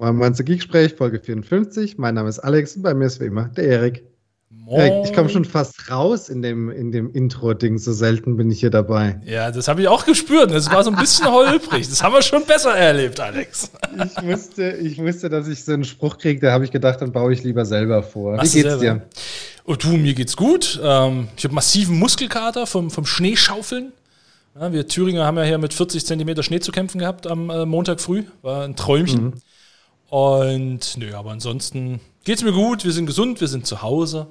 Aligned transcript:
Moin 0.00 0.14
Moin 0.14 0.32
zu 0.32 0.44
Geeksprech, 0.44 0.94
Folge 0.94 1.18
54. 1.18 1.98
Mein 1.98 2.14
Name 2.14 2.28
ist 2.28 2.38
Alex 2.38 2.76
und 2.76 2.82
bei 2.82 2.94
mir 2.94 3.06
ist 3.06 3.20
wie 3.20 3.24
immer 3.24 3.48
der 3.48 3.64
Erik. 3.64 4.04
Moin. 4.48 5.02
ich 5.02 5.12
komme 5.12 5.28
schon 5.28 5.44
fast 5.44 5.90
raus 5.90 6.28
in 6.28 6.40
dem, 6.40 6.70
in 6.70 6.92
dem 6.92 7.10
Intro-Ding, 7.10 7.78
so 7.78 7.92
selten 7.92 8.36
bin 8.36 8.48
ich 8.48 8.60
hier 8.60 8.70
dabei. 8.70 9.20
Ja, 9.26 9.50
das 9.50 9.66
habe 9.66 9.82
ich 9.82 9.88
auch 9.88 10.06
gespürt. 10.06 10.52
Das 10.52 10.70
war 10.70 10.84
so 10.84 10.90
ein 10.90 10.96
bisschen 10.96 11.26
holprig. 11.32 11.88
Das 11.88 12.00
haben 12.00 12.12
wir 12.12 12.22
schon 12.22 12.44
besser 12.46 12.76
erlebt, 12.76 13.18
Alex. 13.18 13.72
Ich 13.92 14.22
wusste, 14.22 14.70
ich 14.70 14.98
wusste 14.98 15.28
dass 15.30 15.48
ich 15.48 15.64
so 15.64 15.72
einen 15.72 15.84
Spruch 15.84 16.18
kriege, 16.18 16.40
da 16.46 16.52
habe 16.52 16.64
ich 16.64 16.70
gedacht, 16.70 17.02
dann 17.02 17.10
baue 17.10 17.32
ich 17.32 17.42
lieber 17.42 17.64
selber 17.64 18.04
vor. 18.04 18.36
Machst 18.36 18.54
wie 18.54 18.62
geht's 18.62 18.78
dir? 18.78 19.02
Oh, 19.64 19.74
du, 19.74 19.88
mir 19.96 20.14
geht's 20.14 20.36
gut. 20.36 20.80
Ähm, 20.80 21.26
ich 21.36 21.42
habe 21.42 21.54
massiven 21.54 21.98
Muskelkater 21.98 22.68
vom, 22.68 22.92
vom 22.92 23.04
Schneeschaufeln. 23.04 23.92
Ja, 24.54 24.72
wir 24.72 24.86
Thüringer 24.86 25.26
haben 25.26 25.38
ja 25.38 25.42
hier 25.42 25.58
mit 25.58 25.74
40 25.74 26.06
Zentimeter 26.06 26.44
Schnee 26.44 26.60
zu 26.60 26.70
kämpfen 26.70 27.00
gehabt 27.00 27.26
am 27.26 27.50
äh, 27.50 27.66
Montag 27.66 28.00
früh. 28.00 28.22
War 28.42 28.62
ein 28.62 28.76
Träumchen. 28.76 29.24
Mhm. 29.24 29.32
Und 30.08 30.96
nö, 30.96 31.14
aber 31.14 31.30
ansonsten 31.32 32.00
geht's 32.24 32.42
mir 32.42 32.52
gut, 32.52 32.84
wir 32.84 32.92
sind 32.92 33.06
gesund, 33.06 33.40
wir 33.40 33.48
sind 33.48 33.66
zu 33.66 33.82
Hause. 33.82 34.26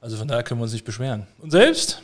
Also 0.00 0.16
von 0.16 0.26
daher 0.26 0.42
können 0.42 0.60
wir 0.60 0.64
uns 0.64 0.72
nicht 0.72 0.84
beschweren. 0.84 1.26
Und 1.38 1.52
selbst? 1.52 2.02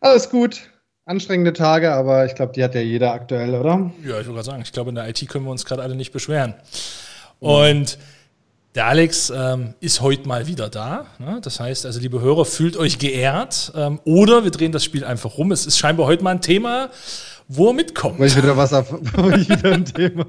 Alles 0.00 0.28
gut. 0.28 0.60
Anstrengende 1.06 1.54
Tage, 1.54 1.90
aber 1.90 2.26
ich 2.26 2.34
glaube, 2.34 2.52
die 2.52 2.62
hat 2.62 2.74
ja 2.74 2.82
jeder 2.82 3.12
aktuell, 3.12 3.54
oder? 3.54 3.90
Ja, 4.02 4.08
ich 4.08 4.12
wollte 4.12 4.32
gerade 4.32 4.44
sagen, 4.44 4.62
ich 4.62 4.72
glaube, 4.72 4.90
in 4.90 4.94
der 4.94 5.08
IT 5.08 5.26
können 5.26 5.46
wir 5.46 5.50
uns 5.50 5.64
gerade 5.64 5.82
alle 5.82 5.94
nicht 5.94 6.12
beschweren. 6.12 6.54
Und 7.40 7.98
der 8.74 8.86
Alex 8.86 9.32
ähm, 9.34 9.72
ist 9.80 10.02
heute 10.02 10.28
mal 10.28 10.46
wieder 10.46 10.68
da. 10.68 11.06
Ne? 11.18 11.40
Das 11.42 11.60
heißt, 11.60 11.86
also 11.86 11.98
liebe 11.98 12.20
Hörer, 12.20 12.44
fühlt 12.44 12.76
euch 12.76 12.98
geehrt. 12.98 13.72
Ähm, 13.74 14.00
oder 14.04 14.44
wir 14.44 14.50
drehen 14.50 14.72
das 14.72 14.84
Spiel 14.84 15.04
einfach 15.04 15.38
rum. 15.38 15.50
Es 15.50 15.64
ist 15.64 15.78
scheinbar 15.78 16.06
heute 16.06 16.22
mal 16.22 16.32
ein 16.32 16.42
Thema, 16.42 16.90
wo 17.48 17.68
er 17.68 17.72
mitkommt. 17.72 18.18
Weil 18.18 18.28
ich 18.28 18.36
wieder 18.36 18.56
was 18.56 18.72
auf, 18.74 18.92
wieder 18.92 19.72
ein 19.72 19.84
Thema. 19.84 20.26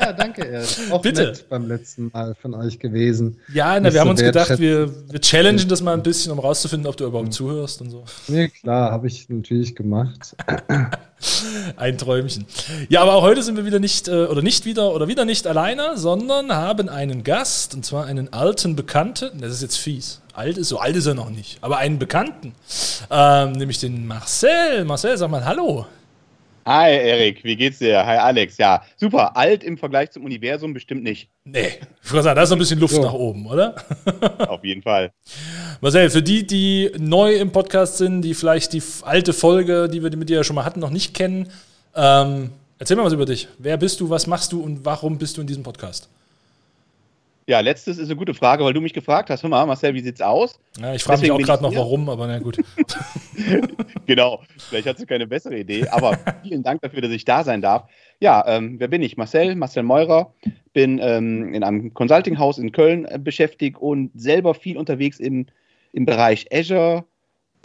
Ja, 0.00 0.12
danke, 0.12 0.46
er 0.46 0.62
Auch 0.90 1.02
Bitte. 1.02 1.24
nett 1.24 1.48
beim 1.48 1.66
letzten 1.66 2.10
Mal 2.12 2.34
von 2.40 2.54
euch 2.54 2.78
gewesen. 2.78 3.38
Ja, 3.52 3.78
na, 3.80 3.92
wir 3.92 4.00
haben 4.00 4.10
uns 4.10 4.20
gedacht, 4.20 4.58
wir, 4.60 4.88
wir 5.10 5.20
challengen 5.20 5.68
das 5.68 5.82
mal 5.82 5.94
ein 5.94 6.02
bisschen, 6.02 6.30
um 6.30 6.38
rauszufinden, 6.38 6.88
ob 6.88 6.96
du 6.96 7.06
überhaupt 7.06 7.28
mhm. 7.28 7.32
zuhörst 7.32 7.80
und 7.80 7.90
so. 7.90 8.04
Nee, 8.28 8.48
klar, 8.48 8.92
habe 8.92 9.08
ich 9.08 9.28
natürlich 9.28 9.74
gemacht. 9.74 10.36
ein 11.76 11.98
Träumchen. 11.98 12.46
Ja, 12.88 13.02
aber 13.02 13.14
auch 13.14 13.22
heute 13.22 13.42
sind 13.42 13.56
wir 13.56 13.66
wieder 13.66 13.80
nicht, 13.80 14.06
äh, 14.06 14.26
oder 14.26 14.42
nicht 14.42 14.64
wieder, 14.64 14.94
oder 14.94 15.08
wieder 15.08 15.24
nicht 15.24 15.46
alleine, 15.46 15.96
sondern 15.96 16.52
haben 16.52 16.88
einen 16.88 17.24
Gast, 17.24 17.74
und 17.74 17.84
zwar 17.84 18.06
einen 18.06 18.32
alten 18.32 18.76
Bekannten. 18.76 19.40
Das 19.40 19.52
ist 19.52 19.62
jetzt 19.62 19.76
fies. 19.76 20.20
Alt 20.34 20.58
ist 20.58 20.68
so 20.68 20.78
alt 20.78 20.96
ist 20.96 21.06
er 21.06 21.14
noch 21.14 21.30
nicht, 21.30 21.58
aber 21.60 21.78
einen 21.78 21.98
Bekannten. 21.98 22.54
Ähm, 23.10 23.52
nämlich 23.52 23.78
den 23.78 24.06
Marcel. 24.06 24.84
Marcel, 24.84 25.16
sag 25.16 25.30
mal 25.30 25.44
Hallo. 25.44 25.86
Hi 26.66 26.92
Erik, 26.92 27.44
wie 27.44 27.56
geht's 27.56 27.78
dir? 27.78 28.06
Hi 28.06 28.16
Alex. 28.16 28.56
Ja, 28.56 28.82
super. 28.96 29.36
Alt 29.36 29.62
im 29.62 29.76
Vergleich 29.76 30.10
zum 30.12 30.24
Universum 30.24 30.72
bestimmt 30.72 31.02
nicht. 31.02 31.28
Nee, 31.44 31.72
ich 32.02 32.10
würde 32.10 32.22
sagen, 32.22 32.36
da 32.36 32.42
ist 32.42 32.48
noch 32.48 32.56
ein 32.56 32.60
bisschen 32.60 32.80
Luft 32.80 32.94
so. 32.94 33.02
nach 33.02 33.12
oben, 33.12 33.46
oder? 33.46 33.74
Auf 34.48 34.64
jeden 34.64 34.82
Fall. 34.82 35.12
Marcel, 35.82 36.08
für 36.08 36.22
die, 36.22 36.46
die 36.46 36.90
neu 36.98 37.34
im 37.34 37.52
Podcast 37.52 37.98
sind, 37.98 38.22
die 38.22 38.32
vielleicht 38.32 38.72
die 38.72 38.82
alte 39.02 39.34
Folge, 39.34 39.90
die 39.90 40.02
wir 40.02 40.16
mit 40.16 40.30
dir 40.30 40.38
ja 40.38 40.44
schon 40.44 40.56
mal 40.56 40.64
hatten, 40.64 40.80
noch 40.80 40.90
nicht 40.90 41.12
kennen, 41.12 41.50
ähm, 41.94 42.50
erzähl 42.78 42.96
mal 42.96 43.04
was 43.04 43.12
über 43.12 43.26
dich. 43.26 43.48
Wer 43.58 43.76
bist 43.76 44.00
du, 44.00 44.08
was 44.08 44.26
machst 44.26 44.52
du 44.52 44.62
und 44.62 44.86
warum 44.86 45.18
bist 45.18 45.36
du 45.36 45.42
in 45.42 45.46
diesem 45.46 45.64
Podcast? 45.64 46.08
Ja, 47.46 47.60
letztes 47.60 47.98
ist 47.98 48.08
eine 48.08 48.16
gute 48.16 48.32
Frage, 48.32 48.64
weil 48.64 48.72
du 48.72 48.80
mich 48.80 48.94
gefragt 48.94 49.28
hast. 49.28 49.42
Hör 49.42 49.50
mal, 49.50 49.66
Marcel, 49.66 49.92
wie 49.92 50.00
sieht's 50.00 50.22
aus? 50.22 50.58
Ja, 50.80 50.94
ich 50.94 51.04
frage 51.04 51.20
mich 51.20 51.30
auch 51.30 51.38
gerade 51.38 51.62
noch, 51.62 51.74
warum, 51.74 52.08
aber 52.08 52.26
na 52.26 52.38
gut. 52.38 52.56
genau, 54.06 54.40
vielleicht 54.56 54.88
hast 54.88 55.00
du 55.00 55.06
keine 55.06 55.26
bessere 55.26 55.58
Idee, 55.58 55.86
aber 55.88 56.18
vielen 56.42 56.62
Dank 56.62 56.80
dafür, 56.80 57.02
dass 57.02 57.10
ich 57.10 57.26
da 57.26 57.44
sein 57.44 57.60
darf. 57.60 57.86
Ja, 58.18 58.42
ähm, 58.46 58.80
wer 58.80 58.88
bin 58.88 59.02
ich? 59.02 59.18
Marcel, 59.18 59.54
Marcel 59.56 59.82
Meurer, 59.82 60.32
bin 60.72 60.98
ähm, 61.02 61.52
in 61.52 61.62
einem 61.62 61.92
Consulting-Haus 61.92 62.56
in 62.56 62.72
Köln 62.72 63.04
äh, 63.04 63.18
beschäftigt 63.18 63.76
und 63.76 64.10
selber 64.14 64.54
viel 64.54 64.78
unterwegs 64.78 65.20
im, 65.20 65.46
im 65.92 66.06
Bereich 66.06 66.46
Azure, 66.50 67.04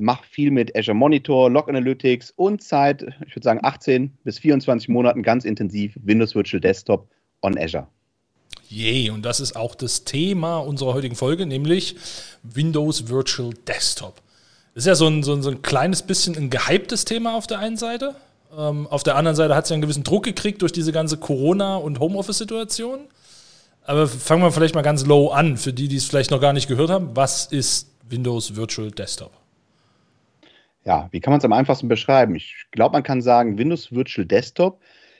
mache 0.01 0.25
viel 0.25 0.51
mit 0.51 0.75
Azure 0.77 0.95
Monitor, 0.95 1.49
Log 1.49 1.69
Analytics 1.69 2.31
und 2.31 2.61
seit, 2.61 3.03
ich 3.25 3.33
würde 3.33 3.45
sagen, 3.45 3.59
18 3.63 4.17
bis 4.25 4.39
24 4.39 4.89
Monaten 4.89 5.23
ganz 5.23 5.45
intensiv 5.45 5.97
Windows 6.03 6.35
Virtual 6.35 6.59
Desktop 6.59 7.07
on 7.41 7.57
Azure. 7.57 7.87
Yay, 8.69 9.09
und 9.09 9.23
das 9.23 9.39
ist 9.39 9.55
auch 9.55 9.73
das 9.73 10.03
Thema 10.03 10.57
unserer 10.57 10.93
heutigen 10.93 11.15
Folge, 11.15 11.47
nämlich 11.47 11.95
Windows 12.43 13.09
Virtual 13.09 13.51
Desktop. 13.67 14.21
Das 14.75 14.83
ist 14.83 14.87
ja 14.87 14.95
so 14.95 15.07
ein, 15.07 15.23
so 15.23 15.33
ein, 15.33 15.41
so 15.41 15.49
ein 15.49 15.63
kleines 15.63 16.03
bisschen 16.03 16.37
ein 16.37 16.51
gehyptes 16.51 17.03
Thema 17.03 17.35
auf 17.35 17.47
der 17.47 17.59
einen 17.59 17.77
Seite. 17.77 18.15
Ähm, 18.55 18.85
auf 18.87 19.01
der 19.01 19.15
anderen 19.15 19.35
Seite 19.35 19.55
hat 19.55 19.63
es 19.63 19.71
ja 19.71 19.73
einen 19.73 19.81
gewissen 19.81 20.03
Druck 20.03 20.23
gekriegt 20.23 20.61
durch 20.61 20.71
diese 20.71 20.91
ganze 20.91 21.17
Corona- 21.17 21.77
und 21.77 21.99
Homeoffice-Situation. 21.99 22.99
Aber 23.85 24.07
fangen 24.07 24.43
wir 24.43 24.51
vielleicht 24.51 24.75
mal 24.75 24.83
ganz 24.83 25.03
low 25.03 25.29
an, 25.29 25.57
für 25.57 25.73
die, 25.73 25.87
die 25.87 25.95
es 25.95 26.05
vielleicht 26.05 26.29
noch 26.29 26.39
gar 26.39 26.53
nicht 26.53 26.67
gehört 26.67 26.91
haben. 26.91 27.15
Was 27.15 27.47
ist 27.47 27.89
Windows 28.07 28.55
Virtual 28.55 28.91
Desktop? 28.91 29.31
Ja, 30.85 31.07
wie 31.11 31.19
kann 31.19 31.31
man 31.31 31.39
es 31.39 31.45
am 31.45 31.53
einfachsten 31.53 31.87
beschreiben? 31.87 32.35
Ich 32.35 32.67
glaube, 32.71 32.93
man 32.93 33.03
kann 33.03 33.23
sagen, 33.23 33.57
Windows 33.57 33.91
Virtual 33.91 34.27
Desktop 34.27 34.79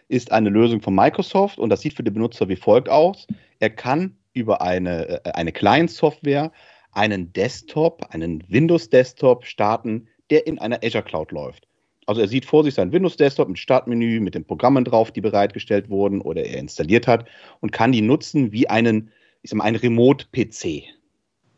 ist 0.09 0.31
eine 0.31 0.49
Lösung 0.49 0.81
von 0.81 0.93
Microsoft 0.93 1.57
und 1.57 1.69
das 1.69 1.81
sieht 1.81 1.93
für 1.93 2.03
den 2.03 2.13
Benutzer 2.13 2.49
wie 2.49 2.55
folgt 2.55 2.89
aus. 2.89 3.27
Er 3.59 3.69
kann 3.69 4.17
über 4.33 4.61
eine, 4.61 5.23
äh, 5.25 5.31
eine 5.31 5.51
Client-Software 5.51 6.51
einen 6.91 7.31
Desktop, 7.33 8.05
einen 8.09 8.43
Windows-Desktop 8.49 9.45
starten, 9.45 10.07
der 10.29 10.47
in 10.47 10.59
einer 10.59 10.79
Azure 10.83 11.03
Cloud 11.03 11.31
läuft. 11.31 11.67
Also 12.07 12.21
er 12.21 12.27
sieht 12.27 12.45
vor 12.45 12.63
sich 12.63 12.73
sein 12.73 12.91
Windows-Desktop 12.91 13.47
mit 13.47 13.59
Startmenü, 13.59 14.19
mit 14.19 14.33
den 14.33 14.43
Programmen 14.43 14.83
drauf, 14.83 15.11
die 15.11 15.21
bereitgestellt 15.21 15.89
wurden 15.89 16.21
oder 16.21 16.43
er 16.43 16.57
installiert 16.57 17.05
hat 17.05 17.27
und 17.59 17.71
kann 17.71 17.91
die 17.91 18.01
nutzen 18.01 18.51
wie 18.51 18.67
einen, 18.67 19.11
ich 19.43 19.51
sag 19.51 19.57
mal, 19.57 19.65
einen 19.65 19.77
Remote-PC 19.77 20.83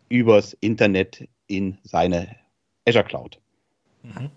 übers 0.10 0.54
Internet 0.60 1.28
in 1.48 1.78
seine 1.84 2.36
Azure 2.86 3.06
Cloud. 3.06 3.40
Mhm. 4.04 4.30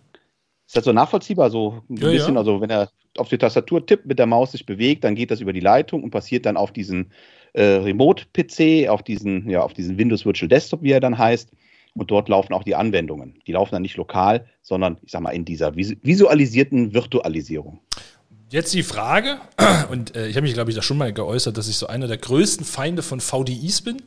Ist 0.67 0.77
das 0.77 0.85
so 0.85 0.93
nachvollziehbar? 0.93 1.51
So 1.51 1.83
ein 1.89 1.97
ja, 1.97 2.11
bisschen, 2.11 2.35
ja. 2.35 2.41
also 2.41 2.61
wenn 2.61 2.71
er 2.71 2.91
auf 3.19 3.29
die 3.29 3.39
Tastatur 3.39 3.85
tippt, 3.85 4.07
mit 4.07 4.19
der 4.19 4.27
Maus 4.27 4.53
sich 4.53 4.67
bewegt, 4.67 5.05
dann 5.05 5.15
geht 5.15 5.31
das 5.31 5.41
über 5.41 5.53
die 5.53 5.61
Leitung 5.61 6.03
und 6.03 6.11
passiert 6.11 6.47
dann 6.47 6.57
auf 6.57 6.73
diesen 6.73 7.13
äh, 7.53 7.63
Remote-PC, 7.63 8.89
auf 8.89 9.03
diesen, 9.03 9.49
ja, 9.49 9.63
auf 9.63 9.73
diesen 9.73 9.99
Windows 9.99 10.25
Virtual 10.25 10.49
Desktop, 10.49 10.83
wie 10.83 10.91
er 10.91 11.01
dann 11.01 11.17
heißt. 11.17 11.51
Und 11.97 12.11
dort 12.11 12.29
laufen 12.29 12.53
auch 12.55 12.65
die 12.65 12.75
Anwendungen. 12.75 13.41
Die 13.47 13.53
laufen 13.53 13.73
dann 13.73 13.83
nicht 13.83 13.97
lokal, 13.97 14.47
sondern 14.63 14.99
ich 15.03 15.13
sag 15.13 15.21
mal 15.21 15.31
in 15.31 15.45
dieser 15.45 15.77
visualisierten 15.77 16.93
Virtualisierung. 16.93 17.79
Jetzt 18.51 18.75
die 18.75 18.83
Frage, 18.83 19.39
und 19.91 20.17
äh, 20.17 20.27
ich 20.27 20.37
habe 20.37 20.45
mich, 20.45 20.55
glaube 20.55 20.71
ich, 20.71 20.77
da 20.77 20.83
schon 20.83 20.99
mal 20.99 21.13
geäußert, 21.13 21.57
dass 21.57 21.69
ich 21.69 21.77
so 21.77 21.87
einer 21.87 22.09
der 22.09 22.19
größten 22.19 22.67
Feinde 22.67 23.03
von 23.03 23.21
VDIs 23.21 23.83
bin. 23.83 24.03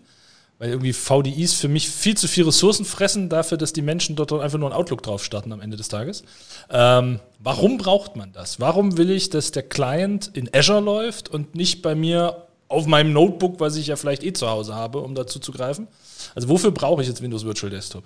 Weil 0.59 0.69
irgendwie 0.69 0.93
VDIs 0.93 1.53
für 1.53 1.67
mich 1.67 1.87
viel 1.87 2.17
zu 2.17 2.27
viel 2.27 2.45
Ressourcen 2.45 2.83
fressen 2.83 3.29
dafür, 3.29 3.57
dass 3.57 3.73
die 3.73 3.83
Menschen 3.83 4.15
dort 4.15 4.33
einfach 4.33 4.57
nur 4.57 4.69
ein 4.69 4.75
Outlook 4.75 5.03
drauf 5.03 5.23
starten 5.23 5.51
am 5.51 5.61
Ende 5.61 5.77
des 5.77 5.87
Tages. 5.87 6.23
Ähm, 6.71 7.19
warum 7.39 7.77
braucht 7.77 8.15
man 8.15 8.31
das? 8.31 8.59
Warum 8.59 8.97
will 8.97 9.11
ich, 9.11 9.29
dass 9.29 9.51
der 9.51 9.63
Client 9.63 10.31
in 10.33 10.49
Azure 10.53 10.81
läuft 10.81 11.29
und 11.29 11.53
nicht 11.53 11.83
bei 11.83 11.93
mir 11.93 12.47
auf 12.69 12.87
meinem 12.87 13.13
Notebook, 13.13 13.59
was 13.59 13.75
ich 13.75 13.87
ja 13.87 13.95
vielleicht 13.95 14.23
eh 14.23 14.33
zu 14.33 14.49
Hause 14.49 14.73
habe, 14.73 14.99
um 14.99 15.13
dazu 15.13 15.39
zu 15.39 15.51
greifen? 15.51 15.87
Also 16.33 16.49
wofür 16.49 16.71
brauche 16.71 17.03
ich 17.03 17.07
jetzt 17.07 17.21
Windows 17.21 17.45
Virtual 17.45 17.69
Desktop? 17.69 18.03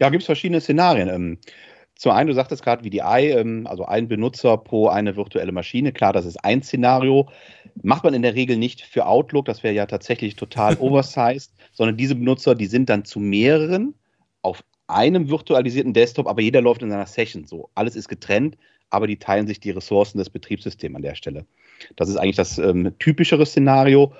Ja, 0.00 0.10
gibt 0.10 0.22
es 0.22 0.26
verschiedene 0.26 0.60
Szenarien. 0.60 1.38
Zum 1.96 2.12
einen, 2.12 2.28
du 2.28 2.34
sagtest 2.34 2.62
gerade 2.62 2.84
VDI, 2.84 3.30
ähm, 3.30 3.66
also 3.66 3.86
ein 3.86 4.06
Benutzer 4.06 4.58
pro 4.58 4.88
eine 4.88 5.16
virtuelle 5.16 5.52
Maschine. 5.52 5.92
Klar, 5.92 6.12
das 6.12 6.26
ist 6.26 6.44
ein 6.44 6.62
Szenario. 6.62 7.28
Macht 7.82 8.04
man 8.04 8.12
in 8.12 8.22
der 8.22 8.34
Regel 8.34 8.58
nicht 8.58 8.82
für 8.82 9.06
Outlook, 9.06 9.46
das 9.46 9.62
wäre 9.62 9.74
ja 9.74 9.86
tatsächlich 9.86 10.36
total 10.36 10.76
oversized, 10.80 11.52
sondern 11.72 11.96
diese 11.96 12.14
Benutzer, 12.14 12.54
die 12.54 12.66
sind 12.66 12.90
dann 12.90 13.04
zu 13.04 13.18
mehreren 13.18 13.94
auf 14.42 14.62
einem 14.88 15.30
virtualisierten 15.30 15.94
Desktop, 15.94 16.28
aber 16.28 16.42
jeder 16.42 16.60
läuft 16.60 16.82
in 16.82 16.90
seiner 16.90 17.06
Session 17.06 17.46
so. 17.46 17.70
Alles 17.74 17.96
ist 17.96 18.08
getrennt, 18.08 18.56
aber 18.90 19.06
die 19.06 19.18
teilen 19.18 19.46
sich 19.46 19.58
die 19.58 19.70
Ressourcen 19.70 20.18
des 20.18 20.30
Betriebssystems 20.30 20.96
an 20.96 21.02
der 21.02 21.14
Stelle. 21.14 21.46
Das 21.96 22.08
ist 22.08 22.16
eigentlich 22.16 22.36
das 22.36 22.58
ähm, 22.58 22.94
typischere 22.98 23.46
Szenario. 23.46 24.12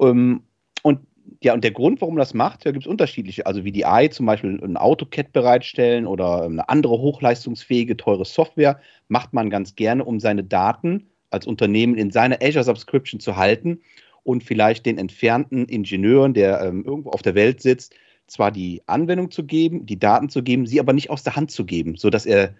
Ähm, 0.00 0.42
und 0.82 1.00
ja, 1.42 1.54
und 1.54 1.64
der 1.64 1.70
Grund, 1.70 2.00
warum 2.00 2.16
das 2.16 2.34
macht, 2.34 2.66
da 2.66 2.72
gibt 2.72 2.84
es 2.84 2.90
unterschiedliche. 2.90 3.46
Also 3.46 3.64
wie 3.64 3.72
die 3.72 3.82
VDI 3.82 4.10
zum 4.10 4.26
Beispiel 4.26 4.60
ein 4.62 4.76
AutoCAD 4.76 5.32
bereitstellen 5.32 6.06
oder 6.06 6.42
eine 6.42 6.68
andere 6.68 6.98
hochleistungsfähige, 6.98 7.96
teure 7.96 8.24
Software, 8.24 8.80
macht 9.08 9.32
man 9.32 9.50
ganz 9.50 9.74
gerne, 9.76 10.04
um 10.04 10.20
seine 10.20 10.44
Daten 10.44 11.06
als 11.30 11.46
Unternehmen 11.46 11.94
in 11.96 12.10
seiner 12.10 12.38
Azure 12.42 12.64
Subscription 12.64 13.20
zu 13.20 13.36
halten 13.36 13.80
und 14.22 14.44
vielleicht 14.44 14.86
den 14.86 14.98
entfernten 14.98 15.66
Ingenieuren, 15.66 16.34
der 16.34 16.60
ähm, 16.62 16.84
irgendwo 16.84 17.10
auf 17.10 17.22
der 17.22 17.34
Welt 17.34 17.62
sitzt, 17.62 17.94
zwar 18.26 18.50
die 18.50 18.82
Anwendung 18.86 19.30
zu 19.30 19.44
geben, 19.44 19.86
die 19.86 19.98
Daten 19.98 20.28
zu 20.28 20.42
geben, 20.42 20.66
sie 20.66 20.80
aber 20.80 20.92
nicht 20.92 21.10
aus 21.10 21.22
der 21.22 21.36
Hand 21.36 21.50
zu 21.50 21.64
geben, 21.64 21.96
sodass 21.96 22.26
er, 22.26 22.54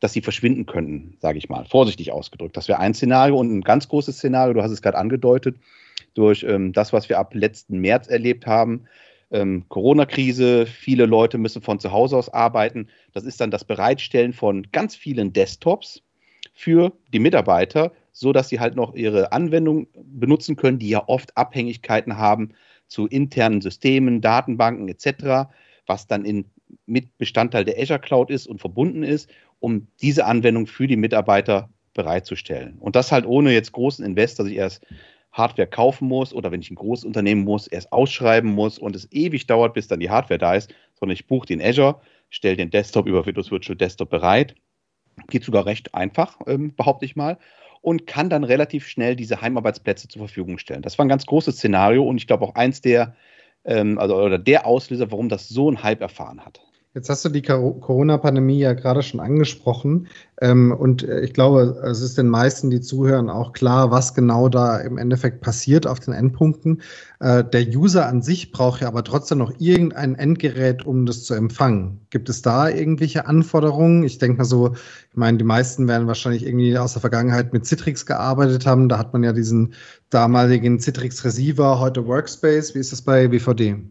dass 0.00 0.12
sie 0.12 0.20
verschwinden 0.20 0.66
könnten, 0.66 1.16
sage 1.20 1.38
ich 1.38 1.48
mal, 1.48 1.64
vorsichtig 1.64 2.12
ausgedrückt. 2.12 2.56
Das 2.56 2.68
wäre 2.68 2.78
ein 2.78 2.94
Szenario 2.94 3.38
und 3.38 3.52
ein 3.52 3.62
ganz 3.62 3.88
großes 3.88 4.16
Szenario, 4.16 4.54
du 4.54 4.62
hast 4.62 4.72
es 4.72 4.82
gerade 4.82 4.98
angedeutet, 4.98 5.56
durch 6.16 6.44
ähm, 6.44 6.72
das, 6.72 6.92
was 6.92 7.08
wir 7.08 7.18
ab 7.18 7.34
letzten 7.34 7.78
März 7.78 8.08
erlebt 8.08 8.46
haben. 8.46 8.84
Ähm, 9.30 9.64
Corona-Krise, 9.68 10.66
viele 10.66 11.06
Leute 11.06 11.38
müssen 11.38 11.62
von 11.62 11.78
zu 11.78 11.92
Hause 11.92 12.16
aus 12.16 12.28
arbeiten. 12.28 12.88
Das 13.12 13.24
ist 13.24 13.40
dann 13.40 13.50
das 13.50 13.64
Bereitstellen 13.64 14.32
von 14.32 14.66
ganz 14.72 14.96
vielen 14.96 15.32
Desktops 15.32 16.02
für 16.54 16.92
die 17.12 17.18
Mitarbeiter, 17.18 17.92
so 18.12 18.32
dass 18.32 18.48
sie 18.48 18.60
halt 18.60 18.76
noch 18.76 18.94
ihre 18.94 19.32
Anwendung 19.32 19.88
benutzen 19.94 20.56
können, 20.56 20.78
die 20.78 20.88
ja 20.88 21.04
oft 21.06 21.36
Abhängigkeiten 21.36 22.16
haben 22.16 22.52
zu 22.88 23.06
internen 23.06 23.60
Systemen, 23.60 24.20
Datenbanken 24.20 24.88
etc., 24.88 25.50
was 25.86 26.06
dann 26.06 26.24
in, 26.24 26.46
mit 26.86 27.18
Bestandteil 27.18 27.64
der 27.64 27.78
Azure 27.78 27.98
Cloud 27.98 28.30
ist 28.30 28.46
und 28.46 28.60
verbunden 28.60 29.02
ist, 29.02 29.28
um 29.60 29.88
diese 30.00 30.24
Anwendung 30.24 30.66
für 30.66 30.86
die 30.86 30.96
Mitarbeiter 30.96 31.68
bereitzustellen. 31.94 32.76
Und 32.78 32.96
das 32.96 33.12
halt 33.12 33.26
ohne 33.26 33.52
jetzt 33.52 33.72
großen 33.72 34.04
Invest, 34.04 34.38
dass 34.38 34.46
ich 34.46 34.56
erst 34.56 34.86
Hardware 35.36 35.68
kaufen 35.68 36.08
muss 36.08 36.32
oder 36.32 36.50
wenn 36.50 36.60
ich 36.60 36.70
ein 36.70 36.76
großes 36.76 37.04
Unternehmen 37.04 37.44
muss, 37.44 37.66
erst 37.66 37.92
ausschreiben 37.92 38.52
muss 38.52 38.78
und 38.78 38.96
es 38.96 39.10
ewig 39.12 39.46
dauert, 39.46 39.74
bis 39.74 39.88
dann 39.88 40.00
die 40.00 40.10
Hardware 40.10 40.38
da 40.38 40.54
ist, 40.54 40.74
sondern 40.98 41.14
ich 41.14 41.26
buche 41.26 41.46
den 41.46 41.60
Azure, 41.62 42.00
stelle 42.30 42.56
den 42.56 42.70
Desktop 42.70 43.06
über 43.06 43.26
Windows 43.26 43.50
Virtual 43.50 43.76
Desktop 43.76 44.10
bereit. 44.10 44.54
Geht 45.28 45.44
sogar 45.44 45.66
recht 45.66 45.94
einfach, 45.94 46.38
ähm, 46.46 46.74
behaupte 46.74 47.04
ich 47.04 47.16
mal. 47.16 47.38
Und 47.82 48.06
kann 48.06 48.30
dann 48.30 48.42
relativ 48.42 48.88
schnell 48.88 49.14
diese 49.14 49.40
Heimarbeitsplätze 49.40 50.08
zur 50.08 50.20
Verfügung 50.20 50.58
stellen. 50.58 50.82
Das 50.82 50.98
war 50.98 51.04
ein 51.04 51.08
ganz 51.08 51.24
großes 51.26 51.56
Szenario 51.56 52.02
und 52.02 52.16
ich 52.16 52.26
glaube 52.26 52.44
auch 52.44 52.54
eins 52.54 52.80
der, 52.80 53.14
ähm, 53.64 53.98
also 53.98 54.16
oder 54.16 54.38
der 54.38 54.66
Auslöser, 54.66 55.10
warum 55.12 55.28
das 55.28 55.48
so 55.48 55.70
ein 55.70 55.82
Hype 55.82 56.00
erfahren 56.00 56.44
hat. 56.44 56.60
Jetzt 56.96 57.10
hast 57.10 57.26
du 57.26 57.28
die 57.28 57.42
Corona-Pandemie 57.42 58.58
ja 58.58 58.72
gerade 58.72 59.02
schon 59.02 59.20
angesprochen. 59.20 60.08
Ähm, 60.40 60.72
und 60.72 61.02
äh, 61.02 61.20
ich 61.20 61.34
glaube, 61.34 61.78
es 61.84 62.00
ist 62.00 62.16
den 62.16 62.28
meisten, 62.28 62.70
die 62.70 62.80
zuhören, 62.80 63.28
auch 63.28 63.52
klar, 63.52 63.90
was 63.90 64.14
genau 64.14 64.48
da 64.48 64.78
im 64.78 64.96
Endeffekt 64.96 65.42
passiert 65.42 65.86
auf 65.86 66.00
den 66.00 66.14
Endpunkten. 66.14 66.80
Äh, 67.20 67.44
der 67.44 67.68
User 67.68 68.06
an 68.06 68.22
sich 68.22 68.50
braucht 68.50 68.80
ja 68.80 68.88
aber 68.88 69.04
trotzdem 69.04 69.36
noch 69.36 69.52
irgendein 69.58 70.14
Endgerät, 70.14 70.86
um 70.86 71.04
das 71.04 71.24
zu 71.24 71.34
empfangen. 71.34 72.00
Gibt 72.08 72.30
es 72.30 72.40
da 72.40 72.70
irgendwelche 72.70 73.26
Anforderungen? 73.26 74.02
Ich 74.02 74.16
denke 74.16 74.38
mal 74.38 74.44
so, 74.44 74.72
ich 74.72 75.16
meine, 75.16 75.36
die 75.36 75.44
meisten 75.44 75.88
werden 75.88 76.06
wahrscheinlich 76.06 76.46
irgendwie 76.46 76.78
aus 76.78 76.94
der 76.94 77.02
Vergangenheit 77.02 77.52
mit 77.52 77.66
Citrix 77.66 78.06
gearbeitet 78.06 78.64
haben. 78.64 78.88
Da 78.88 78.96
hat 78.96 79.12
man 79.12 79.22
ja 79.22 79.34
diesen 79.34 79.74
damaligen 80.08 80.80
Citrix 80.80 81.22
Receiver, 81.26 81.78
heute 81.78 82.06
Workspace. 82.06 82.74
Wie 82.74 82.78
ist 82.78 82.92
das 82.92 83.02
bei 83.02 83.30
WVD? 83.30 83.84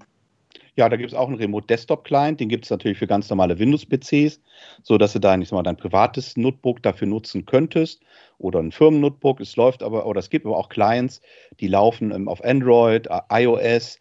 Ja, 0.77 0.89
da 0.89 0.97
gibt 0.97 1.11
es 1.11 1.17
auch 1.17 1.27
einen 1.27 1.37
Remote 1.37 1.67
Desktop 1.67 2.03
Client, 2.03 2.41
den 2.41 2.49
gibt 2.49 2.65
es 2.65 2.69
natürlich 2.69 2.97
für 2.97 3.07
ganz 3.07 3.29
normale 3.29 3.57
Windows-PCs, 3.57 4.41
so 4.83 4.97
dass 4.97 5.13
du 5.13 5.19
dein, 5.19 5.41
ich 5.41 5.47
sag 5.49 5.55
mal, 5.55 5.63
dein 5.63 5.77
privates 5.77 6.35
Notebook 6.35 6.83
dafür 6.83 7.07
nutzen 7.07 7.45
könntest 7.45 8.01
oder 8.39 8.59
ein 8.59 8.73
Firmen-Notebook. 8.73 9.39
Es 9.39 9.55
läuft 9.55 9.83
aber, 9.83 10.05
oder 10.05 10.19
es 10.19 10.29
gibt 10.29 10.45
aber 10.45 10.57
auch 10.57 10.67
Clients, 10.67 11.21
die 11.61 11.67
laufen 11.67 12.11
ähm, 12.11 12.27
auf 12.27 12.43
Android, 12.43 13.07
iOS. 13.31 13.99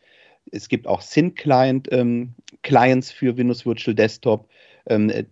Es 0.51 0.69
gibt 0.69 0.89
auch 0.89 1.01
Syn-Client 1.01 1.89
ähm, 1.93 2.35
Clients 2.63 3.13
für 3.13 3.37
Windows 3.37 3.65
Virtual 3.65 3.95
Desktop, 3.95 4.49
ähm, 4.87 5.11
äh, 5.11 5.25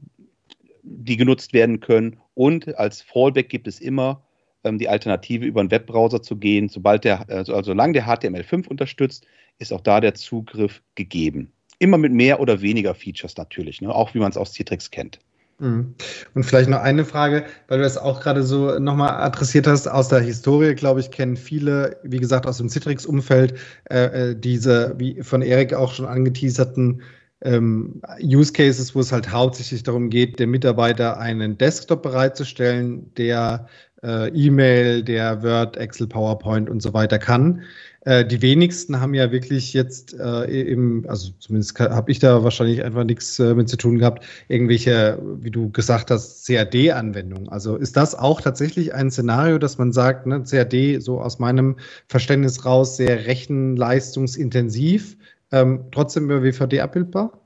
die 0.84 1.16
genutzt 1.16 1.52
werden 1.52 1.80
können. 1.80 2.20
Und 2.34 2.76
als 2.78 3.02
Fallback 3.02 3.48
gibt 3.48 3.66
es 3.66 3.80
immer 3.80 4.22
ähm, 4.64 4.78
die 4.78 4.88
Alternative, 4.88 5.44
über 5.44 5.60
einen 5.60 5.70
Webbrowser 5.70 6.22
zu 6.22 6.36
gehen. 6.36 6.68
Sobald 6.68 7.04
der, 7.04 7.28
also, 7.28 7.54
also 7.54 7.70
solange 7.70 7.94
der 7.94 8.06
HTML5 8.06 8.68
unterstützt, 8.68 9.26
ist 9.58 9.72
auch 9.72 9.80
da 9.80 10.00
der 10.00 10.14
Zugriff 10.14 10.82
gegeben. 10.94 11.52
Immer 11.78 11.98
mit 11.98 12.12
mehr 12.12 12.40
oder 12.40 12.62
weniger 12.62 12.94
Features 12.94 13.36
natürlich, 13.36 13.80
ne? 13.80 13.94
auch 13.94 14.14
wie 14.14 14.18
man 14.18 14.30
es 14.30 14.36
aus 14.36 14.52
Citrix 14.52 14.90
kennt. 14.90 15.18
Mhm. 15.58 15.94
Und 16.34 16.44
vielleicht 16.44 16.68
noch 16.68 16.80
eine 16.80 17.04
Frage, 17.04 17.44
weil 17.68 17.78
du 17.78 17.84
das 17.84 17.96
auch 17.96 18.20
gerade 18.20 18.42
so 18.42 18.78
nochmal 18.78 19.10
adressiert 19.22 19.66
hast, 19.66 19.86
aus 19.86 20.08
der 20.08 20.20
Historie, 20.20 20.74
glaube 20.74 21.00
ich, 21.00 21.10
kennen 21.10 21.36
viele, 21.36 21.98
wie 22.02 22.18
gesagt, 22.18 22.46
aus 22.46 22.58
dem 22.58 22.68
Citrix-Umfeld, 22.68 23.54
äh, 23.90 24.30
äh, 24.30 24.36
diese, 24.36 24.94
wie 24.98 25.22
von 25.22 25.42
Erik 25.42 25.72
auch 25.74 25.94
schon 25.94 26.06
angeteaserten, 26.06 27.02
ähm, 27.42 28.00
Use 28.22 28.52
Cases, 28.52 28.94
wo 28.94 29.00
es 29.00 29.12
halt 29.12 29.30
hauptsächlich 29.30 29.82
darum 29.82 30.10
geht, 30.10 30.38
dem 30.38 30.50
Mitarbeiter 30.50 31.18
einen 31.18 31.58
Desktop 31.58 32.02
bereitzustellen, 32.02 33.12
der 33.16 33.66
äh, 34.02 34.28
E-Mail, 34.28 35.02
der 35.02 35.42
Word, 35.42 35.76
Excel, 35.76 36.06
PowerPoint 36.06 36.68
und 36.68 36.82
so 36.82 36.92
weiter 36.92 37.18
kann. 37.18 37.62
Äh, 38.04 38.24
die 38.24 38.42
wenigsten 38.42 39.00
haben 39.00 39.14
ja 39.14 39.30
wirklich 39.30 39.72
jetzt 39.74 40.18
äh, 40.18 40.44
im, 40.44 41.04
also 41.08 41.30
zumindest 41.38 41.78
habe 41.78 42.10
ich 42.10 42.18
da 42.18 42.42
wahrscheinlich 42.42 42.82
einfach 42.82 43.04
nichts 43.04 43.38
äh, 43.38 43.54
mit 43.54 43.68
zu 43.68 43.76
tun 43.76 43.98
gehabt, 43.98 44.24
irgendwelche, 44.48 45.20
wie 45.40 45.52
du 45.52 45.70
gesagt 45.70 46.10
hast, 46.10 46.44
CAD-Anwendungen. 46.46 47.48
Also 47.48 47.76
ist 47.76 47.96
das 47.96 48.16
auch 48.16 48.40
tatsächlich 48.40 48.92
ein 48.92 49.10
Szenario, 49.10 49.58
dass 49.58 49.78
man 49.78 49.92
sagt, 49.92 50.26
ne, 50.26 50.42
CAD 50.42 51.00
so 51.00 51.20
aus 51.20 51.38
meinem 51.38 51.76
Verständnis 52.08 52.64
raus 52.64 52.96
sehr 52.96 53.26
rechenleistungsintensiv, 53.26 55.16
ähm, 55.52 55.84
trotzdem 55.90 56.24
über 56.24 56.42
WVD 56.42 56.80
abbildbar? 56.80 57.38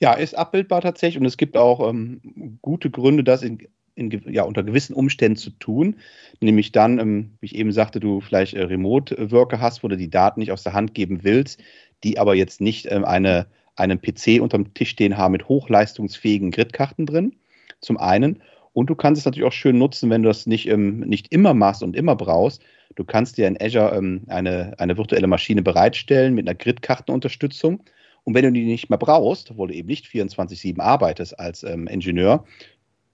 Ja, 0.00 0.12
ist 0.12 0.36
abbildbar 0.36 0.80
tatsächlich 0.80 1.20
und 1.20 1.26
es 1.26 1.36
gibt 1.36 1.56
auch 1.56 1.88
ähm, 1.88 2.58
gute 2.62 2.90
Gründe, 2.90 3.24
das 3.24 3.42
in 3.42 3.66
in, 3.98 4.22
ja, 4.32 4.44
unter 4.44 4.62
gewissen 4.62 4.94
Umständen 4.94 5.36
zu 5.36 5.50
tun. 5.50 5.96
Nämlich 6.40 6.72
dann, 6.72 6.98
ähm, 6.98 7.32
wie 7.40 7.46
ich 7.46 7.54
eben 7.56 7.72
sagte, 7.72 8.00
du 8.00 8.20
vielleicht 8.20 8.54
äh, 8.54 8.62
Remote-Worker 8.62 9.60
hast, 9.60 9.82
wo 9.82 9.88
du 9.88 9.96
die 9.96 10.08
Daten 10.08 10.40
nicht 10.40 10.52
aus 10.52 10.62
der 10.62 10.72
Hand 10.72 10.94
geben 10.94 11.24
willst, 11.24 11.60
die 12.04 12.18
aber 12.18 12.34
jetzt 12.34 12.60
nicht 12.60 12.86
ähm, 12.90 13.04
eine, 13.04 13.46
einen 13.76 14.00
PC 14.00 14.40
unterm 14.40 14.72
Tisch 14.72 14.90
stehen 14.90 15.16
haben 15.16 15.32
mit 15.32 15.48
hochleistungsfähigen 15.48 16.52
Gridkarten 16.52 17.06
drin, 17.06 17.34
zum 17.80 17.98
einen. 17.98 18.42
Und 18.72 18.88
du 18.88 18.94
kannst 18.94 19.18
es 19.18 19.24
natürlich 19.24 19.48
auch 19.48 19.52
schön 19.52 19.78
nutzen, 19.78 20.10
wenn 20.10 20.22
du 20.22 20.28
das 20.28 20.46
nicht, 20.46 20.68
ähm, 20.68 21.00
nicht 21.00 21.32
immer 21.32 21.52
machst 21.54 21.82
und 21.82 21.96
immer 21.96 22.14
brauchst. 22.14 22.62
Du 22.94 23.04
kannst 23.04 23.38
dir 23.38 23.46
in 23.46 23.60
Azure 23.60 23.94
ähm, 23.96 24.22
eine, 24.28 24.74
eine 24.78 24.96
virtuelle 24.96 25.26
Maschine 25.26 25.62
bereitstellen 25.62 26.34
mit 26.34 26.48
einer 26.48 26.56
Gridkartenunterstützung. 26.56 27.82
Und 28.24 28.34
wenn 28.34 28.44
du 28.44 28.52
die 28.52 28.64
nicht 28.64 28.90
mehr 28.90 28.98
brauchst, 28.98 29.50
obwohl 29.50 29.68
du 29.68 29.74
eben 29.74 29.88
nicht 29.88 30.06
24-7 30.06 30.80
arbeitest 30.80 31.38
als 31.38 31.62
ähm, 31.62 31.86
Ingenieur, 31.86 32.44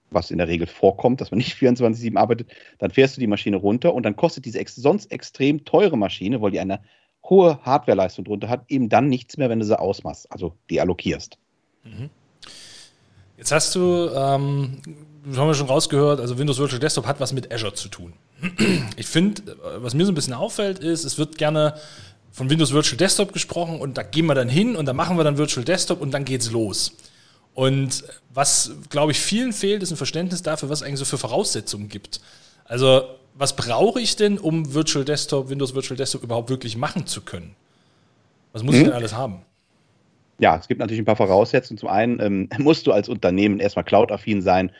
was 0.09 0.31
in 0.31 0.37
der 0.37 0.47
Regel 0.47 0.67
vorkommt, 0.67 1.21
dass 1.21 1.31
man 1.31 1.37
nicht 1.37 1.55
24-7 1.61 2.17
arbeitet, 2.17 2.51
dann 2.79 2.91
fährst 2.91 3.15
du 3.15 3.21
die 3.21 3.27
Maschine 3.27 3.57
runter 3.57 3.93
und 3.93 4.03
dann 4.03 4.15
kostet 4.15 4.45
diese 4.45 4.59
ex 4.59 4.75
sonst 4.75 5.11
extrem 5.11 5.63
teure 5.65 5.97
Maschine, 5.97 6.41
weil 6.41 6.51
die 6.51 6.59
eine 6.59 6.79
hohe 7.23 7.59
Hardwareleistung 7.63 8.25
drunter 8.25 8.49
hat, 8.49 8.65
eben 8.67 8.89
dann 8.89 9.09
nichts 9.09 9.37
mehr, 9.37 9.49
wenn 9.49 9.59
du 9.59 9.65
sie 9.65 9.79
ausmachst, 9.79 10.31
also 10.31 10.53
die 10.69 10.79
allokierst. 10.79 11.37
Mhm. 11.83 12.09
Jetzt 13.37 13.51
hast 13.51 13.75
du, 13.75 14.09
ähm, 14.15 14.81
haben 15.35 15.47
wir 15.47 15.53
schon 15.53 15.67
rausgehört, 15.67 16.19
also 16.19 16.37
Windows 16.37 16.57
Virtual 16.57 16.79
Desktop 16.79 17.05
hat 17.05 17.19
was 17.19 17.33
mit 17.33 17.51
Azure 17.51 17.73
zu 17.73 17.89
tun. 17.89 18.13
Ich 18.97 19.07
finde, 19.07 19.57
was 19.77 19.93
mir 19.93 20.05
so 20.05 20.11
ein 20.11 20.15
bisschen 20.15 20.33
auffällt, 20.33 20.79
ist, 20.79 21.03
es 21.03 21.17
wird 21.17 21.37
gerne 21.37 21.75
von 22.31 22.49
Windows 22.49 22.73
Virtual 22.73 22.97
Desktop 22.97 23.31
gesprochen 23.31 23.79
und 23.79 23.97
da 23.97 24.03
gehen 24.03 24.25
wir 24.25 24.35
dann 24.35 24.49
hin 24.49 24.75
und 24.75 24.85
da 24.85 24.93
machen 24.93 25.17
wir 25.17 25.23
dann 25.23 25.37
Virtual 25.37 25.63
Desktop 25.63 26.01
und 26.01 26.11
dann 26.11 26.25
geht's 26.25 26.51
los. 26.51 26.91
Und 27.53 28.03
was, 28.33 28.71
glaube 28.89 29.13
ich, 29.13 29.19
vielen 29.19 29.53
fehlt, 29.53 29.81
ist 29.81 29.91
ein 29.91 29.97
Verständnis 29.97 30.43
dafür, 30.43 30.69
was 30.69 30.81
es 30.81 30.87
eigentlich 30.87 30.99
so 30.99 31.05
für 31.05 31.17
Voraussetzungen 31.17 31.87
gibt. 31.87 32.19
Also, 32.65 33.03
was 33.35 33.55
brauche 33.55 34.01
ich 34.01 34.17
denn, 34.17 34.37
um 34.37 34.73
Virtual 34.73 35.05
Desktop, 35.05 35.49
Windows 35.49 35.73
Virtual 35.73 35.95
Desktop 35.95 36.23
überhaupt 36.23 36.49
wirklich 36.49 36.75
machen 36.75 37.07
zu 37.07 37.21
können? 37.21 37.55
Was 38.51 38.63
muss 38.63 38.75
mhm. 38.75 38.81
ich 38.81 38.87
denn 38.87 38.93
alles 38.93 39.13
haben? 39.13 39.41
Ja, 40.39 40.57
es 40.57 40.67
gibt 40.67 40.79
natürlich 40.79 41.01
ein 41.01 41.05
paar 41.05 41.15
Voraussetzungen. 41.15 41.77
Zum 41.77 41.89
einen 41.89 42.19
ähm, 42.19 42.49
musst 42.57 42.85
du 42.87 42.91
als 42.91 43.07
Unternehmen 43.07 43.61
erstmal 43.61 43.85
Cloud-affin 43.85 44.41
sein 44.41 44.71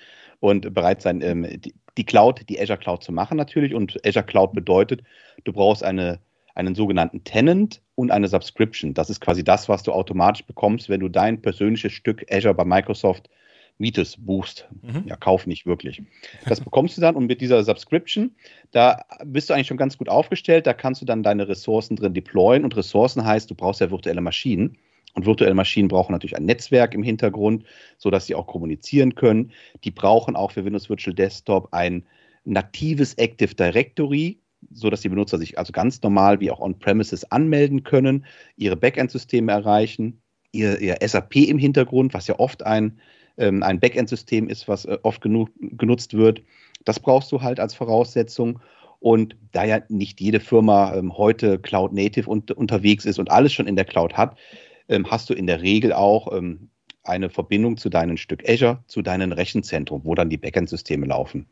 und 0.41 0.73
bereit 0.73 1.01
sein, 1.01 1.21
ähm, 1.21 1.47
die, 1.61 1.73
die 1.97 2.05
Cloud, 2.05 2.47
die 2.49 2.59
Azure 2.59 2.77
Cloud 2.77 3.03
zu 3.03 3.11
machen 3.11 3.37
natürlich. 3.37 3.73
Und 3.73 3.97
Azure 4.05 4.25
Cloud 4.25 4.53
bedeutet, 4.53 5.03
du 5.43 5.53
brauchst 5.53 5.83
eine 5.83 6.19
einen 6.55 6.73
sogenannten 6.73 7.23
Tenant 7.23 7.81
und 7.95 8.11
eine 8.11 8.27
Subscription. 8.27 8.93
Das 8.93 9.09
ist 9.09 9.19
quasi 9.19 9.43
das, 9.43 9.69
was 9.69 9.83
du 9.83 9.91
automatisch 9.91 10.45
bekommst, 10.45 10.89
wenn 10.89 11.01
du 11.01 11.09
dein 11.09 11.41
persönliches 11.41 11.91
Stück 11.91 12.25
Azure 12.31 12.53
bei 12.53 12.65
Microsoft 12.65 13.29
mietest, 13.77 14.25
buchst. 14.25 14.67
Mhm. 14.81 15.03
Ja, 15.05 15.17
kauf 15.17 15.47
nicht 15.47 15.65
wirklich. 15.65 16.01
Das 16.47 16.61
bekommst 16.61 16.95
du 16.95 17.01
dann 17.01 17.15
und 17.15 17.25
mit 17.25 17.41
dieser 17.41 17.61
Subscription, 17.61 18.31
da 18.71 19.03
bist 19.25 19.49
du 19.49 19.53
eigentlich 19.53 19.67
schon 19.67 19.75
ganz 19.75 19.97
gut 19.97 20.07
aufgestellt. 20.07 20.65
Da 20.65 20.73
kannst 20.73 21.01
du 21.01 21.05
dann 21.05 21.23
deine 21.23 21.49
Ressourcen 21.49 21.97
drin 21.97 22.13
deployen 22.13 22.63
und 22.63 22.75
Ressourcen 22.77 23.25
heißt, 23.25 23.51
du 23.51 23.55
brauchst 23.55 23.81
ja 23.81 23.91
virtuelle 23.91 24.21
Maschinen. 24.21 24.77
Und 25.15 25.25
virtuelle 25.25 25.55
Maschinen 25.55 25.87
brauchen 25.87 26.11
natürlich 26.11 26.35
ein 26.35 26.45
Netzwerk 26.45 26.93
im 26.93 27.01
Hintergrund, 27.01 27.63
sodass 27.97 28.27
sie 28.27 28.35
auch 28.35 28.47
kommunizieren 28.47 29.15
können. 29.15 29.51
Die 29.83 29.91
brauchen 29.91 30.35
auch 30.35 30.51
für 30.51 30.65
Windows 30.65 30.89
Virtual 30.89 31.15
Desktop 31.15 31.69
ein 31.71 32.05
natives 32.43 33.13
Active 33.15 33.55
Directory, 33.55 34.39
so 34.71 34.89
dass 34.89 35.01
die 35.01 35.09
Benutzer 35.09 35.37
sich 35.37 35.57
also 35.57 35.71
ganz 35.71 36.01
normal 36.01 36.39
wie 36.41 36.51
auch 36.51 36.59
on-premises 36.59 37.31
anmelden 37.31 37.83
können, 37.83 38.25
ihre 38.57 38.75
Backend-Systeme 38.75 39.51
erreichen, 39.51 40.21
ihr, 40.51 40.79
ihr, 40.79 40.97
SAP 41.01 41.35
im 41.37 41.57
Hintergrund, 41.57 42.13
was 42.13 42.27
ja 42.27 42.37
oft 42.37 42.63
ein, 42.63 42.99
ähm, 43.37 43.63
ein 43.63 43.79
Backend-System 43.79 44.49
ist, 44.49 44.67
was 44.67 44.85
äh, 44.85 44.97
oft 45.03 45.21
genug, 45.21 45.49
genutzt 45.59 46.13
wird. 46.13 46.41
Das 46.83 46.99
brauchst 46.99 47.31
du 47.31 47.41
halt 47.41 47.59
als 47.59 47.73
Voraussetzung. 47.73 48.59
Und 48.99 49.35
da 49.51 49.65
ja 49.65 49.81
nicht 49.89 50.19
jede 50.19 50.39
Firma 50.39 50.95
ähm, 50.95 51.15
heute 51.15 51.59
Cloud 51.59 51.93
Native 51.93 52.29
un 52.29 52.43
unterwegs 52.55 53.05
ist 53.05 53.19
und 53.19 53.29
alles 53.29 53.53
schon 53.53 53.67
in 53.67 53.75
der 53.75 53.85
Cloud 53.85 54.13
hat, 54.15 54.35
ähm, 54.89 55.09
hast 55.09 55.29
du 55.29 55.33
in 55.33 55.47
der 55.47 55.61
Regel 55.61 55.93
auch 55.93 56.35
ähm, 56.35 56.69
eine 57.03 57.29
Verbindung 57.29 57.77
zu 57.77 57.89
deinem 57.89 58.17
Stück 58.17 58.47
Azure, 58.47 58.83
zu 58.87 59.01
deinem 59.01 59.31
Rechenzentrum, 59.31 60.01
wo 60.03 60.15
dann 60.15 60.29
die 60.29 60.37
Backend-Systeme 60.37 61.05
laufen. 61.05 61.45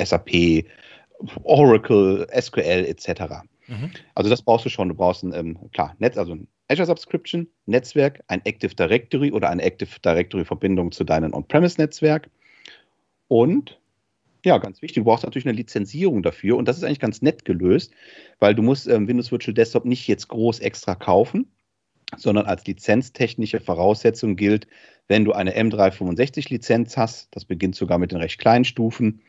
SAP, 0.00 0.64
Oracle, 1.42 2.26
SQL 2.40 2.86
etc. 2.86 3.22
Mhm. 3.66 3.90
Also 4.14 4.30
das 4.30 4.42
brauchst 4.42 4.64
du 4.64 4.70
schon. 4.70 4.88
Du 4.88 4.94
brauchst 4.94 5.22
ein, 5.22 5.32
ähm, 5.34 5.58
klar, 5.72 5.94
Netz, 5.98 6.16
also 6.16 6.32
ein 6.34 6.48
Azure 6.68 6.86
Subscription, 6.86 7.48
Netzwerk, 7.66 8.22
ein 8.28 8.40
Active 8.44 8.74
Directory 8.74 9.32
oder 9.32 9.50
eine 9.50 9.62
Active 9.62 10.00
Directory 10.04 10.44
Verbindung 10.44 10.92
zu 10.92 11.04
deinem 11.04 11.34
On-Premise-Netzwerk 11.34 12.30
und 13.28 13.78
Ja, 14.44 14.56
ganz 14.58 14.80
wichtig. 14.80 15.02
Du 15.02 15.04
brauchst 15.04 15.24
natürlich 15.24 15.46
eine 15.46 15.56
Lizenzierung 15.56 16.22
dafür 16.22 16.56
und 16.56 16.66
das 16.66 16.78
ist 16.78 16.84
eigentlich 16.84 17.00
ganz 17.00 17.20
nett 17.20 17.44
gelöst, 17.44 17.92
weil 18.38 18.54
du 18.54 18.62
musst 18.62 18.88
ähm, 18.88 19.06
Windows 19.06 19.30
Virtual 19.30 19.52
Desktop 19.52 19.84
nicht 19.84 20.06
jetzt 20.08 20.28
groß 20.28 20.60
extra 20.60 20.94
kaufen, 20.94 21.50
sondern 22.16 22.46
als 22.46 22.66
lizenztechnische 22.66 23.60
Voraussetzung 23.60 24.36
gilt, 24.36 24.66
wenn 25.08 25.24
du 25.24 25.32
eine 25.32 25.56
M365-Lizenz 25.56 26.96
hast, 26.96 27.28
das 27.32 27.44
beginnt 27.44 27.74
sogar 27.74 27.98
mit 27.98 28.12
den 28.12 28.18
recht 28.18 28.38
kleinen 28.38 28.64
Stufen, 28.64 29.20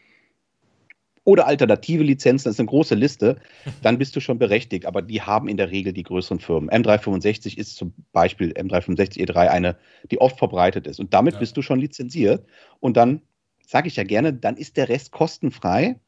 oder 1.24 1.46
alternative 1.46 2.04
Lizenzen, 2.04 2.46
das 2.46 2.56
ist 2.56 2.60
eine 2.60 2.70
große 2.70 2.96
Liste, 2.96 3.38
dann 3.82 3.98
bist 3.98 4.16
du 4.16 4.20
schon 4.20 4.40
berechtigt. 4.40 4.86
Aber 4.86 5.02
die 5.02 5.22
haben 5.22 5.48
in 5.48 5.58
der 5.58 5.72
Regel 5.72 5.94
die 5.94 6.04
größeren 6.04 6.40
Firmen. 6.40 6.70
M365 6.70 7.58
ist 7.58 7.76
zum 7.76 7.94
Beispiel 8.12 8.52
M365 8.54 9.20
E3 9.28 9.48
eine, 9.48 9.78
die 10.10 10.20
oft 10.20 10.40
verbreitet 10.40 10.88
ist. 10.88 11.00
Und 11.00 11.14
damit 11.14 11.36
ja. 11.36 11.40
bist 11.40 11.56
du 11.58 11.62
schon 11.62 11.80
lizenziert. 11.80 12.46
Und 12.80 12.98
dann 12.98 13.22
sage 13.66 13.88
ich 13.88 13.96
ja 13.96 14.04
gerne, 14.04 14.34
dann 14.34 14.58
ist 14.58 14.78
der 14.78 14.90
Rest 14.90 15.12
kostenfrei 15.12 16.00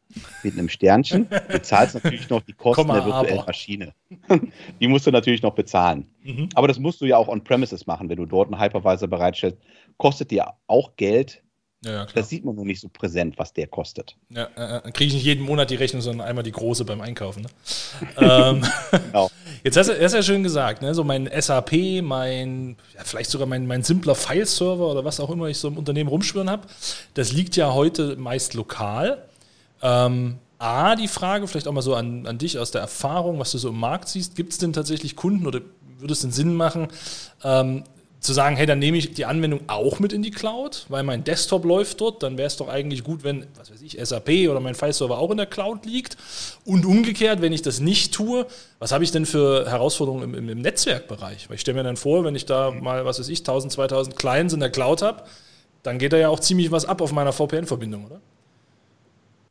mit 0.44 0.54
einem 0.54 0.70
Sternchen. 0.70 1.28
Du 1.50 1.62
zahlst 1.62 1.96
natürlich 1.96 2.30
noch 2.30 2.42
die 2.42 2.54
Kosten 2.54 2.88
der 2.88 3.06
virtuellen 3.06 3.40
aber. 3.40 3.48
Maschine. 3.48 3.94
die 4.82 4.88
musst 4.88 5.08
du 5.08 5.12
natürlich 5.12 5.42
noch 5.42 5.54
bezahlen. 5.54 6.08
Mhm. 6.24 6.50
Aber 6.56 6.68
das 6.68 6.80
musst 6.80 7.02
du 7.02 7.06
ja 7.06 7.18
auch 7.18 7.28
on-premises 7.28 7.88
machen, 7.88 8.10
wenn 8.10 8.18
du 8.18 8.26
dort 8.26 8.52
einen 8.52 8.62
Hypervisor 8.62 9.08
bereitstellst. 9.08 9.58
Kostet 9.98 10.32
dir 10.32 10.54
auch 10.68 10.96
Geld, 10.96 11.44
ja, 11.86 12.06
das 12.14 12.30
sieht 12.30 12.46
man 12.46 12.56
nur 12.56 12.66
nicht 12.66 12.80
so 12.80 12.88
präsent, 12.88 13.38
was 13.38 13.52
der 13.52 13.68
kostet. 13.68 14.16
Ja, 14.30 14.46
äh, 14.56 14.82
dann 14.84 14.94
kriege 14.94 15.10
ich 15.10 15.14
nicht 15.16 15.26
jeden 15.26 15.44
Monat 15.44 15.70
die 15.70 15.76
Rechnung, 15.76 16.02
sondern 16.02 16.26
einmal 16.26 16.44
die 16.44 16.52
große 16.52 16.86
beim 16.86 17.02
Einkaufen. 17.02 17.44
Ne? 17.44 17.50
ähm, 18.18 18.66
genau. 18.92 19.30
Jetzt 19.66 19.76
hast 19.76 19.90
du, 19.90 20.02
hast 20.02 20.14
ja 20.14 20.24
schön 20.24 20.44
gesagt, 20.44 20.82
ne? 20.82 20.96
so 20.96 21.04
mein 21.04 21.30
SAP, 21.38 22.02
mein, 22.02 22.78
ja, 22.96 23.04
vielleicht 23.04 23.30
sogar 23.30 23.48
mein, 23.48 23.68
mein 23.68 23.84
simpler 23.84 24.16
File-Server 24.16 24.92
oder 24.92 25.04
was 25.04 25.20
auch 25.20 25.30
immer 25.30 25.48
ich 25.48 25.58
so 25.58 25.68
im 25.68 25.78
Unternehmen 25.78 26.10
rumschwören 26.10 26.50
habe, 26.50 26.68
das 27.16 27.34
liegt 27.34 27.58
ja 27.58 27.74
heute 27.74 28.16
meist 28.16 28.54
lokal. 28.54 29.26
Ähm, 29.84 30.38
A, 30.58 30.96
die 30.96 31.10
Frage, 31.10 31.46
vielleicht 31.48 31.68
auch 31.68 31.74
mal 31.74 31.82
so 31.82 31.94
an, 31.94 32.26
an 32.26 32.38
dich 32.38 32.58
aus 32.58 32.72
der 32.72 32.82
Erfahrung, 32.82 33.38
was 33.38 33.52
du 33.52 33.58
so 33.58 33.70
im 33.70 33.80
Markt 33.80 34.08
siehst, 34.08 34.36
gibt 34.36 34.54
es 34.54 34.58
denn 34.58 34.72
tatsächlich 34.72 35.18
Kunden 35.18 35.46
oder 35.46 35.60
würde 36.00 36.14
es 36.14 36.22
denn 36.22 36.32
Sinn 36.32 36.56
machen, 36.56 36.88
ähm, 37.44 37.84
zu 38.22 38.32
sagen, 38.32 38.56
hey, 38.56 38.66
dann 38.66 38.80
nehme 38.80 38.98
ich 38.98 39.14
die 39.14 39.26
Anwendung 39.26 39.62
auch 39.68 40.00
mit 40.00 40.14
in 40.14 40.22
die 40.24 40.32
Cloud, 40.32 40.86
weil 40.88 41.04
mein 41.04 41.26
Desktop 41.26 41.66
läuft 41.66 42.00
dort, 42.00 42.24
dann 42.24 42.38
wäre 42.38 42.48
es 42.48 42.56
doch 42.56 42.70
eigentlich 42.70 43.04
gut, 43.04 43.26
wenn, 43.26 43.46
was 43.58 43.70
weiß 43.70 43.82
ich, 43.82 43.98
SAP 44.02 44.50
oder 44.50 44.62
mein 44.62 44.76
File-Server 44.76 45.18
auch 45.18 45.30
in 45.32 45.38
der 45.38 45.46
Cloud 45.46 45.86
liegt. 45.86 46.16
Und 46.64 46.86
umgekehrt, 46.86 47.42
wenn 47.42 47.52
ich 47.52 47.62
das 47.62 47.82
nicht 47.82 48.14
tue, 48.14 48.46
was 48.80 48.94
habe 48.94 49.04
ich 49.04 49.12
denn 49.12 49.26
für 49.26 49.70
Herausforderungen 49.70 50.24
im, 50.24 50.36
im, 50.36 50.50
im 50.50 50.62
Netzwerkbereich? 50.62 51.50
Weil 51.50 51.56
ich 51.56 51.62
stelle 51.62 51.78
mir 51.78 51.84
dann 51.84 51.98
vor, 51.98 52.24
wenn 52.24 52.36
ich 52.36 52.46
da 52.46 52.72
mal, 52.72 53.04
was 53.04 53.20
weiß 53.20 53.28
ich, 53.28 53.40
1000, 53.40 53.74
2000 53.74 54.16
Clients 54.16 54.54
in 54.54 54.62
der 54.62 54.70
Cloud 54.70 55.02
habe, 55.02 55.24
dann 55.84 56.00
geht 56.00 56.14
da 56.14 56.18
ja 56.18 56.30
auch 56.30 56.40
ziemlich 56.40 56.72
was 56.72 56.86
ab 56.86 57.02
auf 57.02 57.12
meiner 57.12 57.34
VPN-Verbindung, 57.34 58.06
oder? 58.06 58.22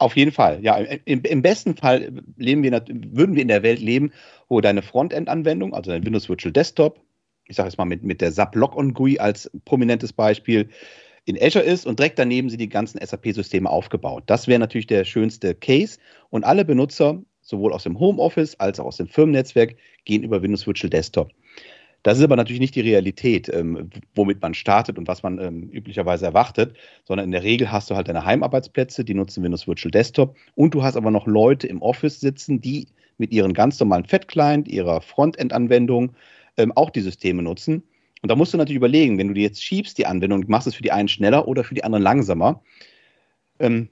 Auf 0.03 0.17
jeden 0.17 0.33
Fall, 0.33 0.59
ja. 0.65 0.79
Im, 1.05 1.23
Im, 1.23 1.43
besten 1.43 1.77
Fall 1.77 2.25
leben 2.37 2.65
wir, 2.65 2.73
würden 2.89 3.37
wir 3.37 3.43
in 3.43 3.47
der 3.47 3.63
Welt 3.63 3.79
leben, 3.79 4.11
wo 4.49 4.61
deine 4.61 4.83
Frontend-Anwendung, 4.83 5.75
also 5.75 5.93
dein 5.93 6.05
Windows 6.05 6.29
Virtual 6.29 6.51
Desktop, 6.51 6.99
ich 7.47 7.55
sage 7.55 7.69
jetzt 7.69 7.79
mal 7.79 7.85
mit, 7.85 8.03
mit 8.03 8.21
der 8.21 8.33
SAP 8.33 8.57
Log-on 8.57 8.95
GUI 8.95 9.21
als 9.21 9.49
prominentes 9.65 10.13
Beispiel, 10.13 10.71
in 11.25 11.41
Azure 11.41 11.63
ist 11.63 11.87
und 11.87 12.01
direkt 12.01 12.19
daneben 12.19 12.51
sind 12.51 12.61
die 12.61 12.69
ganzen 12.69 12.99
SAP-Systeme 13.01 13.71
aufgebaut. 13.71 14.25
Das 14.27 14.49
wäre 14.49 14.59
natürlich 14.59 14.89
der 14.89 15.05
schönste 15.05 15.55
Case 15.55 16.01
und 16.31 16.43
alle 16.43 16.65
Benutzer, 16.65 17.23
sowohl 17.41 17.73
aus 17.73 17.85
dem 17.85 18.01
Homeoffice 18.01 18.57
als 18.57 18.81
auch 18.81 18.87
aus 18.87 18.97
dem 18.97 19.07
Firmennetzwerk, 19.07 19.77
gehen 20.05 20.25
über 20.25 20.43
Windows 20.43 20.67
Virtual 20.67 20.91
Desktop. 20.91 21.31
Das 22.03 22.19
ist 22.19 22.25
aber 22.25 22.37
natürlich 22.37 22.61
nicht 22.61 22.75
die 22.75 22.81
Realität, 22.81 23.49
ähm, 23.49 23.91
womit 24.15 24.43
man 24.43 24.55
startet 24.55 24.99
und 24.99 25.07
was 25.07 25.23
man 25.23 25.39
ähm, 25.39 25.69
üblicherweise 25.71 26.27
erwartet, 26.27 26.77
sondern 27.05 27.27
in 27.27 27.31
der 27.31 27.45
Regel 27.45 27.71
hast 27.71 27.91
du 27.91 27.95
halt 27.95 28.09
deine 28.09 28.25
Heimarbeitsplätze, 28.25 29.05
die 29.05 29.15
nutzen 29.15 29.43
Windows 29.45 29.69
Virtual 29.69 29.91
Desktop 29.91 30.37
und 30.55 30.75
du 30.75 30.83
hast 30.83 30.97
aber 30.97 31.11
noch 31.11 31.27
Leute 31.27 31.67
im 31.69 31.81
Office 31.81 32.21
sitzen, 32.21 32.61
die 32.61 32.89
mit 33.19 33.33
ihren 33.33 33.55
ganz 33.55 33.79
normalen 33.79 34.05
Fat-Client, 34.05 34.69
ihrer 34.69 35.01
Frontend-Anwendung, 35.01 36.13
ähm, 36.57 36.73
auch 36.73 36.91
die 36.91 37.01
Systeme 37.01 37.43
nutzen. 37.43 37.85
Und 38.23 38.31
da 38.31 38.37
musst 38.37 38.53
du 38.53 38.59
natürlich 38.59 38.77
überlegen, 38.77 39.19
wenn 39.19 39.29
du 39.29 39.35
die 39.35 39.43
jetzt 39.43 39.63
schiebst, 39.63 39.99
die 39.99 40.07
Anwendung, 40.07 40.45
machst 40.49 40.67
es 40.67 40.75
für 40.75 40.83
die 40.83 40.93
einen 40.93 41.09
schneller 41.09 41.47
oder 41.47 41.65
für 41.65 41.75
die 41.75 41.85
anderen 41.85 42.03
langsamer. 42.03 42.63
Ähm, 43.59 43.89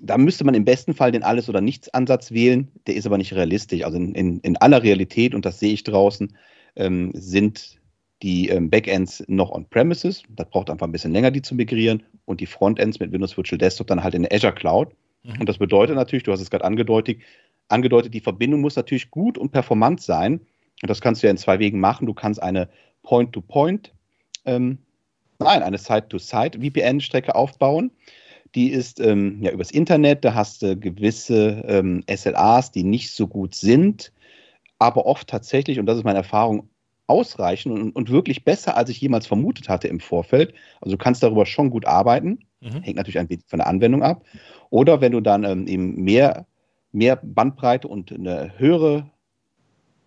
da 0.00 0.16
müsste 0.16 0.44
man 0.44 0.54
im 0.54 0.64
besten 0.64 0.94
Fall 0.94 1.12
den 1.12 1.22
Alles- 1.22 1.48
oder 1.48 1.60
Nichts-Ansatz 1.60 2.32
wählen. 2.32 2.68
Der 2.86 2.94
ist 2.94 3.06
aber 3.06 3.18
nicht 3.18 3.34
realistisch. 3.34 3.84
Also 3.84 3.98
in, 3.98 4.14
in, 4.14 4.40
in 4.40 4.56
aller 4.56 4.82
Realität, 4.82 5.34
und 5.34 5.44
das 5.44 5.58
sehe 5.58 5.72
ich 5.72 5.84
draußen, 5.84 6.34
ähm, 6.76 7.10
sind 7.14 7.78
die 8.22 8.48
ähm, 8.48 8.68
Backends 8.70 9.24
noch 9.28 9.50
on-premises. 9.50 10.22
Das 10.36 10.48
braucht 10.50 10.70
einfach 10.70 10.86
ein 10.86 10.92
bisschen 10.92 11.12
länger, 11.12 11.30
die 11.30 11.42
zu 11.42 11.54
migrieren. 11.54 12.02
Und 12.26 12.40
die 12.40 12.46
Frontends 12.46 13.00
mit 13.00 13.12
Windows 13.12 13.36
Virtual 13.36 13.58
Desktop 13.58 13.86
dann 13.86 14.04
halt 14.04 14.14
in 14.14 14.22
der 14.22 14.32
Azure 14.32 14.54
Cloud. 14.54 14.92
Mhm. 15.24 15.40
Und 15.40 15.48
das 15.48 15.58
bedeutet 15.58 15.96
natürlich, 15.96 16.22
du 16.22 16.32
hast 16.32 16.40
es 16.40 16.50
gerade 16.50 16.64
angedeutet, 16.64 17.18
angedeutet, 17.68 18.14
die 18.14 18.20
Verbindung 18.20 18.60
muss 18.60 18.76
natürlich 18.76 19.10
gut 19.10 19.38
und 19.38 19.52
performant 19.52 20.00
sein. 20.00 20.40
Und 20.82 20.88
das 20.88 21.00
kannst 21.00 21.22
du 21.22 21.26
ja 21.26 21.30
in 21.30 21.36
zwei 21.36 21.58
Wegen 21.58 21.80
machen. 21.80 22.06
Du 22.06 22.14
kannst 22.14 22.42
eine 22.42 22.68
Point-to-Point, 23.02 23.92
ähm, 24.44 24.78
nein, 25.38 25.62
eine 25.62 25.78
Side-to-Side-VPN-Strecke 25.78 27.34
aufbauen. 27.34 27.90
Die 28.54 28.70
ist 28.70 29.00
ähm, 29.00 29.42
ja 29.42 29.52
übers 29.52 29.70
Internet, 29.70 30.24
da 30.24 30.34
hast 30.34 30.62
du 30.62 30.76
gewisse 30.76 31.64
ähm, 31.66 32.02
SLAs, 32.12 32.72
die 32.72 32.82
nicht 32.82 33.12
so 33.12 33.28
gut 33.28 33.54
sind, 33.54 34.12
aber 34.80 35.06
oft 35.06 35.28
tatsächlich, 35.28 35.78
und 35.78 35.86
das 35.86 35.98
ist 35.98 36.04
meine 36.04 36.18
Erfahrung, 36.18 36.68
ausreichen 37.06 37.72
und, 37.72 37.90
und 37.92 38.10
wirklich 38.10 38.44
besser, 38.44 38.76
als 38.76 38.88
ich 38.88 39.00
jemals 39.00 39.26
vermutet 39.26 39.68
hatte 39.68 39.88
im 39.88 40.00
Vorfeld. 40.00 40.54
Also 40.80 40.96
du 40.96 41.02
kannst 41.02 41.22
darüber 41.22 41.44
schon 41.44 41.70
gut 41.70 41.84
arbeiten, 41.84 42.38
mhm. 42.60 42.82
hängt 42.82 42.96
natürlich 42.96 43.18
ein 43.18 43.26
bisschen 43.26 43.48
von 43.48 43.58
der 43.58 43.66
Anwendung 43.66 44.02
ab. 44.02 44.24
Oder 44.70 45.00
wenn 45.00 45.12
du 45.12 45.20
dann 45.20 45.44
ähm, 45.44 45.66
eben 45.66 45.96
mehr, 46.02 46.46
mehr 46.92 47.16
Bandbreite 47.16 47.88
und 47.88 48.12
eine 48.12 48.58
höhere 48.58 49.10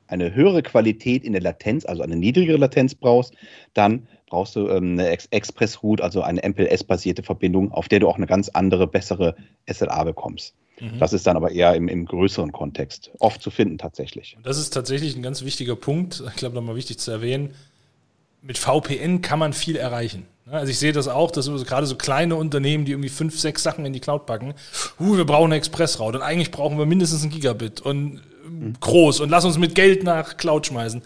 eine 0.08 0.36
höhere 0.36 0.62
Qualität 0.62 1.24
in 1.24 1.34
der 1.34 1.42
Latenz, 1.42 1.86
also 1.86 2.04
eine 2.04 2.16
niedrigere 2.16 2.58
Latenz 2.58 2.94
brauchst, 2.94 3.34
dann 3.74 4.08
brauchst 4.28 4.56
du 4.56 4.68
ähm, 4.70 4.94
eine 4.94 5.08
Ex 5.10 5.28
Express-Route, 5.32 6.04
also 6.04 6.22
eine 6.22 6.42
MPLS-basierte 6.44 7.24
Verbindung, 7.24 7.72
auf 7.72 7.88
der 7.88 8.00
du 8.00 8.08
auch 8.08 8.18
eine 8.18 8.28
ganz 8.28 8.50
andere, 8.50 8.86
bessere 8.86 9.36
SLA 9.68 10.04
bekommst. 10.04 10.56
Mhm. 10.80 11.00
Das 11.00 11.14
ist 11.14 11.28
dann 11.28 11.38
aber 11.38 11.52
eher 11.52 11.76
im, 11.76 11.88
im, 11.88 12.06
größeren 12.06 12.52
Kontext 12.52 13.12
oft 13.20 13.42
zu 13.42 13.52
finden 13.52 13.78
tatsächlich. 13.78 14.38
Das 14.44 14.58
ist 14.58 14.72
tatsächlich 14.72 15.16
ein 15.16 15.22
ganz 15.22 15.44
wichtiger 15.44 15.76
Punkt, 15.76 16.24
ich 16.28 16.36
glaube 16.36 16.56
nochmal 16.56 16.76
wichtig 16.76 17.00
zu 17.00 17.12
erwähnen. 17.12 17.54
Mit 18.42 18.58
VPN 18.58 19.22
kann 19.22 19.40
man 19.40 19.54
viel 19.54 19.78
erreichen. 19.78 20.26
Also 20.46 20.70
ich 20.70 20.78
sehe 20.78 20.92
das 20.92 21.08
auch, 21.08 21.32
dass 21.32 21.48
gerade 21.66 21.88
so 21.88 21.96
kleine 21.96 22.36
Unternehmen, 22.36 22.84
die 22.84 22.92
irgendwie 22.92 23.10
fünf, 23.10 23.40
sechs 23.40 23.64
Sachen 23.64 23.86
in 23.86 23.94
die 23.94 24.02
Cloud 24.02 24.26
packen, 24.26 24.54
uh, 25.00 25.16
wir 25.16 25.26
brauchen 25.26 25.46
eine 25.46 25.56
Express-Route 25.56 26.18
und 26.18 26.24
eigentlich 26.24 26.52
brauchen 26.52 26.78
wir 26.78 26.86
mindestens 26.86 27.24
ein 27.24 27.30
Gigabit 27.30 27.80
und 27.80 28.22
groß 28.82 29.22
und 29.22 29.30
lass 29.30 29.46
uns 29.46 29.58
mit 29.58 29.76
Geld 29.76 30.04
nach 30.04 30.38
Cloud 30.38 30.68
schmeißen. 30.68 31.02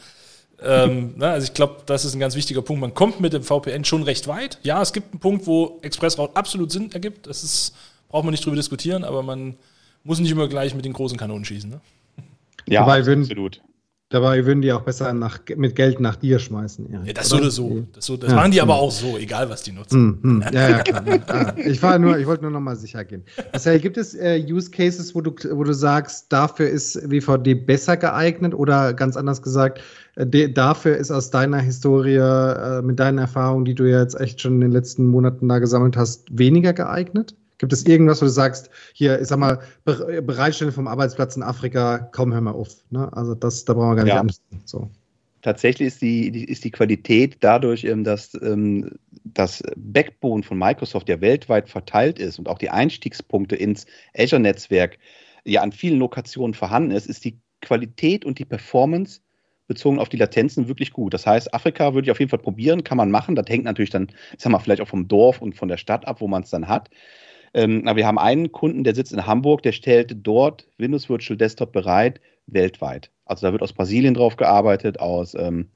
Ähm, 0.62 1.14
na, 1.18 1.32
also 1.32 1.46
ich 1.46 1.54
glaube, 1.54 1.84
das 1.86 2.06
ist 2.06 2.16
ein 2.16 2.20
ganz 2.20 2.36
wichtiger 2.36 2.62
Punkt. 2.62 2.82
Man 2.82 2.94
kommt 2.94 3.20
mit 3.20 3.34
dem 3.34 3.44
VPN 3.44 3.86
schon 3.86 4.04
recht 4.04 4.28
weit. 4.28 4.58
Ja, 4.64 4.82
es 4.82 4.94
gibt 4.94 5.14
einen 5.14 5.20
Punkt, 5.20 5.46
wo 5.46 5.80
Expressroute 5.84 6.36
absolut 6.36 6.72
Sinn 6.72 6.92
ergibt. 6.92 7.28
Das 7.28 7.44
ist, 7.44 7.76
braucht 8.10 8.24
man 8.24 8.32
nicht 8.32 8.46
drüber 8.46 8.56
diskutieren, 8.56 9.04
aber 9.04 9.24
man 9.24 9.56
muss 10.04 10.20
nicht 10.20 10.32
immer 10.32 10.48
gleich 10.48 10.74
mit 10.76 10.86
den 10.86 10.94
großen 10.94 11.18
Kanonen 11.18 11.46
schießen. 11.46 11.70
Ne? 11.70 11.82
Ja, 12.68 12.82
Dabei 12.82 13.00
absolut. 13.00 13.62
Dabei 14.10 14.46
würden 14.46 14.62
die 14.62 14.72
auch 14.72 14.84
besser 14.84 15.12
nach, 15.12 15.40
mit 15.58 15.76
Geld 15.76 16.00
nach 16.00 16.16
dir 16.16 16.40
schmeißen. 16.40 17.06
Ja, 17.06 17.12
das 17.12 17.34
oder? 17.34 17.52
so. 17.52 17.86
Das, 17.92 18.06
so, 18.06 18.16
das 18.16 18.30
ja, 18.30 18.38
machen 18.38 18.52
die 18.52 18.62
aber 18.62 18.76
auch 18.76 18.92
so, 18.92 19.18
egal 19.18 19.50
was 19.50 19.64
die 19.64 19.74
nutzen. 19.74 20.18
Mm, 20.22 20.38
mm, 20.38 20.42
ja, 20.54 20.70
ja, 20.70 20.80
klar. 20.80 21.58
Ich, 21.58 21.84
war 21.84 22.00
nur, 22.00 22.18
ich 22.18 22.26
wollte 22.26 22.44
nur 22.44 22.52
noch 22.52 22.62
mal 22.62 22.78
sicher 22.78 23.04
gehen. 23.04 23.26
Marcel, 23.52 23.80
gibt 23.82 23.98
es 23.98 24.16
äh, 24.16 24.42
Use 24.50 24.72
Cases, 24.72 25.14
wo 25.14 25.20
du, 25.20 25.32
wo 25.52 25.62
du 25.66 25.74
sagst, 25.74 26.32
dafür 26.32 26.70
ist 26.70 26.96
WVD 27.12 27.54
besser 27.54 27.98
geeignet 27.98 28.54
oder 28.54 28.94
ganz 28.94 29.18
anders 29.18 29.42
gesagt, 29.42 29.82
äh, 30.16 30.50
dafür 30.50 30.96
ist 30.96 31.12
aus 31.12 31.30
deiner 31.30 31.60
Historie, 31.60 32.16
äh, 32.16 32.82
mit 32.82 33.00
deinen 33.00 33.18
Erfahrungen, 33.18 33.66
die 33.66 33.76
du 33.76 33.84
ja 33.84 34.00
jetzt 34.00 34.18
echt 34.18 34.40
schon 34.40 34.54
in 34.54 34.62
den 34.62 34.72
letzten 34.72 35.06
Monaten 35.08 35.50
da 35.50 35.60
gesammelt 35.60 35.98
hast, 35.98 36.26
weniger 36.32 36.72
geeignet? 36.72 37.36
Gibt 37.58 37.74
es 37.74 37.86
irgendwas, 37.86 38.22
wo 38.22 38.26
du 38.26 38.32
sagst, 38.32 38.70
hier, 38.94 39.20
ich 39.20 39.28
sag 39.28 39.40
mal, 39.40 39.60
Bereitstellen 39.86 40.72
vom 40.72 40.88
Arbeitsplatz 40.88 41.36
in 41.36 41.44
Afrika, 41.44 42.10
komm, 42.12 42.34
hör 42.34 42.42
mal 42.42 42.52
auf. 42.52 42.70
Ne? 42.92 43.12
Also 43.14 43.34
das, 43.34 43.66
da 43.66 43.74
brauchen 43.74 43.90
wir 43.90 43.96
gar 43.96 44.04
nicht 44.04 44.14
ja. 44.14 44.20
Angst. 44.20 44.44
So. 44.66 44.90
Tatsächlich 45.42 45.88
ist 45.88 46.02
die, 46.02 46.32
die, 46.32 46.44
ist 46.44 46.64
die 46.64 46.72
Qualität 46.72 47.38
dadurch, 47.40 47.84
ähm, 47.84 48.04
dass 48.04 48.34
ähm, 48.42 48.92
das 49.24 49.64
Backbone 49.76 50.44
von 50.44 50.58
Microsoft 50.58 51.10
ja 51.10 51.22
weltweit 51.22 51.70
verteilt 51.70 52.20
ist 52.20 52.40
und 52.40 52.48
auch 52.48 52.58
die 52.58 52.70
Einstiegspunkte 52.70 53.56
ins 53.56 53.86
Azure-Netzwerk 54.16 54.98
ja 55.46 55.62
an 55.62 55.72
vielen 55.72 56.00
Lokationen 56.00 56.54
vorhanden 56.54 56.92
ist, 56.92 57.08
ist 57.08 57.24
die 57.26 57.40
Qualität 57.62 58.26
und 58.26 58.40
die 58.40 58.46
Performance 58.46 59.22
bezogen 59.68 60.00
auf 60.00 60.10
die 60.10 60.18
Latenzen 60.18 60.68
wirklich 60.68 60.92
gut. 60.92 61.14
Das 61.14 61.26
heißt, 61.26 61.54
Afrika 61.54 61.94
würde 61.94 62.06
ich 62.06 62.12
auf 62.12 62.20
jeden 62.20 62.30
Fall 62.30 62.40
probieren, 62.40 62.84
kann 62.84 62.98
man 62.98 63.12
machen. 63.12 63.36
Das 63.36 63.48
hängt 63.48 63.66
natürlich 63.66 63.90
dann, 63.90 64.08
ich 64.34 64.44
sag 64.44 64.52
mal, 64.52 64.60
vielleicht 64.60 64.82
auch 64.82 64.88
vom 64.88 65.08
Dorf 65.08 65.42
und 65.42 65.56
von 65.56 65.68
der 65.68 65.78
Stadt 65.78 66.08
ab, 66.08 66.22
wo 66.22 66.28
man 66.28 66.44
es 66.44 66.50
dann 66.50 66.68
hat. 66.68 66.90
Ähm, 67.54 67.88
aber 67.88 67.98
wir 67.98 68.08
haben 68.08 68.20
einen 68.20 68.52
Kunden, 68.52 68.84
der 68.84 68.96
sitzt 68.96 69.14
in 69.14 69.26
Hamburg, 69.26 69.64
der 69.64 69.72
stellt 69.72 70.16
dort 70.24 70.68
Windows 70.78 71.10
Virtual 71.10 71.38
Desktop 71.38 71.72
bereit, 71.72 72.20
weltweit. 72.48 73.12
Also 73.26 73.48
da 73.48 73.52
wird 73.52 73.62
aus 73.62 73.74
Brasilien 73.74 74.14
drauf 74.14 74.36
gearbeitet, 74.36 75.00
aus, 75.00 75.34
ähm, 75.36 75.70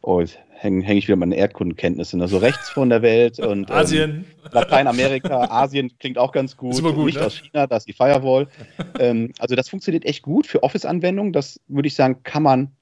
oh, 0.00 0.20
jetzt 0.20 0.38
hänge 0.62 0.84
häng 0.84 0.96
ich 0.96 1.08
wieder 1.08 1.16
meine 1.16 1.36
Erdkundenkenntnisse, 1.36 2.16
ne? 2.16 2.28
so 2.28 2.38
rechts 2.38 2.70
von 2.70 2.88
der 2.88 3.02
Welt 3.02 3.38
und 3.40 3.68
ähm, 3.68 3.76
Asien. 3.76 4.24
Lateinamerika, 4.50 5.42
Asien 5.50 5.90
klingt 5.98 6.18
auch 6.18 6.32
ganz 6.32 6.56
gut. 6.56 6.74
Ist 6.74 6.82
gut 6.82 7.06
Nicht 7.06 7.18
ne? 7.18 7.26
aus 7.26 7.36
China, 7.36 7.66
da 7.66 7.76
ist 7.76 7.88
die 7.88 7.92
Firewall. 7.92 8.46
ähm, 8.98 9.32
also 9.38 9.56
das 9.56 9.68
funktioniert 9.68 10.04
echt 10.04 10.22
gut 10.22 10.46
für 10.46 10.62
Office-Anwendungen. 10.62 11.32
Das 11.32 11.60
würde 11.68 11.88
ich 11.88 11.94
sagen, 11.94 12.22
kann 12.22 12.42
man 12.42 12.72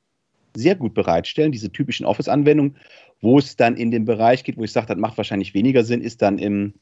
sehr 0.55 0.75
gut 0.75 0.95
bereitstellen, 0.95 1.53
diese 1.53 1.73
typischen 1.73 2.07
Office-Anwendungen. 2.07 2.77
Wo 3.23 3.39
es 3.39 3.55
dann 3.55 3.77
in 3.77 3.91
den 3.91 4.07
Bereich 4.07 4.45
geht, 4.45 4.57
wo 4.57 4.65
ich 4.65 4.73
sage, 4.73 4.87
das 4.87 4.97
macht 4.97 5.19
wahrscheinlich 5.19 5.53
weniger 5.53 5.85
Sinn, 5.85 6.01
ist 6.01 6.23
dann 6.23 6.39
im, 6.39 6.73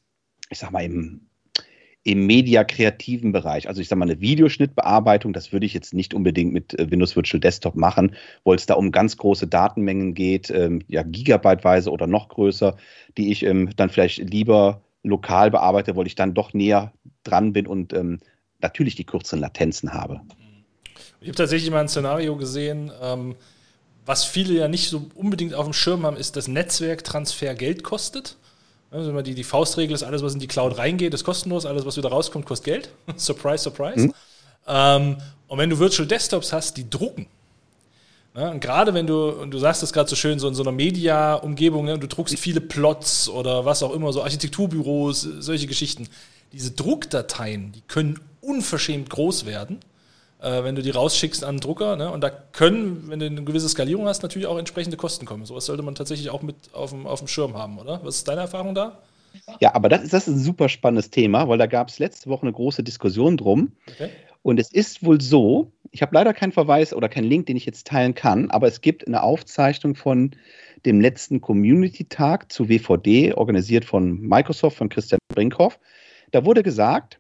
ich 0.51 0.59
sag 0.59 0.71
mal, 0.71 0.85
im 0.85 1.29
im 2.09 2.25
mediakreativen 2.27 3.33
Bereich. 3.33 3.69
Also 3.69 3.83
ich 3.83 3.89
sage 3.89 3.99
mal, 3.99 4.11
eine 4.11 4.21
Videoschnittbearbeitung, 4.21 5.35
das 5.35 5.53
würde 5.53 5.67
ich 5.67 5.75
jetzt 5.75 5.93
nicht 5.93 6.15
unbedingt 6.15 6.55
mit 6.55 6.79
äh, 6.79 6.91
Windows 6.91 7.17
Virtual 7.17 7.39
Desktop 7.39 7.75
machen, 7.75 8.17
weil 8.45 8.57
es 8.57 8.65
da 8.65 8.75
um 8.75 8.93
ganz 8.93 9.19
große 9.19 9.47
Datenmengen 9.47 10.15
geht, 10.15 10.49
ähm, 10.51 10.83
ja 10.89 11.03
gigabyteweise 11.03 11.91
oder 11.91 12.07
noch 12.07 12.31
größer, 12.31 12.79
die 13.19 13.31
ich 13.31 13.43
ähm, 13.43 13.71
dann 13.77 13.91
vielleicht 13.91 14.19
lieber 14.19 14.81
lokal 15.03 15.51
bearbeite, 15.51 15.97
weil 15.97 16.07
ich 16.07 16.15
dann 16.15 16.33
doch 16.33 16.55
näher 16.55 16.93
dran 17.25 17.53
bin 17.53 17.67
und 17.67 17.93
ähm, 17.93 18.21
natürlich 18.61 18.95
die 18.95 19.05
kürzeren 19.05 19.41
Latenzen 19.41 19.93
habe. 19.93 20.23
Ich 21.21 21.29
habe 21.29 21.37
tatsächlich 21.37 21.71
mal 21.71 21.81
ein 21.81 21.89
Szenario 21.89 22.37
gesehen, 22.37 22.91
ähm, 23.03 23.35
was 24.07 24.25
viele 24.25 24.55
ja 24.55 24.69
nicht 24.69 24.89
so 24.89 25.11
unbedingt 25.15 25.53
auf 25.53 25.67
dem 25.67 25.75
Schirm 25.75 26.07
haben, 26.07 26.17
ist, 26.17 26.37
dass 26.37 26.49
Netzwerktransfer 26.49 27.55
Geld 27.55 27.83
kostet. 27.83 28.39
Also 28.91 29.21
die, 29.21 29.35
die 29.35 29.45
Faustregel 29.45 29.95
ist, 29.95 30.03
alles, 30.03 30.23
was 30.23 30.35
in 30.35 30.41
die 30.41 30.47
Cloud 30.47 30.79
reingeht, 30.79 31.13
ist 31.13 31.25
kostenlos, 31.25 31.67
alles, 31.67 31.85
was 31.85 31.97
wieder 31.97 32.09
rauskommt, 32.09 32.47
kostet 32.47 32.65
Geld. 32.65 32.89
surprise, 33.17 33.63
surprise. 33.65 34.07
Mhm. 34.07 34.15
Ähm, 34.67 35.17
und 35.47 35.59
wenn 35.59 35.71
du 35.71 35.79
Virtual 35.79 36.07
Desktops 36.07 36.53
hast, 36.53 36.77
die 36.77 36.89
drucken. 36.89 37.27
Ja, 38.35 38.51
und 38.51 38.61
gerade 38.61 38.95
wenn 38.95 39.07
du, 39.07 39.31
und 39.31 39.51
du 39.51 39.59
sagst 39.59 39.83
es 39.83 39.93
gerade 39.93 40.09
so 40.09 40.17
schön, 40.17 40.39
so 40.39 40.49
in 40.49 40.55
so 40.55 40.63
einer 40.63 40.73
Media-Umgebung, 40.73 41.87
ne, 41.87 41.99
du 41.99 42.07
druckst 42.07 42.39
viele 42.39 42.61
Plots 42.61 43.29
oder 43.29 43.65
was 43.65 43.83
auch 43.83 43.93
immer, 43.93 44.13
so 44.13 44.23
Architekturbüros, 44.23 45.23
solche 45.39 45.67
Geschichten. 45.67 46.09
Diese 46.53 46.71
Druckdateien, 46.71 47.73
die 47.73 47.83
können 47.83 48.21
unverschämt 48.41 49.11
groß 49.11 49.45
werden 49.45 49.81
äh, 50.41 50.65
wenn 50.65 50.75
du 50.75 50.83
die 50.83 50.91
rausschickst 50.91 51.45
an 51.45 51.57
den 51.57 51.61
Drucker. 51.61 51.97
Ne? 51.97 52.11
Und 52.11 52.23
da 52.23 52.31
können, 52.31 53.05
wenn 53.09 53.19
du 53.19 53.27
eine 53.27 53.43
gewisse 53.43 53.69
Skalierung 53.69 54.07
hast, 54.07 54.23
natürlich 54.23 54.47
auch 54.47 54.59
entsprechende 54.59 54.97
Kosten 54.97 55.27
kommen. 55.27 55.45
Sowas 55.45 55.67
sollte 55.67 55.83
man 55.83 55.95
tatsächlich 55.95 56.31
auch 56.31 56.43
mit 56.43 56.57
auf 56.73 56.91
dem, 56.91 57.07
auf 57.07 57.21
dem 57.21 57.29
Schirm 57.29 57.55
haben, 57.55 57.79
oder? 57.79 58.01
Was 58.03 58.17
ist 58.17 58.29
deine 58.29 58.43
Erfahrung 58.43 58.75
da? 58.75 58.99
Ja, 59.61 59.75
aber 59.75 59.89
das 59.89 60.03
ist, 60.03 60.13
das 60.13 60.29
ist 60.29 60.35
ein 60.35 60.41
super 60.41 60.69
spannendes 60.69 61.11
Thema, 61.11 61.49
weil 61.49 61.59
da 61.59 61.67
gab 61.67 61.89
es 61.89 61.99
letzte 61.99 62.31
Woche 62.31 62.43
eine 62.43 62.53
große 62.53 62.83
Diskussion 62.83 63.37
drum. 63.37 63.73
Okay. 63.89 64.11
Und 64.43 64.59
es 64.59 64.73
ist 64.73 65.05
wohl 65.05 65.21
so, 65.21 65.73
ich 65.91 66.03
habe 66.03 66.15
leider 66.15 66.33
keinen 66.33 66.53
Verweis 66.53 66.95
oder 66.95 67.09
keinen 67.09 67.29
Link, 67.29 67.47
den 67.47 67.57
ich 67.57 67.67
jetzt 67.67 67.87
teilen 67.87 68.15
kann, 68.15 68.51
aber 68.51 68.67
es 68.67 68.81
gibt 68.81 69.07
eine 69.07 69.23
Aufzeichnung 69.23 69.95
von 69.95 70.31
dem 70.87 71.01
letzten 71.01 71.41
Community-Tag 71.41 72.51
zu 72.53 72.69
WVD, 72.69 73.35
organisiert 73.35 73.85
von 73.85 74.21
Microsoft, 74.21 74.77
von 74.77 74.89
Christian 74.89 75.19
Brinkhoff. 75.29 75.79
Da 76.31 76.45
wurde 76.45 76.63
gesagt, 76.63 77.18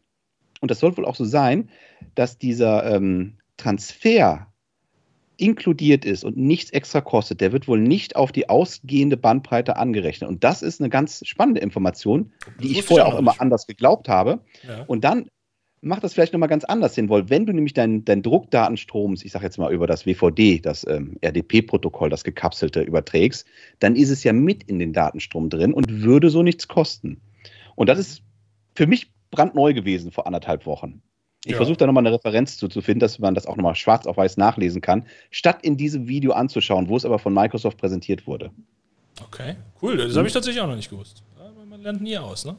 und 0.61 0.71
das 0.71 0.81
soll 0.81 0.97
wohl 0.97 1.05
auch 1.05 1.17
so 1.17 1.25
sein, 1.25 1.69
dass 2.15 2.39
dieser 2.39 2.95
ähm, 2.95 3.35
Transfer 3.57 4.47
inkludiert 5.39 6.05
ist 6.05 6.25
und 6.25 6.37
nichts 6.37 6.71
extra 6.71 7.01
kostet, 7.01 7.41
der 7.41 7.53
wird 7.53 7.69
wohl 7.69 7.81
nicht 7.81 8.17
auf 8.17 8.33
die 8.33 8.49
ausgehende 8.49 9.17
Bandbreite 9.17 9.77
angerechnet. 9.77 10.29
Und 10.29 10.43
das 10.43 10.63
ist 10.63 10.81
eine 10.81 10.91
ganz 10.91 11.23
spannende 11.25 11.61
Information, 11.61 12.33
die 12.61 12.73
ich 12.73 12.83
vorher 12.83 13.07
auch, 13.07 13.15
auch 13.15 13.19
immer 13.19 13.41
anders 13.41 13.67
geglaubt 13.67 14.09
habe. 14.09 14.41
Ja. 14.67 14.85
Und 14.87 15.05
dann 15.05 15.29
macht 15.81 16.03
das 16.03 16.15
vielleicht 16.15 16.33
nochmal 16.33 16.49
ganz 16.49 16.65
anders 16.65 16.97
Sinn, 16.97 17.09
weil 17.09 17.31
wenn 17.31 17.47
du 17.47 17.53
nämlich 17.53 17.73
deinen 17.73 18.05
dein 18.05 18.23
Druckdatenstrom, 18.23 19.15
ich 19.23 19.31
sage 19.31 19.45
jetzt 19.45 19.59
mal 19.59 19.73
über 19.73 19.87
das 19.87 20.07
WVD, 20.07 20.59
das 20.61 20.85
ähm, 20.89 21.17
RDP-Protokoll, 21.23 22.11
das 22.11 22.25
gekapselte 22.25 22.83
überträgst, 22.83 23.47
dann 23.79 23.95
ist 23.95 24.11
es 24.11 24.25
ja 24.25 24.33
mit 24.33 24.65
in 24.65 24.81
den 24.81 24.93
Datenstrom 24.93 25.51
drin 25.51 25.73
und 25.73 26.03
würde 26.03 26.31
so 26.31 26.43
nichts 26.43 26.67
kosten. 26.67 27.21
Und 27.77 27.89
das 27.89 28.01
ist 28.01 28.23
für 28.75 28.89
mich 28.89 29.13
brandneu 29.31 29.75
gewesen 29.75 30.13
vor 30.13 30.27
anderthalb 30.27 30.67
Wochen. 30.67 31.03
Ich 31.45 31.53
ja. 31.53 31.57
versuche 31.57 31.77
da 31.77 31.87
nochmal 31.87 32.07
eine 32.07 32.15
Referenz 32.15 32.57
zu, 32.57 32.69
zu 32.69 32.83
finden, 32.83 33.01
dass 33.01 33.19
man 33.19 33.35
das 33.35 33.47
auch 33.47 33.57
nochmal 33.57 33.75
schwarz 33.75 34.07
auf 34.07 34.17
weiß 34.17 34.37
nachlesen 34.37 34.81
kann, 34.81 35.07
statt 35.31 35.61
in 35.63 35.77
diesem 35.77 36.09
Video 36.09 36.33
anzuschauen, 36.33 36.89
wo 36.89 36.97
es 36.97 37.05
aber 37.05 37.19
von 37.19 37.33
Microsoft 37.33 37.79
präsentiert 37.79 38.27
wurde. 38.27 38.51
Okay, 39.25 39.57
cool. 39.83 39.97
Das 39.97 40.17
habe 40.17 40.27
ich 40.27 40.33
tatsächlich 40.33 40.63
auch 40.63 40.69
noch 40.69 40.77
nicht 40.77 40.91
gewusst. 40.91 41.23
Man 41.69 41.83
lernt 41.83 42.03
nie 42.03 42.19
aus, 42.19 42.45
ne? 42.45 42.57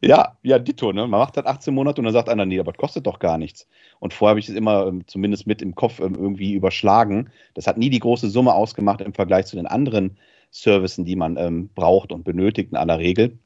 Ja, 0.00 0.36
ja, 0.42 0.58
Ditto, 0.58 0.92
ne? 0.92 1.06
Man 1.06 1.20
macht 1.20 1.36
das 1.36 1.44
18 1.44 1.74
Monate 1.74 2.00
und 2.00 2.04
dann 2.04 2.14
sagt 2.14 2.28
einer, 2.28 2.46
nee, 2.46 2.60
aber 2.60 2.72
das 2.72 2.78
kostet 2.78 3.06
doch 3.06 3.18
gar 3.18 3.36
nichts. 3.36 3.66
Und 3.98 4.14
vorher 4.14 4.30
habe 4.30 4.40
ich 4.40 4.48
es 4.48 4.54
immer 4.54 4.86
ähm, 4.86 5.06
zumindest 5.06 5.46
mit 5.46 5.60
im 5.60 5.74
Kopf 5.74 5.98
ähm, 5.98 6.14
irgendwie 6.14 6.54
überschlagen. 6.54 7.30
Das 7.54 7.66
hat 7.66 7.78
nie 7.78 7.90
die 7.90 7.98
große 7.98 8.30
Summe 8.30 8.54
ausgemacht 8.54 9.00
im 9.00 9.12
Vergleich 9.12 9.46
zu 9.46 9.56
den 9.56 9.66
anderen 9.66 10.16
Services, 10.52 11.04
die 11.04 11.16
man 11.16 11.36
ähm, 11.36 11.68
braucht 11.74 12.12
und 12.12 12.24
benötigt 12.24 12.70
in 12.70 12.76
aller 12.76 12.98
Regel. 12.98 13.38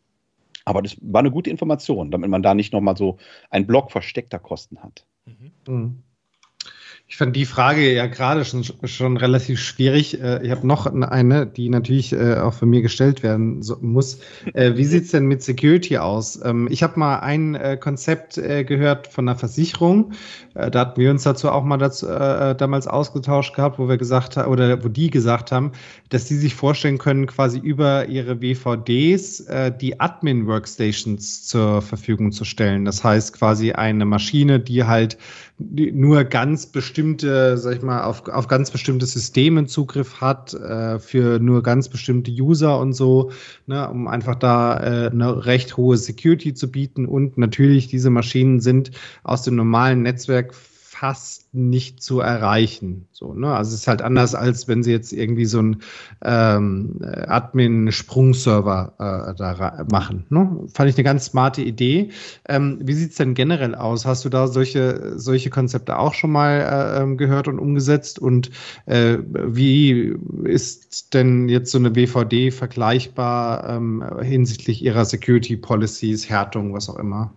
Aber 0.64 0.82
das 0.82 0.96
war 1.00 1.20
eine 1.20 1.30
gute 1.30 1.50
Information, 1.50 2.10
damit 2.10 2.30
man 2.30 2.42
da 2.42 2.54
nicht 2.54 2.72
nochmal 2.72 2.96
so 2.96 3.18
einen 3.50 3.66
Block 3.66 3.90
versteckter 3.90 4.38
Kosten 4.38 4.82
hat. 4.82 5.06
Mhm. 5.66 6.02
Ich 7.12 7.18
fand 7.18 7.36
die 7.36 7.44
Frage 7.44 7.92
ja 7.92 8.06
gerade 8.06 8.42
schon, 8.42 8.64
schon 8.64 9.18
relativ 9.18 9.60
schwierig. 9.60 10.18
Äh, 10.18 10.46
ich 10.46 10.50
habe 10.50 10.66
noch 10.66 10.86
eine, 10.86 11.46
die 11.46 11.68
natürlich 11.68 12.14
äh, 12.14 12.36
auch 12.36 12.54
von 12.54 12.70
mir 12.70 12.80
gestellt 12.80 13.22
werden 13.22 13.62
muss. 13.82 14.20
Äh, 14.54 14.76
wie 14.76 14.86
sieht 14.86 15.04
es 15.04 15.10
denn 15.10 15.26
mit 15.26 15.42
Security 15.42 15.98
aus? 15.98 16.40
Ähm, 16.42 16.68
ich 16.70 16.82
habe 16.82 16.98
mal 16.98 17.18
ein 17.18 17.78
Konzept 17.80 18.36
gehört 18.36 19.08
von 19.08 19.28
einer 19.28 19.38
Versicherung. 19.38 20.12
Da 20.54 20.80
hatten 20.80 21.00
wir 21.00 21.10
uns 21.10 21.22
dazu 21.22 21.50
auch 21.50 21.64
mal 21.64 21.76
dazu, 21.76 22.06
damals 22.06 22.86
ausgetauscht 22.86 23.54
gehabt, 23.54 23.78
wo 23.78 23.88
wir 23.88 23.96
gesagt 23.96 24.36
haben, 24.36 24.50
oder 24.50 24.82
wo 24.82 24.88
die 24.88 25.10
gesagt 25.10 25.52
haben, 25.52 25.72
dass 26.08 26.28
sie 26.28 26.36
sich 26.36 26.54
vorstellen 26.54 26.98
können, 26.98 27.26
quasi 27.26 27.58
über 27.58 28.06
ihre 28.06 28.40
WVDs 28.40 29.46
die 29.80 30.00
Admin-Workstations 30.00 31.46
zur 31.46 31.82
Verfügung 31.82 32.32
zu 32.32 32.44
stellen. 32.44 32.84
Das 32.84 33.04
heißt 33.04 33.34
quasi 33.34 33.72
eine 33.72 34.04
Maschine, 34.04 34.60
die 34.60 34.84
halt 34.84 35.18
nur 35.70 36.24
ganz 36.24 36.66
bestimmte, 36.66 37.56
sag 37.56 37.76
ich 37.76 37.82
mal, 37.82 38.04
auf, 38.04 38.28
auf 38.28 38.48
ganz 38.48 38.70
bestimmte 38.70 39.06
Systeme 39.06 39.66
Zugriff 39.66 40.20
hat, 40.20 40.54
äh, 40.54 40.98
für 40.98 41.38
nur 41.38 41.62
ganz 41.62 41.88
bestimmte 41.88 42.30
User 42.30 42.78
und 42.78 42.92
so, 42.92 43.30
ne, 43.66 43.88
um 43.88 44.08
einfach 44.08 44.34
da 44.34 44.78
äh, 44.78 45.10
eine 45.10 45.46
recht 45.46 45.76
hohe 45.76 45.96
Security 45.96 46.54
zu 46.54 46.70
bieten. 46.70 47.06
Und 47.06 47.38
natürlich, 47.38 47.88
diese 47.88 48.10
Maschinen 48.10 48.60
sind 48.60 48.90
aus 49.22 49.42
dem 49.42 49.56
normalen 49.56 50.02
Netzwerk 50.02 50.54
fast 51.02 51.52
nicht 51.52 52.00
zu 52.00 52.20
erreichen. 52.20 53.08
So, 53.10 53.34
ne? 53.34 53.52
Also 53.52 53.70
es 53.74 53.80
ist 53.80 53.88
halt 53.88 54.02
anders, 54.02 54.36
als 54.36 54.68
wenn 54.68 54.84
sie 54.84 54.92
jetzt 54.92 55.12
irgendwie 55.12 55.46
so 55.46 55.58
einen 55.58 55.82
ähm, 56.22 57.00
Admin-Sprungserver 57.02 58.92
äh, 59.00 59.34
da 59.34 59.84
machen. 59.90 60.26
Ne? 60.28 60.60
Fand 60.72 60.90
ich 60.90 60.96
eine 60.96 61.02
ganz 61.02 61.24
smarte 61.24 61.60
Idee. 61.60 62.10
Ähm, 62.48 62.78
wie 62.84 62.92
sieht 62.92 63.10
es 63.10 63.16
denn 63.16 63.34
generell 63.34 63.74
aus? 63.74 64.06
Hast 64.06 64.24
du 64.24 64.28
da 64.28 64.46
solche, 64.46 65.18
solche 65.18 65.50
Konzepte 65.50 65.98
auch 65.98 66.14
schon 66.14 66.30
mal 66.30 66.60
äh, 66.60 67.02
ähm, 67.02 67.16
gehört 67.16 67.48
und 67.48 67.58
umgesetzt? 67.58 68.20
Und 68.20 68.52
äh, 68.86 69.18
wie 69.26 70.14
ist 70.44 71.14
denn 71.14 71.48
jetzt 71.48 71.72
so 71.72 71.78
eine 71.78 71.96
WVD 71.96 72.52
vergleichbar 72.52 73.68
ähm, 73.70 74.04
hinsichtlich 74.22 74.84
ihrer 74.84 75.04
Security 75.04 75.56
Policies, 75.56 76.30
Härtung, 76.30 76.72
was 76.72 76.88
auch 76.88 76.96
immer? 76.96 77.32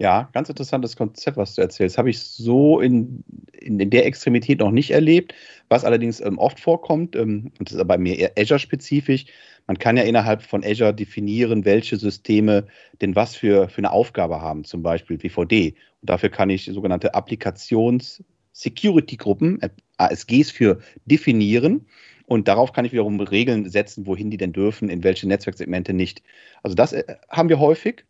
Ja, 0.00 0.30
ganz 0.32 0.48
interessantes 0.48 0.94
Konzept, 0.94 1.36
was 1.36 1.56
du 1.56 1.62
erzählst. 1.62 1.98
Habe 1.98 2.10
ich 2.10 2.20
so 2.20 2.78
in, 2.80 3.24
in, 3.52 3.80
in, 3.80 3.90
der 3.90 4.06
Extremität 4.06 4.60
noch 4.60 4.70
nicht 4.70 4.92
erlebt, 4.92 5.34
was 5.68 5.84
allerdings 5.84 6.20
ähm, 6.20 6.38
oft 6.38 6.60
vorkommt, 6.60 7.16
ähm, 7.16 7.50
und 7.58 7.68
das 7.68 7.74
ist 7.74 7.80
aber 7.80 7.96
bei 7.96 7.98
mir 7.98 8.16
eher 8.16 8.30
Azure-spezifisch. 8.38 9.26
Man 9.66 9.76
kann 9.76 9.96
ja 9.96 10.04
innerhalb 10.04 10.42
von 10.42 10.64
Azure 10.64 10.94
definieren, 10.94 11.64
welche 11.64 11.96
Systeme 11.96 12.68
denn 13.00 13.16
was 13.16 13.34
für, 13.34 13.68
für 13.68 13.78
eine 13.78 13.90
Aufgabe 13.90 14.40
haben, 14.40 14.62
zum 14.62 14.84
Beispiel 14.84 15.20
WVD. 15.20 15.74
Und 16.00 16.10
dafür 16.10 16.28
kann 16.28 16.48
ich 16.48 16.66
sogenannte 16.66 17.14
Applikations-Security-Gruppen, 17.14 19.62
äh, 19.62 19.70
ASGs 19.96 20.52
für 20.52 20.78
definieren. 21.06 21.86
Und 22.26 22.46
darauf 22.46 22.72
kann 22.72 22.84
ich 22.84 22.92
wiederum 22.92 23.18
Regeln 23.18 23.68
setzen, 23.68 24.06
wohin 24.06 24.30
die 24.30 24.36
denn 24.36 24.52
dürfen, 24.52 24.90
in 24.90 25.02
welche 25.02 25.26
Netzwerksegmente 25.26 25.92
nicht. 25.92 26.22
Also 26.62 26.76
das 26.76 26.92
äh, 26.92 27.02
haben 27.30 27.48
wir 27.48 27.58
häufig 27.58 28.04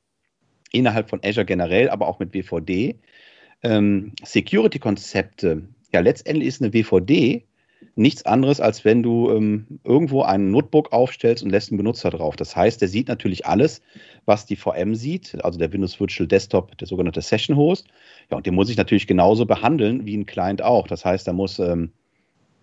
innerhalb 0.73 1.11
von 1.11 1.21
Azure 1.25 1.47
generell, 1.47 1.89
aber 1.89 2.09
auch 2.09 2.19
mit 2.19 2.35
WVD. 2.35 2.99
Ähm, 3.63 4.13
Security-Konzepte, 4.25 5.63
ja, 5.93 6.01
letztendlich 6.01 6.49
ist 6.49 6.63
eine 6.63 6.73
WVD 6.73 7.45
nichts 7.95 8.25
anderes, 8.25 8.61
als 8.61 8.85
wenn 8.85 9.03
du 9.03 9.31
ähm, 9.31 9.81
irgendwo 9.85 10.23
ein 10.23 10.51
Notebook 10.51 10.93
aufstellst 10.93 11.43
und 11.43 11.51
lässt 11.51 11.71
einen 11.71 11.79
Benutzer 11.79 12.11
drauf. 12.11 12.37
Das 12.37 12.55
heißt, 12.55 12.81
der 12.81 12.89
sieht 12.89 13.09
natürlich 13.09 13.47
alles, 13.47 13.83
was 14.25 14.47
die 14.47 14.57
VM 14.57 14.95
sieht, 14.95 15.43
also 15.45 15.59
der 15.59 15.73
Windows 15.73 15.99
Virtual 15.99 16.27
Desktop, 16.27 16.77
der 16.79 16.87
sogenannte 16.87 17.23
Session 17.23 17.57
Host. 17.57 17.89
Ja, 18.31 18.37
und 18.37 18.47
den 18.47 18.55
muss 18.55 18.71
ich 18.71 18.77
natürlich 18.77 19.07
genauso 19.07 19.47
behandeln 19.47 20.07
wie 20.07 20.17
ein 20.17 20.27
Client 20.27 20.63
auch. 20.63 20.87
Das 20.87 21.05
heißt, 21.05 21.27
da 21.27 21.33
muss 21.33 21.59
ähm, 21.59 21.93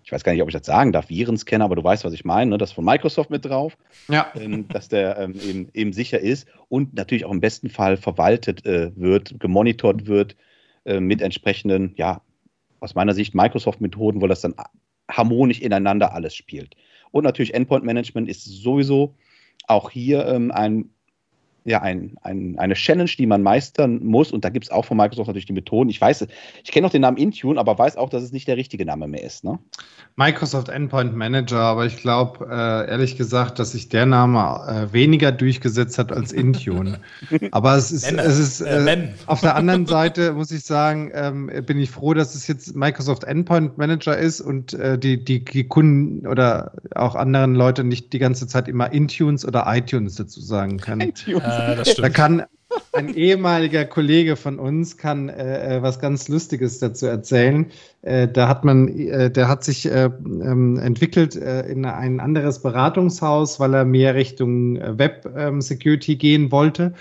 ich 0.06 0.12
weiß 0.12 0.24
gar 0.24 0.34
nicht, 0.34 0.44
ob 0.44 0.50
ich 0.50 0.54
das 0.54 0.68
sagen 0.68 0.92
darf, 0.92 1.10
Virenscanner, 1.10 1.66
aber 1.66 1.76
du 1.76 1.84
weißt, 1.84 2.06
was 2.06 2.14
ich 2.14 2.26
meine, 2.26 2.52
ne? 2.52 2.58
das 2.60 2.72
von 2.72 2.86
Microsoft 2.86 3.32
mit 3.32 3.44
drauf, 3.44 3.76
ja. 4.08 4.32
ähm, 4.36 4.68
dass 4.68 4.88
der 4.88 5.18
ähm, 5.18 5.34
eben, 5.34 5.70
eben, 5.74 5.94
sicher 5.94 6.20
ist 6.20 6.48
und 6.70 6.94
natürlich 6.94 7.26
auch 7.26 7.32
im 7.32 7.42
besten 7.42 7.70
Fall 7.70 7.98
verwaltet 7.98 8.66
äh, 8.68 8.92
wird, 8.96 9.40
gemonitort 9.40 10.06
wird 10.06 10.36
äh, 10.86 11.00
mit 11.00 11.24
entsprechenden, 11.24 11.96
ja, 11.98 12.22
aus 12.80 12.94
meiner 12.94 13.16
Sicht 13.16 13.34
Microsoft-Methoden, 13.34 14.22
wo 14.22 14.28
das 14.28 14.42
dann 14.42 14.54
harmonisch 15.10 15.60
ineinander 15.60 16.14
alles 16.14 16.36
spielt. 16.36 16.76
Und 17.10 17.24
natürlich 17.24 17.56
Endpoint 17.56 17.84
Management 17.84 18.30
ist 18.30 18.44
sowieso 18.44 19.16
auch 19.68 19.90
hier 19.90 20.28
ähm, 20.28 20.52
ein 20.52 20.92
ja, 21.66 21.82
ein, 21.82 22.16
ein, 22.22 22.60
eine 22.60 22.76
Challenge, 22.76 23.10
die 23.18 23.26
man 23.26 23.42
meistern 23.42 24.06
muss. 24.06 24.32
Und 24.32 24.46
da 24.46 24.50
gibt 24.50 24.66
es 24.66 24.72
auch 24.72 24.86
von 24.86 24.98
Microsoft 24.98 25.28
natürlich 25.28 25.48
die 25.48 25.54
Methoden. 25.54 25.90
Ich 25.90 26.00
weiß, 26.00 26.28
ich 26.64 26.72
kenne 26.72 26.86
noch 26.86 26.92
den 26.92 27.02
Namen 27.02 27.18
Intune, 27.18 27.60
aber 27.60 27.78
weiß 27.78 27.98
auch, 27.98 28.10
dass 28.10 28.22
es 28.22 28.32
nicht 28.32 28.48
der 28.48 28.56
richtige 28.56 28.86
Name 28.86 29.08
mehr 29.08 29.24
ist. 29.24 29.44
Ne? 29.44 29.58
Microsoft 30.16 30.70
Endpoint 30.70 31.16
Manager, 31.16 31.60
aber 31.60 31.88
ich 31.88 31.98
glaube, 31.98 32.46
äh, 32.46 32.90
ehrlich 32.90 33.18
gesagt, 33.18 33.58
dass 33.58 33.72
sich 33.72 33.90
der 33.90 34.06
Name 34.06 34.90
äh, 34.90 34.94
weniger 34.94 35.32
durchgesetzt 35.32 35.98
hat 35.98 36.12
als 36.12 36.32
Intune. 36.32 37.00
aber 37.52 37.76
es 37.76 37.92
ist, 37.92 38.12
es 38.12 38.38
ist 38.38 38.62
äh, 38.62 38.86
äh 38.86 39.10
auf 39.26 39.42
der 39.42 39.56
anderen 39.56 39.88
Seite, 39.88 40.34
muss 40.34 40.52
ich 40.52 40.64
sagen, 40.64 41.12
ähm, 41.16 41.50
bin 41.66 41.80
ich 41.80 41.90
froh, 41.90 42.14
dass 42.14 42.36
es 42.36 42.46
jetzt 42.48 42.76
Microsoft 42.76 43.24
Endpoint 43.24 43.78
Manager 43.80 44.16
ist 44.16 44.40
und 44.40 44.74
äh, 44.76 45.00
die, 45.00 45.24
die, 45.24 45.44
die 45.44 45.68
Kunden 45.68 46.28
oder 46.28 46.74
auch 46.94 47.16
anderen 47.16 47.56
Leute 47.56 47.84
nicht 47.84 48.14
die 48.14 48.20
ganze 48.20 48.48
Zeit 48.48 48.68
immer 48.68 48.94
Intunes 48.94 49.46
oder 49.46 49.66
iTunes 49.68 50.16
dazu 50.16 50.40
sagen 50.42 50.78
können. 50.78 51.10
iTunes. 51.10 51.55
Äh, 51.58 51.76
das 51.76 51.92
stimmt. 51.92 52.06
Da 52.06 52.10
kann 52.10 52.44
ein 52.94 53.14
ehemaliger 53.14 53.86
Kollege 53.86 54.36
von 54.36 54.60
uns 54.60 54.98
kann 54.98 55.30
äh, 55.30 55.78
äh, 55.78 55.82
was 55.82 56.00
ganz 56.00 56.28
Lustiges 56.28 56.80
dazu 56.80 57.06
erzählen. 57.06 57.68
Äh, 58.02 58.28
da 58.28 58.48
hat 58.48 58.64
man, 58.64 58.88
äh, 58.88 59.30
der 59.30 59.48
hat 59.48 59.64
sich 59.64 59.86
äh, 59.86 60.06
ähm, 60.06 60.78
entwickelt 60.80 61.36
äh, 61.36 61.68
in 61.68 61.86
ein 61.86 62.20
anderes 62.20 62.62
Beratungshaus, 62.62 63.60
weil 63.60 63.74
er 63.74 63.86
mehr 63.86 64.16
Richtung 64.16 64.80
Web 64.98 65.30
ähm, 65.38 65.62
Security 65.62 66.16
gehen 66.16 66.52
wollte. 66.52 66.94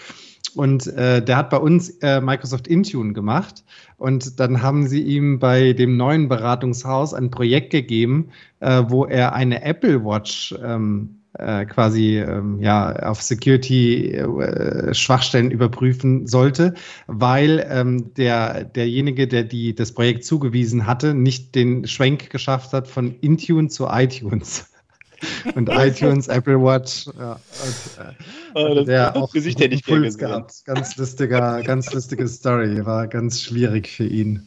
Und 0.54 0.86
der 0.86 1.36
hat 1.36 1.50
bei 1.50 1.56
uns 1.56 1.98
Microsoft 2.00 2.68
Intune 2.68 3.12
gemacht. 3.12 3.64
Und 3.96 4.38
dann 4.38 4.62
haben 4.62 4.86
sie 4.86 5.02
ihm 5.02 5.40
bei 5.40 5.72
dem 5.72 5.96
neuen 5.96 6.28
Beratungshaus 6.28 7.12
ein 7.12 7.32
Projekt 7.32 7.70
gegeben, 7.70 8.28
wo 8.60 9.04
er 9.04 9.32
eine 9.32 9.64
Apple 9.64 10.04
Watch 10.04 10.54
ähm, 10.64 11.16
äh, 11.38 11.64
quasi 11.66 12.18
ähm, 12.18 12.58
ja 12.60 12.96
auf 12.96 13.22
Security-Schwachstellen 13.22 15.50
äh, 15.50 15.54
überprüfen 15.54 16.26
sollte, 16.26 16.74
weil 17.06 17.64
ähm, 17.68 18.14
der 18.14 18.64
derjenige, 18.64 19.28
der 19.28 19.44
die 19.44 19.74
das 19.74 19.92
Projekt 19.92 20.24
zugewiesen 20.24 20.86
hatte, 20.86 21.12
nicht 21.14 21.54
den 21.54 21.86
Schwenk 21.86 22.30
geschafft 22.30 22.72
hat 22.72 22.88
von 22.88 23.14
Intune 23.20 23.68
zu 23.68 23.86
iTunes. 23.88 24.70
und 25.54 25.68
iTunes, 25.70 26.28
Apple 26.28 26.60
Watch, 26.60 27.06
ja, 27.18 27.32
und, 27.32 27.98
äh, 27.98 28.12
oh, 28.54 28.74
das, 28.74 28.84
der 28.84 29.16
auch 29.16 29.32
Gesicht 29.32 29.58
hätte 29.60 29.74
ich 29.74 29.82
Puls 29.84 30.18
gehabt. 30.18 30.62
Ganz 30.66 30.96
lustiger, 30.96 31.62
ganz 31.62 31.90
lustige 31.92 32.28
Story, 32.28 32.84
war 32.84 33.08
ganz 33.08 33.40
schwierig 33.40 33.88
für 33.88 34.06
ihn. 34.06 34.46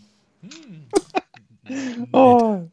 oh. 2.12 2.69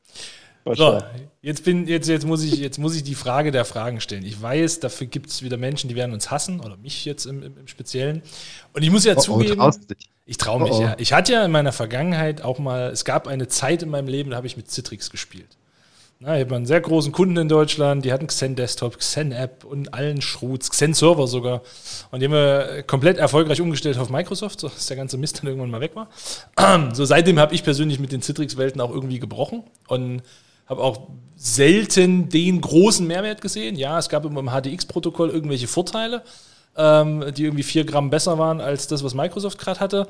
So, 0.64 1.00
Jetzt, 1.44 1.62
bin, 1.62 1.86
jetzt, 1.86 2.08
jetzt, 2.08 2.24
muss 2.24 2.42
ich, 2.42 2.54
jetzt 2.56 2.78
muss 2.78 2.96
ich 2.96 3.02
die 3.02 3.14
Frage 3.14 3.50
der 3.50 3.66
Fragen 3.66 4.00
stellen. 4.00 4.24
Ich 4.24 4.40
weiß, 4.40 4.80
dafür 4.80 5.06
gibt 5.06 5.28
es 5.28 5.42
wieder 5.42 5.58
Menschen, 5.58 5.88
die 5.88 5.94
werden 5.94 6.14
uns 6.14 6.30
hassen, 6.30 6.60
oder 6.60 6.78
mich 6.78 7.04
jetzt 7.04 7.26
im, 7.26 7.42
im, 7.42 7.58
im 7.58 7.68
Speziellen. 7.68 8.22
Und 8.72 8.82
ich 8.82 8.90
muss 8.90 9.04
ja 9.04 9.12
oh, 9.12 9.18
oh 9.18 9.20
zugeben, 9.20 9.60
oh, 9.60 9.70
ich 10.24 10.38
traue 10.38 10.62
mich 10.62 10.72
oh, 10.72 10.80
ja. 10.80 10.96
Ich 10.96 11.12
hatte 11.12 11.34
ja 11.34 11.44
in 11.44 11.50
meiner 11.50 11.72
Vergangenheit 11.72 12.40
auch 12.40 12.58
mal, 12.58 12.90
es 12.90 13.04
gab 13.04 13.28
eine 13.28 13.46
Zeit 13.46 13.82
in 13.82 13.90
meinem 13.90 14.08
Leben, 14.08 14.30
da 14.30 14.38
habe 14.38 14.46
ich 14.46 14.56
mit 14.56 14.70
Citrix 14.70 15.10
gespielt. 15.10 15.58
Na, 16.18 16.38
ich 16.38 16.46
habe 16.46 16.56
einen 16.56 16.64
sehr 16.64 16.80
großen 16.80 17.12
Kunden 17.12 17.36
in 17.36 17.50
Deutschland, 17.50 18.06
die 18.06 18.12
hatten 18.14 18.26
Xen 18.26 18.56
Desktop, 18.56 18.96
Xen 18.96 19.32
App 19.32 19.64
und 19.64 19.92
allen 19.92 20.22
Schruts, 20.22 20.70
Xen 20.70 20.94
Server 20.94 21.26
sogar. 21.26 21.60
Und 22.10 22.20
die 22.20 22.24
haben 22.24 22.32
wir 22.32 22.84
komplett 22.84 23.18
erfolgreich 23.18 23.60
umgestellt 23.60 23.98
auf 23.98 24.08
Microsoft, 24.08 24.60
so 24.60 24.70
dass 24.70 24.86
der 24.86 24.96
ganze 24.96 25.18
Mist 25.18 25.40
dann 25.40 25.48
irgendwann 25.48 25.70
mal 25.70 25.82
weg 25.82 25.94
war. 25.94 26.08
So 26.94 27.04
seitdem 27.04 27.38
habe 27.38 27.54
ich 27.54 27.64
persönlich 27.64 27.98
mit 27.98 28.12
den 28.12 28.22
Citrix-Welten 28.22 28.80
auch 28.80 28.90
irgendwie 28.90 29.18
gebrochen 29.18 29.64
und 29.88 30.22
habe 30.66 30.82
auch 30.82 31.08
selten 31.36 32.28
den 32.28 32.60
großen 32.60 33.06
Mehrwert 33.06 33.40
gesehen. 33.40 33.76
Ja, 33.76 33.98
es 33.98 34.08
gab 34.08 34.24
im 34.24 34.34
HDX-Protokoll 34.34 35.30
irgendwelche 35.30 35.68
Vorteile, 35.68 36.22
ähm, 36.76 37.24
die 37.36 37.44
irgendwie 37.44 37.62
vier 37.62 37.84
Gramm 37.84 38.10
besser 38.10 38.38
waren 38.38 38.60
als 38.60 38.86
das, 38.86 39.04
was 39.04 39.14
Microsoft 39.14 39.58
gerade 39.58 39.80
hatte. 39.80 40.08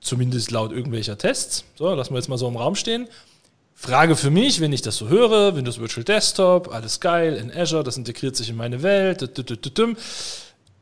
Zumindest 0.00 0.50
laut 0.50 0.72
irgendwelcher 0.72 1.18
Tests. 1.18 1.64
So, 1.74 1.92
lassen 1.92 2.12
wir 2.12 2.18
jetzt 2.18 2.28
mal 2.28 2.38
so 2.38 2.48
im 2.48 2.56
Raum 2.56 2.74
stehen. 2.74 3.08
Frage 3.74 4.14
für 4.14 4.30
mich, 4.30 4.60
wenn 4.60 4.72
ich 4.72 4.82
das 4.82 4.96
so 4.96 5.08
höre, 5.08 5.56
Windows 5.56 5.78
Virtual 5.78 6.04
Desktop, 6.04 6.72
alles 6.72 7.00
geil, 7.00 7.34
in 7.36 7.50
Azure, 7.50 7.82
das 7.82 7.96
integriert 7.96 8.36
sich 8.36 8.50
in 8.50 8.56
meine 8.56 8.82
Welt. 8.82 9.20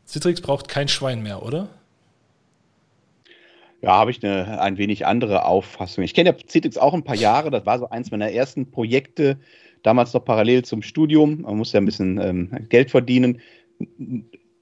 Citrix 0.06 0.40
braucht 0.40 0.68
kein 0.68 0.88
Schwein 0.88 1.22
mehr, 1.22 1.42
oder? 1.42 1.68
Ja, 3.80 3.92
habe 3.92 4.10
ich 4.10 4.24
eine 4.24 4.60
ein 4.60 4.76
wenig 4.76 5.06
andere 5.06 5.44
Auffassung. 5.44 6.02
Ich 6.02 6.14
kenne 6.14 6.30
ja 6.30 6.36
Citrix 6.48 6.76
auch 6.76 6.94
ein 6.94 7.04
paar 7.04 7.16
Jahre. 7.16 7.50
Das 7.50 7.64
war 7.64 7.78
so 7.78 7.88
eins 7.88 8.10
meiner 8.10 8.30
ersten 8.30 8.70
Projekte, 8.70 9.38
damals 9.82 10.12
noch 10.14 10.24
parallel 10.24 10.64
zum 10.64 10.82
Studium. 10.82 11.42
Man 11.42 11.56
muss 11.56 11.72
ja 11.72 11.80
ein 11.80 11.86
bisschen 11.86 12.18
ähm, 12.18 12.66
Geld 12.68 12.90
verdienen. 12.90 13.40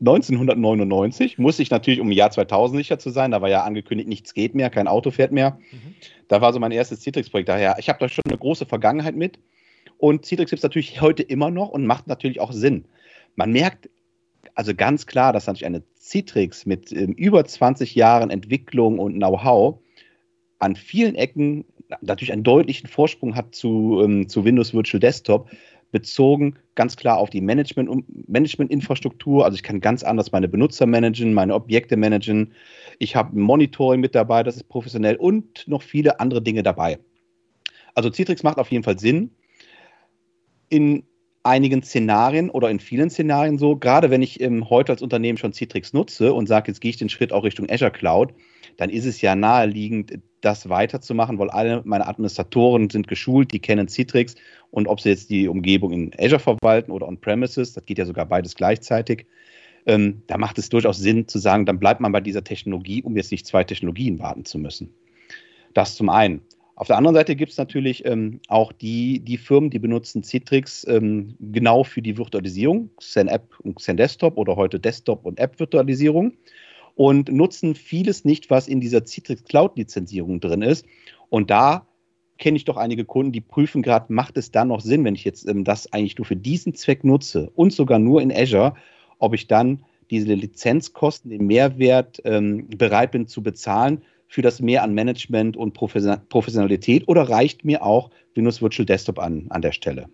1999 0.00 1.38
muss 1.38 1.58
ich 1.58 1.70
natürlich 1.70 2.00
um 2.00 2.12
Jahr 2.12 2.30
2000 2.30 2.78
sicher 2.78 2.98
zu 2.98 3.08
sein. 3.08 3.30
Da 3.30 3.40
war 3.40 3.48
ja 3.48 3.64
angekündigt, 3.64 4.08
nichts 4.08 4.34
geht 4.34 4.54
mehr, 4.54 4.68
kein 4.68 4.88
Auto 4.88 5.10
fährt 5.10 5.32
mehr. 5.32 5.58
Mhm. 5.72 5.94
Da 6.28 6.42
war 6.42 6.52
so 6.52 6.60
mein 6.60 6.72
erstes 6.72 7.00
Citrix-Projekt. 7.00 7.48
Daher, 7.48 7.76
ich 7.78 7.88
habe 7.88 7.98
da 7.98 8.10
schon 8.10 8.24
eine 8.26 8.36
große 8.36 8.66
Vergangenheit 8.66 9.16
mit. 9.16 9.38
Und 9.96 10.26
Citrix 10.26 10.50
gibt 10.50 10.60
es 10.60 10.64
natürlich 10.64 11.00
heute 11.00 11.22
immer 11.22 11.50
noch 11.50 11.70
und 11.70 11.86
macht 11.86 12.06
natürlich 12.06 12.40
auch 12.40 12.52
Sinn. 12.52 12.84
Man 13.34 13.52
merkt 13.52 13.88
also 14.54 14.74
ganz 14.74 15.06
klar, 15.06 15.32
dass 15.32 15.46
natürlich 15.46 15.66
eine 15.66 15.82
Citrix 16.06 16.66
mit 16.66 16.92
ähm, 16.92 17.12
über 17.12 17.44
20 17.44 17.94
Jahren 17.94 18.30
Entwicklung 18.30 18.98
und 18.98 19.14
Know-how 19.14 19.80
an 20.58 20.76
vielen 20.76 21.16
Ecken 21.16 21.64
natürlich 22.00 22.32
einen 22.32 22.42
deutlichen 22.42 22.88
Vorsprung 22.88 23.34
hat 23.34 23.54
zu, 23.54 24.00
ähm, 24.02 24.28
zu 24.28 24.44
Windows 24.44 24.72
Virtual 24.72 25.00
Desktop, 25.00 25.50
bezogen 25.92 26.56
ganz 26.74 26.96
klar 26.96 27.18
auf 27.18 27.30
die 27.30 27.40
Management, 27.40 28.04
Management-Infrastruktur. 28.28 29.44
Also 29.44 29.56
ich 29.56 29.62
kann 29.62 29.80
ganz 29.80 30.02
anders 30.02 30.32
meine 30.32 30.48
Benutzer 30.48 30.86
managen, 30.86 31.32
meine 31.32 31.54
Objekte 31.54 31.96
managen. 31.96 32.52
Ich 32.98 33.14
habe 33.14 33.38
ein 33.38 33.40
Monitoring 33.40 34.00
mit 34.00 34.14
dabei, 34.14 34.42
das 34.42 34.56
ist 34.56 34.68
professionell 34.68 35.16
und 35.16 35.66
noch 35.68 35.82
viele 35.82 36.20
andere 36.20 36.42
Dinge 36.42 36.62
dabei. 36.62 36.98
Also 37.94 38.10
Citrix 38.10 38.42
macht 38.42 38.58
auf 38.58 38.70
jeden 38.70 38.84
Fall 38.84 38.98
Sinn. 38.98 39.30
In 40.68 41.04
einigen 41.46 41.82
Szenarien 41.82 42.50
oder 42.50 42.70
in 42.70 42.80
vielen 42.80 43.10
Szenarien 43.10 43.58
so, 43.58 43.76
gerade 43.76 44.10
wenn 44.10 44.22
ich 44.22 44.40
ähm, 44.40 44.68
heute 44.68 44.92
als 44.92 45.02
Unternehmen 45.02 45.38
schon 45.38 45.52
Citrix 45.52 45.92
nutze 45.92 46.34
und 46.34 46.46
sage, 46.46 46.68
jetzt 46.68 46.80
gehe 46.80 46.90
ich 46.90 46.96
den 46.96 47.08
Schritt 47.08 47.32
auch 47.32 47.44
Richtung 47.44 47.70
Azure 47.70 47.90
Cloud, 47.90 48.34
dann 48.76 48.90
ist 48.90 49.06
es 49.06 49.20
ja 49.20 49.34
naheliegend, 49.36 50.18
das 50.42 50.68
weiterzumachen, 50.68 51.38
weil 51.38 51.50
alle 51.50 51.82
meine 51.84 52.06
Administratoren 52.06 52.90
sind 52.90 53.08
geschult, 53.08 53.52
die 53.52 53.58
kennen 53.58 53.88
Citrix 53.88 54.34
und 54.70 54.86
ob 54.86 55.00
sie 55.00 55.08
jetzt 55.08 55.30
die 55.30 55.48
Umgebung 55.48 55.92
in 55.92 56.10
Azure 56.18 56.40
verwalten 56.40 56.92
oder 56.92 57.08
on-premises, 57.08 57.72
das 57.72 57.84
geht 57.84 57.98
ja 57.98 58.04
sogar 58.04 58.26
beides 58.26 58.54
gleichzeitig, 58.54 59.26
ähm, 59.86 60.22
da 60.26 60.36
macht 60.36 60.58
es 60.58 60.68
durchaus 60.68 60.98
Sinn 60.98 61.26
zu 61.26 61.38
sagen, 61.38 61.64
dann 61.64 61.78
bleibt 61.78 62.00
man 62.00 62.12
bei 62.12 62.20
dieser 62.20 62.44
Technologie, 62.44 63.02
um 63.02 63.16
jetzt 63.16 63.30
nicht 63.30 63.46
zwei 63.46 63.64
Technologien 63.64 64.18
warten 64.18 64.44
zu 64.44 64.58
müssen. 64.58 64.92
Das 65.74 65.94
zum 65.94 66.08
einen. 66.08 66.42
Auf 66.76 66.88
der 66.88 66.98
anderen 66.98 67.14
Seite 67.14 67.36
gibt 67.36 67.52
es 67.52 67.58
natürlich 67.58 68.04
ähm, 68.04 68.40
auch 68.48 68.70
die, 68.70 69.20
die 69.20 69.38
Firmen, 69.38 69.70
die 69.70 69.78
benutzen 69.78 70.22
Citrix 70.22 70.86
ähm, 70.86 71.34
genau 71.40 71.84
für 71.84 72.02
die 72.02 72.18
Virtualisierung, 72.18 72.90
Xen 72.98 73.28
App 73.28 73.58
und 73.60 73.76
Xen 73.76 73.96
Desktop 73.96 74.36
oder 74.36 74.56
heute 74.56 74.78
Desktop- 74.78 75.24
und 75.24 75.40
App-Virtualisierung 75.40 76.34
und 76.94 77.32
nutzen 77.32 77.74
vieles 77.74 78.26
nicht, 78.26 78.50
was 78.50 78.68
in 78.68 78.82
dieser 78.82 79.06
Citrix 79.06 79.44
Cloud-Lizenzierung 79.44 80.38
drin 80.38 80.60
ist. 80.60 80.84
Und 81.30 81.50
da 81.50 81.86
kenne 82.36 82.58
ich 82.58 82.66
doch 82.66 82.76
einige 82.76 83.06
Kunden, 83.06 83.32
die 83.32 83.40
prüfen 83.40 83.80
gerade, 83.80 84.12
macht 84.12 84.36
es 84.36 84.50
dann 84.50 84.68
noch 84.68 84.82
Sinn, 84.82 85.02
wenn 85.06 85.14
ich 85.14 85.24
jetzt 85.24 85.48
ähm, 85.48 85.64
das 85.64 85.90
eigentlich 85.94 86.18
nur 86.18 86.26
für 86.26 86.36
diesen 86.36 86.74
Zweck 86.74 87.04
nutze 87.04 87.50
und 87.54 87.72
sogar 87.72 87.98
nur 87.98 88.20
in 88.20 88.30
Azure, 88.30 88.74
ob 89.18 89.32
ich 89.32 89.46
dann 89.46 89.82
diese 90.10 90.34
Lizenzkosten, 90.34 91.30
den 91.30 91.46
Mehrwert 91.46 92.20
ähm, 92.26 92.68
bereit 92.68 93.12
bin 93.12 93.26
zu 93.26 93.42
bezahlen, 93.42 94.02
für 94.36 94.42
das 94.42 94.60
mehr 94.60 94.82
an 94.82 94.92
Management 94.92 95.56
und 95.56 95.72
Professionalität 95.72 97.08
oder 97.08 97.22
reicht 97.22 97.64
mir 97.64 97.82
auch 97.82 98.10
Windows 98.34 98.60
Virtual 98.60 98.84
Desktop 98.84 99.18
an, 99.18 99.46
an 99.48 99.62
der 99.62 99.72
Stelle? 99.72 100.10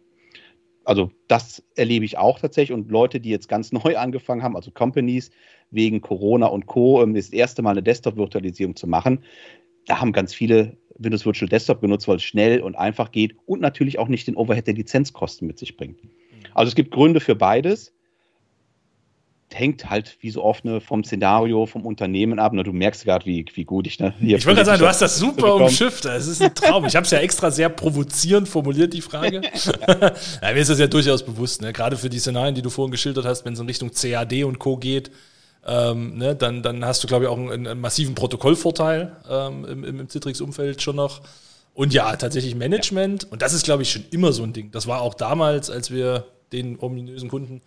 Also 0.84 1.10
das 1.26 1.64
erlebe 1.74 2.04
ich 2.04 2.18
auch 2.18 2.38
tatsächlich 2.38 2.72
und 2.72 2.88
Leute, 2.88 3.18
die 3.18 3.30
jetzt 3.30 3.48
ganz 3.48 3.72
neu 3.72 3.96
angefangen 3.96 4.44
haben, 4.44 4.54
also 4.54 4.70
Companies 4.70 5.32
wegen 5.72 6.02
Corona 6.02 6.46
und 6.46 6.66
Co. 6.66 7.04
das 7.04 7.30
erste 7.30 7.62
Mal 7.62 7.72
eine 7.72 7.82
Desktop-Virtualisierung 7.82 8.76
zu 8.76 8.86
machen, 8.86 9.24
da 9.86 10.00
haben 10.00 10.12
ganz 10.12 10.32
viele 10.32 10.76
Windows 10.98 11.26
Virtual 11.26 11.48
Desktop 11.48 11.80
benutzt, 11.80 12.06
weil 12.06 12.18
es 12.18 12.22
schnell 12.22 12.60
und 12.60 12.76
einfach 12.76 13.10
geht 13.10 13.34
und 13.46 13.60
natürlich 13.60 13.98
auch 13.98 14.06
nicht 14.06 14.28
den 14.28 14.36
Overhead 14.36 14.68
der 14.68 14.74
Lizenzkosten 14.74 15.48
mit 15.48 15.58
sich 15.58 15.76
bringt. 15.76 15.98
Also 16.54 16.68
es 16.68 16.76
gibt 16.76 16.92
Gründe 16.92 17.18
für 17.18 17.34
beides 17.34 17.92
hängt 19.58 19.90
halt 19.90 20.16
wie 20.20 20.30
so 20.30 20.42
oft 20.42 20.64
ne, 20.64 20.80
vom 20.80 21.04
Szenario, 21.04 21.66
vom 21.66 21.84
Unternehmen 21.86 22.38
ab. 22.38 22.52
Ne? 22.52 22.62
Du 22.62 22.72
merkst 22.72 23.04
gerade, 23.04 23.26
wie, 23.26 23.44
wie 23.54 23.64
gut 23.64 23.86
ich 23.86 23.98
ne, 23.98 24.14
hier. 24.18 24.38
Ich 24.38 24.46
wollte 24.46 24.56
gerade 24.56 24.66
sagen, 24.66 24.80
du 24.80 24.88
hast 24.88 25.02
das 25.02 25.18
super 25.18 25.54
umschifft. 25.54 26.04
Es 26.04 26.26
ist 26.26 26.42
ein 26.42 26.54
Traum. 26.54 26.84
Ich 26.84 26.96
habe 26.96 27.04
es 27.04 27.10
ja 27.10 27.18
extra 27.18 27.50
sehr 27.50 27.68
provozierend 27.68 28.48
formuliert, 28.48 28.92
die 28.92 29.02
Frage. 29.02 29.42
ja, 29.88 30.52
mir 30.52 30.56
ist 30.56 30.70
das 30.70 30.78
ja 30.78 30.86
durchaus 30.86 31.22
bewusst. 31.24 31.62
Ne? 31.62 31.72
Gerade 31.72 31.96
für 31.96 32.10
die 32.10 32.18
Szenarien, 32.18 32.54
die 32.54 32.62
du 32.62 32.70
vorhin 32.70 32.90
geschildert 32.90 33.24
hast, 33.24 33.44
wenn 33.44 33.54
es 33.54 33.60
in 33.60 33.66
Richtung 33.66 33.90
CAD 33.92 34.44
und 34.44 34.58
Co. 34.58 34.76
geht, 34.76 35.10
ähm, 35.66 36.18
ne, 36.18 36.34
dann, 36.34 36.62
dann 36.62 36.84
hast 36.84 37.04
du, 37.04 37.06
glaube 37.06 37.24
ich, 37.24 37.30
auch 37.30 37.38
einen, 37.38 37.66
einen 37.66 37.80
massiven 37.80 38.14
Protokollvorteil 38.14 39.16
ähm, 39.30 39.64
im, 39.64 39.84
im 39.84 40.08
Citrix-Umfeld 40.08 40.82
schon 40.82 40.96
noch. 40.96 41.22
Und 41.74 41.94
ja, 41.94 42.14
tatsächlich 42.16 42.54
Management. 42.54 43.30
Und 43.30 43.42
das 43.42 43.52
ist, 43.54 43.64
glaube 43.64 43.82
ich, 43.82 43.90
schon 43.90 44.04
immer 44.10 44.32
so 44.32 44.42
ein 44.42 44.52
Ding. 44.52 44.70
Das 44.72 44.86
war 44.86 45.00
auch 45.00 45.14
damals, 45.14 45.70
als 45.70 45.90
wir 45.90 46.26
den 46.52 46.78
ominösen 46.78 47.28
Kunden, 47.28 47.62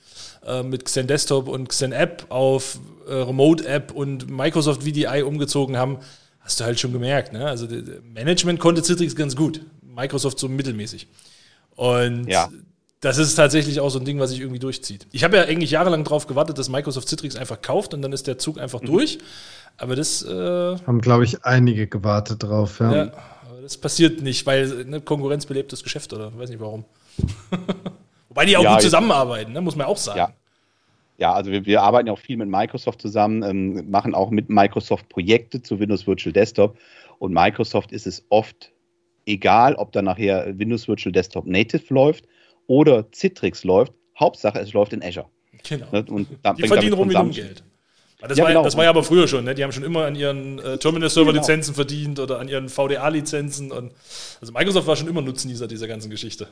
äh, 0.45 0.63
mit 0.63 0.85
Xen 0.85 1.07
Desktop 1.07 1.47
und 1.47 1.69
Xen 1.69 1.91
App 1.91 2.25
auf 2.29 2.79
äh, 3.07 3.13
Remote 3.13 3.67
App 3.67 3.91
und 3.91 4.29
Microsoft 4.29 4.83
VDI 4.83 5.23
umgezogen 5.23 5.77
haben, 5.77 5.99
hast 6.39 6.59
du 6.59 6.63
halt 6.63 6.79
schon 6.79 6.93
gemerkt. 6.93 7.33
Ne? 7.33 7.45
Also 7.45 7.67
Management 8.13 8.59
konnte 8.59 8.83
Citrix 8.83 9.15
ganz 9.15 9.35
gut, 9.35 9.61
Microsoft 9.81 10.39
so 10.39 10.47
mittelmäßig. 10.47 11.07
Und 11.75 12.27
ja. 12.27 12.49
das 13.01 13.17
ist 13.17 13.35
tatsächlich 13.35 13.79
auch 13.79 13.89
so 13.89 13.99
ein 13.99 14.05
Ding, 14.05 14.19
was 14.19 14.29
sich 14.29 14.39
irgendwie 14.39 14.59
durchzieht. 14.59 15.07
Ich 15.11 15.23
habe 15.23 15.37
ja 15.37 15.43
eigentlich 15.43 15.71
jahrelang 15.71 16.03
darauf 16.03 16.27
gewartet, 16.27 16.57
dass 16.57 16.69
Microsoft 16.69 17.09
Citrix 17.09 17.35
einfach 17.35 17.61
kauft 17.61 17.93
und 17.93 18.01
dann 18.01 18.13
ist 18.13 18.27
der 18.27 18.37
Zug 18.37 18.59
einfach 18.59 18.81
mhm. 18.81 18.87
durch. 18.87 19.19
Aber 19.77 19.95
das. 19.95 20.23
Äh, 20.23 20.31
Haben, 20.31 21.01
glaube 21.01 21.25
ich, 21.25 21.43
einige 21.43 21.87
gewartet 21.87 22.43
drauf, 22.43 22.79
ja. 22.79 22.95
ja 22.95 23.11
aber 23.49 23.61
das 23.61 23.77
passiert 23.77 24.21
nicht, 24.21 24.45
weil 24.45 24.85
ne, 24.85 25.01
Konkurrenz 25.01 25.45
belebt 25.45 25.73
das 25.73 25.83
Geschäft 25.83 26.13
oder 26.13 26.37
weiß 26.37 26.49
nicht 26.49 26.61
warum. 26.61 26.85
Wobei 28.35 28.45
die 28.47 28.57
auch 28.57 28.63
ja, 28.63 28.73
gut 28.73 28.81
zusammenarbeiten, 28.81 29.53
ne, 29.53 29.61
muss 29.61 29.77
man 29.77 29.87
auch 29.87 29.97
sagen. 29.97 30.19
Ja. 30.19 30.33
Ja, 31.17 31.33
also 31.33 31.49
wir, 31.49 31.65
wir, 31.65 31.81
arbeiten 31.81 32.07
ja 32.07 32.13
auch 32.13 32.19
viel 32.19 32.35
mit 32.35 32.49
Microsoft 32.49 33.01
zusammen, 33.01 33.41
ähm, 33.43 33.89
machen 33.89 34.13
auch 34.13 34.31
mit 34.31 34.49
Microsoft 34.49 35.07
Projekte 35.07 35.61
zu 35.61 35.79
Windows 35.79 36.05
Virtual 36.05 36.33
Desktop. 36.33 36.77
Und 37.19 37.33
Microsoft 37.33 37.93
ist 37.93 38.05
es 38.05 38.25
oft 38.27 38.73
egal, 39.25 39.75
ob 39.75 39.93
da 39.93 40.01
nachher 40.01 40.59
Windows 40.59 40.89
Virtual 40.89 41.13
Desktop 41.13 41.45
Native 41.45 41.93
läuft 41.93 42.25
oder 42.67 43.09
Citrix 43.13 43.63
läuft. 43.63 43.93
Hauptsache, 44.19 44.59
es 44.59 44.73
läuft 44.73 44.91
in 44.91 45.01
Azure. 45.01 45.29
Genau. 45.63 45.87
Ne? 45.93 46.03
Und 46.09 46.27
die 46.57 46.67
verdienen 46.67 46.93
rum 46.93 47.09
wie 47.09 47.31
Geld. 47.31 47.63
Das, 48.19 48.37
ja, 48.37 48.43
war, 48.43 48.51
genau. 48.51 48.63
das 48.63 48.75
war 48.75 48.83
ja 48.83 48.89
aber 48.89 49.03
früher 49.03 49.29
schon, 49.29 49.45
ne? 49.45 49.55
Die 49.55 49.63
haben 49.63 49.71
schon 49.71 49.83
immer 49.83 50.05
an 50.05 50.15
ihren 50.15 50.59
äh, 50.59 50.77
Terminal-Server-Lizenzen 50.77 51.73
genau. 51.73 51.75
verdient 51.75 52.19
oder 52.19 52.39
an 52.39 52.49
ihren 52.49 52.67
VDA-Lizenzen. 52.67 53.71
also 53.71 54.51
Microsoft 54.51 54.87
war 54.87 54.97
schon 54.97 55.07
immer 55.07 55.21
Nutznießer 55.21 55.67
dieser 55.67 55.87
ganzen 55.87 56.09
Geschichte. 56.09 56.49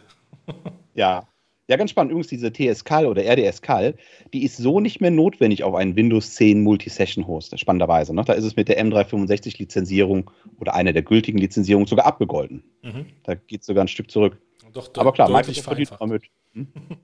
Ja. 0.94 1.28
Ja, 1.70 1.78
ganz 1.78 1.92
spannend. 1.92 2.12
Übrigens, 2.12 2.28
diese 2.28 2.52
TS-Cal 2.52 3.06
oder 3.06 3.24
RDS-Cal, 3.24 3.96
die 4.34 4.44
ist 4.44 4.58
so 4.58 4.82
nicht 4.82 5.00
mehr 5.00 5.12
notwendig 5.12 5.64
auf 5.64 5.76
einen 5.76 5.96
Windows 5.96 6.36
10 6.36 6.62
Multi-Session-Host, 6.62 7.58
spannenderweise. 7.58 8.14
Ne? 8.14 8.24
Da 8.26 8.34
ist 8.34 8.44
es 8.44 8.58
mit 8.58 8.68
der 8.68 8.84
M365-Lizenzierung 8.84 10.30
oder 10.60 10.74
einer 10.74 10.92
der 10.92 11.04
gültigen 11.04 11.38
Lizenzierungen 11.38 11.88
sogar 11.88 12.06
abgegolten. 12.06 12.64
Mhm. 12.82 13.06
Da 13.24 13.36
geht 13.36 13.62
es 13.62 13.68
sogar 13.68 13.86
ein 13.86 13.88
Stück 13.88 14.12
zurück. 14.12 14.42
Doch, 14.74 14.90
aber 14.98 15.14
klar, 15.14 15.30
Microsoft 15.30 15.66
verdient 15.66 16.00
mal 16.00 16.08
mit. 16.08 16.24
Hm? 16.54 16.68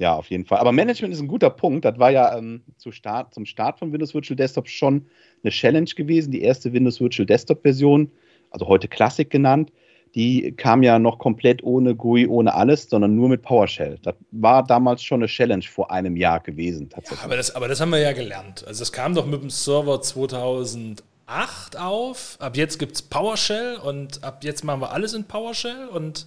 Ja, 0.00 0.14
auf 0.14 0.30
jeden 0.30 0.44
Fall. 0.44 0.58
Aber 0.58 0.70
Management 0.70 1.12
ist 1.12 1.20
ein 1.20 1.26
guter 1.26 1.50
Punkt. 1.50 1.84
Das 1.84 1.98
war 1.98 2.12
ja 2.12 2.38
ähm, 2.38 2.62
zu 2.76 2.92
Start, 2.92 3.34
zum 3.34 3.44
Start 3.44 3.80
von 3.80 3.92
Windows 3.92 4.14
Virtual 4.14 4.36
Desktop 4.36 4.68
schon 4.68 5.06
eine 5.42 5.50
Challenge 5.50 5.90
gewesen. 5.96 6.30
Die 6.30 6.42
erste 6.42 6.72
Windows 6.72 7.00
Virtual 7.00 7.26
Desktop 7.26 7.62
Version, 7.62 8.12
also 8.50 8.68
heute 8.68 8.86
Classic 8.86 9.28
genannt, 9.28 9.72
die 10.14 10.52
kam 10.52 10.82
ja 10.82 10.98
noch 10.98 11.18
komplett 11.18 11.62
ohne 11.62 11.94
GUI, 11.94 12.26
ohne 12.26 12.54
alles, 12.54 12.88
sondern 12.88 13.14
nur 13.14 13.28
mit 13.28 13.42
PowerShell. 13.42 13.98
Das 14.02 14.14
war 14.30 14.64
damals 14.64 15.02
schon 15.02 15.20
eine 15.20 15.26
Challenge 15.26 15.64
vor 15.64 15.90
einem 15.90 16.16
Jahr 16.16 16.40
gewesen, 16.40 16.88
tatsächlich. 16.88 17.20
Ja, 17.20 17.24
aber, 17.24 17.36
das, 17.36 17.54
aber 17.54 17.68
das 17.68 17.80
haben 17.80 17.90
wir 17.90 17.98
ja 17.98 18.12
gelernt. 18.12 18.64
Also, 18.66 18.80
das 18.80 18.92
kam 18.92 19.14
doch 19.14 19.26
mit 19.26 19.42
dem 19.42 19.50
Server 19.50 20.00
2008 20.00 21.76
auf. 21.78 22.36
Ab 22.40 22.56
jetzt 22.56 22.78
gibt 22.78 22.96
es 22.96 23.02
PowerShell 23.02 23.76
und 23.76 24.24
ab 24.24 24.44
jetzt 24.44 24.64
machen 24.64 24.80
wir 24.80 24.92
alles 24.92 25.14
in 25.14 25.24
PowerShell 25.24 25.88
und 25.88 26.26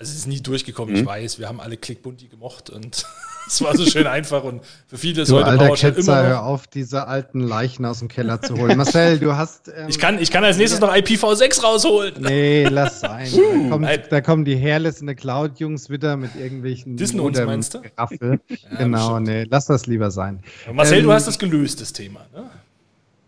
es 0.00 0.14
ist 0.14 0.26
nie 0.26 0.40
durchgekommen, 0.40 0.94
mhm. 0.94 1.00
ich 1.00 1.06
weiß, 1.06 1.38
wir 1.38 1.48
haben 1.48 1.60
alle 1.60 1.76
Clickbunti 1.76 2.28
gemocht 2.28 2.70
und 2.70 3.04
es 3.46 3.60
war 3.62 3.76
so 3.76 3.84
schön 3.84 4.06
einfach 4.06 4.44
und 4.44 4.62
für 4.86 4.96
viele 4.96 5.22
ist 5.22 5.30
du 5.30 5.36
heute 5.36 5.46
alter 5.46 5.74
Ketzer, 5.74 5.98
immer 5.98 6.22
noch. 6.22 6.28
hör 6.28 6.42
auf, 6.44 6.66
diese 6.66 7.06
alten 7.06 7.40
Leichen 7.40 7.84
aus 7.84 7.98
dem 7.98 8.08
Keller 8.08 8.40
zu 8.40 8.56
holen. 8.56 8.76
Marcel, 8.76 9.18
du 9.18 9.36
hast... 9.36 9.68
Ähm, 9.68 9.88
ich, 9.88 9.98
kann, 9.98 10.18
ich 10.18 10.30
kann 10.30 10.44
als 10.44 10.56
nächstes 10.56 10.80
noch 10.80 10.94
IPv6 10.94 11.62
rausholen. 11.62 12.14
Nee, 12.20 12.64
lass 12.64 13.00
sein. 13.00 13.28
Da, 13.32 13.68
kommt, 13.70 13.88
da 14.10 14.20
kommen 14.20 14.44
die 14.44 14.60
Hairless 14.60 15.00
in 15.00 15.06
der 15.06 15.16
Cloud-Jungs 15.16 15.90
wieder 15.90 16.16
mit 16.16 16.34
irgendwelchen... 16.36 16.96
Dissen 16.96 17.20
uns, 17.20 17.38
meinst 17.40 17.74
du? 17.74 17.82
Raffel. 17.96 18.40
ja, 18.48 18.56
genau, 18.78 19.14
bestimmt. 19.14 19.28
nee, 19.28 19.46
lass 19.50 19.66
das 19.66 19.86
lieber 19.86 20.10
sein. 20.10 20.40
Marcel, 20.72 20.98
ähm, 20.98 21.04
du 21.04 21.12
hast 21.12 21.26
das 21.26 21.38
gelöst, 21.38 21.80
das 21.80 21.92
Thema, 21.92 22.20
ne? 22.32 22.50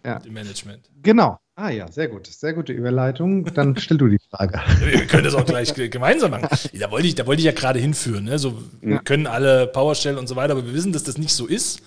Ja. 0.04 0.16
Im 0.24 0.32
Management. 0.32 0.80
Genau. 1.02 1.38
Ah 1.62 1.68
ja, 1.68 1.92
sehr 1.92 2.08
gut. 2.08 2.26
Sehr 2.26 2.54
gute 2.54 2.72
Überleitung. 2.72 3.44
Dann 3.52 3.76
stell 3.76 3.98
du 3.98 4.08
die 4.08 4.18
Frage. 4.30 4.62
Wir 4.80 5.06
können 5.06 5.24
das 5.24 5.34
auch 5.34 5.44
gleich 5.44 5.74
gemeinsam 5.74 6.30
machen. 6.30 6.48
Da 6.72 6.90
wollte 6.90 7.06
ich, 7.06 7.14
da 7.16 7.26
wollte 7.26 7.40
ich 7.40 7.46
ja 7.46 7.52
gerade 7.52 7.78
hinführen. 7.78 8.24
Ne? 8.24 8.38
So, 8.38 8.54
wir 8.80 8.94
ja. 8.94 9.02
können 9.02 9.26
alle 9.26 9.66
PowerShell 9.66 10.16
und 10.16 10.26
so 10.26 10.36
weiter, 10.36 10.52
aber 10.52 10.64
wir 10.64 10.72
wissen, 10.72 10.92
dass 10.92 11.04
das 11.04 11.18
nicht 11.18 11.34
so 11.34 11.46
ist. 11.46 11.82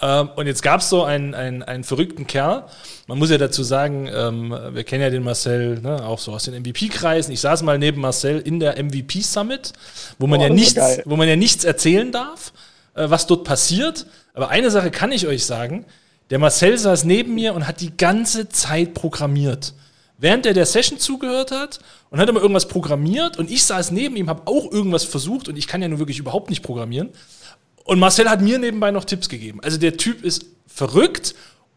Ähm, 0.00 0.28
und 0.36 0.46
jetzt 0.46 0.62
gab 0.62 0.82
es 0.82 0.88
so 0.88 1.02
einen, 1.02 1.34
einen, 1.34 1.64
einen 1.64 1.82
verrückten 1.82 2.28
Kerl. 2.28 2.66
Man 3.08 3.18
muss 3.18 3.30
ja 3.30 3.38
dazu 3.38 3.64
sagen, 3.64 4.08
ähm, 4.14 4.50
wir 4.50 4.84
kennen 4.84 5.02
ja 5.02 5.10
den 5.10 5.24
Marcel 5.24 5.80
ne, 5.80 6.06
auch 6.06 6.20
so 6.20 6.32
aus 6.32 6.44
den 6.44 6.54
MVP-Kreisen. 6.54 7.32
Ich 7.32 7.40
saß 7.40 7.64
mal 7.64 7.76
neben 7.76 8.00
Marcel 8.00 8.38
in 8.38 8.60
der 8.60 8.80
MVP 8.80 9.22
Summit, 9.22 9.72
wo 10.20 10.28
man, 10.28 10.38
oh, 10.38 10.44
ja, 10.44 10.48
nichts, 10.50 11.00
wo 11.06 11.16
man 11.16 11.26
ja 11.26 11.34
nichts 11.34 11.64
erzählen 11.64 12.12
darf, 12.12 12.52
äh, 12.94 13.10
was 13.10 13.26
dort 13.26 13.42
passiert. 13.42 14.06
Aber 14.32 14.50
eine 14.50 14.70
Sache 14.70 14.92
kann 14.92 15.10
ich 15.10 15.26
euch 15.26 15.44
sagen. 15.44 15.86
Der 16.30 16.38
Marcel 16.38 16.76
saß 16.76 17.04
neben 17.04 17.34
mir 17.34 17.54
und 17.54 17.66
hat 17.66 17.80
die 17.80 17.96
ganze 17.96 18.48
Zeit 18.48 18.94
programmiert. 18.94 19.74
Während 20.18 20.46
er 20.46 20.52
der 20.52 20.66
Session 20.66 20.98
zugehört 20.98 21.52
hat 21.52 21.78
und 22.10 22.18
hat 22.18 22.28
immer 22.28 22.40
irgendwas 22.40 22.68
programmiert 22.68 23.38
und 23.38 23.50
ich 23.50 23.64
saß 23.64 23.92
neben 23.92 24.16
ihm, 24.16 24.28
habe 24.28 24.42
auch 24.46 24.70
irgendwas 24.70 25.04
versucht 25.04 25.48
und 25.48 25.56
ich 25.56 25.66
kann 25.66 25.80
ja 25.80 25.88
nun 25.88 26.00
wirklich 26.00 26.18
überhaupt 26.18 26.50
nicht 26.50 26.62
programmieren. 26.62 27.10
Und 27.84 27.98
Marcel 27.98 28.28
hat 28.28 28.42
mir 28.42 28.58
nebenbei 28.58 28.90
noch 28.90 29.04
Tipps 29.04 29.28
gegeben. 29.28 29.60
Also 29.62 29.78
der 29.78 29.96
Typ 29.96 30.22
ist 30.22 30.44
verrückt 30.66 31.34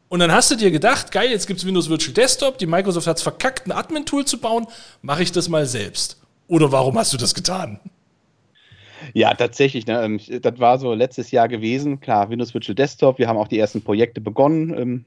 und 0.10 0.20
dann 0.20 0.32
hast 0.32 0.52
du 0.52 0.56
dir 0.56 0.72
gedacht, 0.72 1.12
geil, 1.12 1.30
jetzt 1.30 1.48
gibt 1.48 1.60
es 1.60 1.66
Windows 1.66 1.88
Virtual 1.88 2.14
Desktop, 2.14 2.58
die 2.58 2.66
Microsoft 2.66 3.08
hat 3.08 3.18
es 3.18 3.24
verkackt, 3.24 3.68
ein 3.68 3.72
Admin-Tool 3.72 4.26
zu 4.26 4.40
bauen, 4.40 4.68
mache 5.02 5.24
ich 5.24 5.32
das 5.32 5.48
mal 5.48 5.66
selbst. 5.66 6.18
Oder 6.48 6.72
warum 6.72 6.98
hast 6.98 7.14
du 7.14 7.18
das 7.18 7.34
getan? 7.34 7.80
Ja, 9.14 9.34
tatsächlich. 9.34 9.88
Ne, 9.88 10.02
ähm, 10.04 10.20
das 10.42 10.60
war 10.60 10.78
so 10.78 10.94
letztes 10.94 11.32
Jahr 11.32 11.48
gewesen. 11.48 12.00
Klar, 12.00 12.30
Windows 12.30 12.54
Virtual 12.54 12.76
Desktop. 12.76 13.20
Wir 13.20 13.28
haben 13.28 13.38
auch 13.38 13.48
die 13.48 13.60
ersten 13.60 13.82
Projekte 13.82 14.22
begonnen. 14.22 14.78
Ähm, 14.78 15.06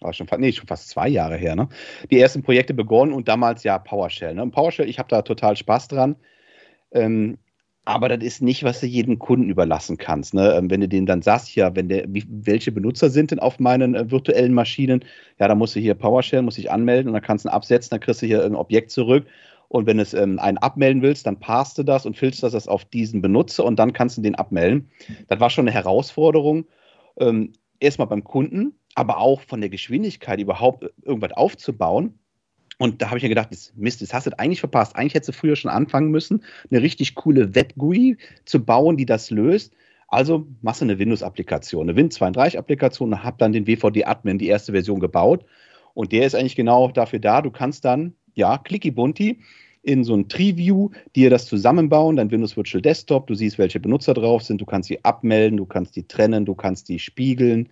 war 0.00 0.12
schon, 0.12 0.26
nee, 0.38 0.52
schon 0.52 0.66
fast 0.66 0.88
zwei 0.88 1.08
Jahre 1.08 1.36
her. 1.36 1.54
Ne? 1.54 1.68
Die 2.10 2.18
ersten 2.18 2.42
Projekte 2.42 2.74
begonnen 2.74 3.12
und 3.12 3.28
damals 3.28 3.62
ja 3.64 3.78
PowerShell. 3.78 4.34
Ne? 4.34 4.42
Und 4.42 4.52
PowerShell, 4.52 4.88
ich 4.88 4.98
habe 4.98 5.08
da 5.08 5.22
total 5.22 5.56
Spaß 5.56 5.88
dran. 5.88 6.16
Ähm, 6.92 7.38
aber 7.84 8.08
das 8.08 8.22
ist 8.22 8.42
nicht, 8.42 8.62
was 8.62 8.80
du 8.80 8.86
jedem 8.86 9.18
Kunden 9.18 9.50
überlassen 9.50 9.98
kannst. 9.98 10.34
Ne? 10.34 10.54
Ähm, 10.54 10.70
wenn 10.70 10.80
du 10.80 10.88
denen 10.88 11.06
dann 11.06 11.22
sagst, 11.22 11.54
ja, 11.56 11.74
wenn 11.74 11.88
der, 11.88 12.04
wie, 12.08 12.24
welche 12.28 12.70
Benutzer 12.70 13.10
sind 13.10 13.32
denn 13.32 13.40
auf 13.40 13.58
meinen 13.58 13.94
äh, 13.94 14.10
virtuellen 14.10 14.54
Maschinen, 14.54 15.04
ja, 15.38 15.48
dann 15.48 15.58
musst 15.58 15.74
du 15.74 15.80
hier 15.80 15.94
PowerShell, 15.94 16.42
musst 16.42 16.58
dich 16.58 16.70
anmelden 16.70 17.08
und 17.08 17.14
dann 17.14 17.22
kannst 17.22 17.44
du 17.44 17.48
ihn 17.48 17.52
absetzen, 17.52 17.90
dann 17.90 18.00
kriegst 18.00 18.22
du 18.22 18.26
hier 18.26 18.44
ein 18.44 18.54
Objekt 18.54 18.90
zurück 18.90 19.26
und 19.72 19.86
wenn 19.86 19.98
es 19.98 20.12
ähm, 20.12 20.38
einen 20.38 20.58
abmelden 20.58 21.00
willst, 21.00 21.26
dann 21.26 21.38
passt 21.38 21.78
du 21.78 21.82
das 21.82 22.04
und 22.04 22.14
filterst 22.14 22.54
das 22.54 22.68
auf 22.68 22.84
diesen 22.84 23.22
Benutzer 23.22 23.64
und 23.64 23.78
dann 23.78 23.94
kannst 23.94 24.18
du 24.18 24.20
den 24.20 24.34
abmelden. 24.34 24.90
Das 25.28 25.40
war 25.40 25.48
schon 25.48 25.66
eine 25.66 25.74
Herausforderung. 25.74 26.66
Ähm, 27.18 27.52
erstmal 27.80 28.06
beim 28.06 28.22
Kunden, 28.22 28.74
aber 28.94 29.16
auch 29.16 29.40
von 29.40 29.62
der 29.62 29.70
Geschwindigkeit 29.70 30.40
überhaupt 30.40 30.84
irgendwas 31.02 31.32
aufzubauen. 31.32 32.18
Und 32.76 33.00
da 33.00 33.06
habe 33.06 33.16
ich 33.16 33.22
mir 33.22 33.30
gedacht, 33.30 33.48
Mist, 33.74 34.02
das 34.02 34.12
hast 34.12 34.26
du 34.26 34.38
eigentlich 34.38 34.60
verpasst. 34.60 34.94
Eigentlich 34.94 35.14
hättest 35.14 35.30
du 35.30 35.32
früher 35.32 35.56
schon 35.56 35.70
anfangen 35.70 36.10
müssen, 36.10 36.44
eine 36.70 36.82
richtig 36.82 37.14
coole 37.14 37.54
Web-GUI 37.54 38.18
zu 38.44 38.62
bauen, 38.62 38.98
die 38.98 39.06
das 39.06 39.30
löst. 39.30 39.72
Also 40.06 40.46
machst 40.60 40.82
du 40.82 40.84
eine 40.84 40.98
Windows-Applikation, 40.98 41.88
eine 41.88 41.98
Win32-Applikation 41.98 43.10
und 43.10 43.24
hab 43.24 43.38
dann 43.38 43.52
den 43.52 43.66
WVD-Admin, 43.66 44.36
die 44.36 44.48
erste 44.48 44.72
Version, 44.72 45.00
gebaut. 45.00 45.46
Und 45.94 46.12
der 46.12 46.26
ist 46.26 46.34
eigentlich 46.34 46.56
genau 46.56 46.88
dafür 46.88 47.20
da. 47.20 47.40
Du 47.40 47.50
kannst 47.50 47.86
dann, 47.86 48.12
ja, 48.34 48.58
Clicky 48.58 48.90
Bunti, 48.90 49.40
in 49.82 50.04
so 50.04 50.14
ein 50.14 50.28
Tree-View, 50.28 50.90
dir 51.16 51.30
das 51.30 51.46
zusammenbauen, 51.46 52.16
dein 52.16 52.30
Windows 52.30 52.56
Virtual 52.56 52.80
Desktop, 52.80 53.26
du 53.26 53.34
siehst, 53.34 53.58
welche 53.58 53.80
Benutzer 53.80 54.14
drauf 54.14 54.42
sind, 54.42 54.60
du 54.60 54.64
kannst 54.64 54.88
sie 54.88 55.04
abmelden, 55.04 55.56
du 55.56 55.66
kannst 55.66 55.96
die 55.96 56.06
trennen, 56.06 56.44
du 56.44 56.54
kannst 56.54 56.88
die 56.88 56.98
spiegeln, 56.98 57.68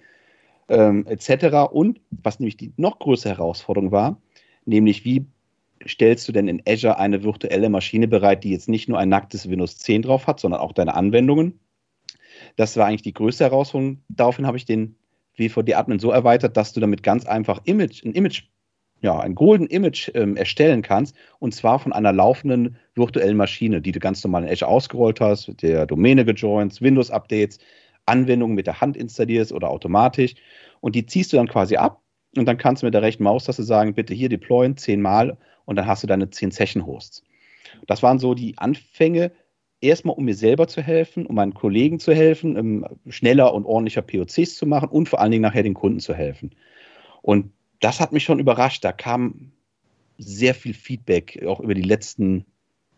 ähm, 0.68 1.06
etc. 1.06 1.70
Und 1.72 2.00
was 2.10 2.40
nämlich 2.40 2.56
die 2.56 2.72
noch 2.76 2.98
größere 2.98 3.36
Herausforderung 3.36 3.92
war, 3.92 4.20
nämlich 4.64 5.04
wie 5.04 5.26
stellst 5.86 6.28
du 6.28 6.32
denn 6.32 6.48
in 6.48 6.62
Azure 6.66 6.98
eine 6.98 7.22
virtuelle 7.22 7.70
Maschine 7.70 8.08
bereit, 8.08 8.44
die 8.44 8.50
jetzt 8.50 8.68
nicht 8.68 8.88
nur 8.88 8.98
ein 8.98 9.08
nacktes 9.08 9.48
Windows 9.48 9.78
10 9.78 10.02
drauf 10.02 10.26
hat, 10.26 10.40
sondern 10.40 10.60
auch 10.60 10.72
deine 10.72 10.94
Anwendungen. 10.94 11.58
Das 12.56 12.76
war 12.76 12.86
eigentlich 12.86 13.02
die 13.02 13.14
größte 13.14 13.44
Herausforderung. 13.44 14.02
Daraufhin 14.08 14.46
habe 14.46 14.56
ich 14.56 14.64
den 14.64 14.96
WVD-Admin 15.36 15.98
so 15.98 16.10
erweitert, 16.10 16.56
dass 16.56 16.72
du 16.72 16.80
damit 16.80 17.02
ganz 17.02 17.24
einfach 17.24 17.60
Image, 17.64 18.04
ein 18.04 18.12
Image 18.12 18.44
ja, 19.00 19.18
ein 19.18 19.34
Golden 19.34 19.66
Image 19.66 20.10
ähm, 20.14 20.36
erstellen 20.36 20.82
kannst, 20.82 21.16
und 21.38 21.54
zwar 21.54 21.78
von 21.78 21.92
einer 21.92 22.12
laufenden 22.12 22.76
virtuellen 22.94 23.36
Maschine, 23.36 23.80
die 23.80 23.92
du 23.92 23.98
ganz 23.98 24.22
normal 24.22 24.44
in 24.44 24.50
Azure 24.50 24.70
ausgerollt 24.70 25.20
hast, 25.20 25.62
der 25.62 25.86
Domäne 25.86 26.24
gejoint, 26.24 26.80
Windows-Updates, 26.80 27.58
Anwendungen 28.06 28.54
mit 28.54 28.66
der 28.66 28.80
Hand 28.80 28.96
installierst 28.96 29.52
oder 29.52 29.70
automatisch. 29.70 30.34
Und 30.80 30.94
die 30.94 31.06
ziehst 31.06 31.32
du 31.32 31.36
dann 31.36 31.48
quasi 31.48 31.76
ab 31.76 32.02
und 32.36 32.46
dann 32.46 32.58
kannst 32.58 32.82
du 32.82 32.86
mit 32.86 32.94
der 32.94 33.02
rechten 33.02 33.24
Maustaste 33.24 33.62
sagen, 33.62 33.94
bitte 33.94 34.14
hier 34.14 34.28
deployen, 34.28 34.76
zehnmal 34.76 35.36
und 35.64 35.76
dann 35.76 35.86
hast 35.86 36.02
du 36.02 36.06
deine 36.06 36.30
zehn 36.30 36.50
Session-Hosts. 36.50 37.22
Das 37.86 38.02
waren 38.02 38.18
so 38.18 38.34
die 38.34 38.58
Anfänge, 38.58 39.32
erstmal 39.80 40.16
um 40.16 40.24
mir 40.24 40.34
selber 40.34 40.68
zu 40.68 40.82
helfen, 40.82 41.26
um 41.26 41.36
meinen 41.36 41.54
Kollegen 41.54 41.98
zu 41.98 42.12
helfen, 42.12 42.56
um 42.56 42.86
schneller 43.08 43.54
und 43.54 43.64
ordentlicher 43.64 44.02
POCs 44.02 44.56
zu 44.56 44.66
machen 44.66 44.88
und 44.88 45.08
vor 45.08 45.20
allen 45.20 45.30
Dingen 45.30 45.42
nachher 45.42 45.62
den 45.62 45.74
Kunden 45.74 46.00
zu 46.00 46.14
helfen. 46.14 46.50
Und 47.22 47.52
das 47.80 48.00
hat 48.00 48.12
mich 48.12 48.24
schon 48.24 48.38
überrascht. 48.38 48.84
Da 48.84 48.92
kam 48.92 49.52
sehr 50.18 50.54
viel 50.54 50.74
Feedback, 50.74 51.42
auch 51.46 51.60
über 51.60 51.74
die 51.74 51.82
letzten 51.82 52.44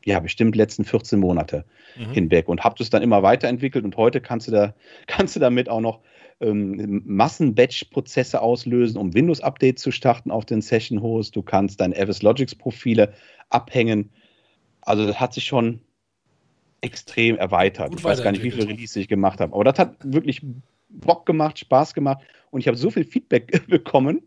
ja, 0.04 0.20
bestimmt 0.20 0.56
letzten 0.56 0.84
14 0.84 1.18
Monate 1.18 1.64
mhm. 1.96 2.12
hinweg 2.12 2.48
und 2.48 2.64
habe 2.64 2.74
das 2.78 2.90
dann 2.90 3.02
immer 3.02 3.22
weiterentwickelt 3.22 3.84
und 3.84 3.96
heute 3.96 4.20
kannst 4.20 4.48
du 4.48 4.52
da, 4.52 4.74
kannst 5.06 5.36
du 5.36 5.40
damit 5.40 5.68
auch 5.68 5.80
noch 5.80 6.00
ähm, 6.40 7.02
Massen-Batch-Prozesse 7.04 8.40
auslösen, 8.40 8.98
um 8.98 9.14
Windows-Updates 9.14 9.82
zu 9.82 9.92
starten 9.92 10.30
auf 10.30 10.44
den 10.44 10.60
Session-Host. 10.60 11.36
Du 11.36 11.42
kannst 11.42 11.80
deine 11.80 11.96
Avis 11.96 12.22
Logics-Profile 12.22 13.12
abhängen. 13.48 14.10
Also 14.80 15.06
das 15.06 15.20
hat 15.20 15.34
sich 15.34 15.44
schon 15.44 15.80
extrem 16.80 17.36
erweitert. 17.36 17.90
Gut 17.90 18.00
ich 18.00 18.04
weiß 18.04 18.24
gar 18.24 18.32
nicht, 18.32 18.42
wie 18.42 18.50
viele 18.50 18.68
Releases 18.68 18.96
ich 18.96 19.08
gemacht 19.08 19.40
habe. 19.40 19.54
Aber 19.54 19.62
das 19.62 19.78
hat 19.78 19.94
wirklich 20.02 20.42
Bock 20.88 21.26
gemacht, 21.26 21.60
Spaß 21.60 21.94
gemacht. 21.94 22.24
Und 22.50 22.60
ich 22.60 22.66
habe 22.66 22.76
so 22.76 22.90
viel 22.90 23.04
Feedback 23.04 23.66
bekommen 23.68 24.22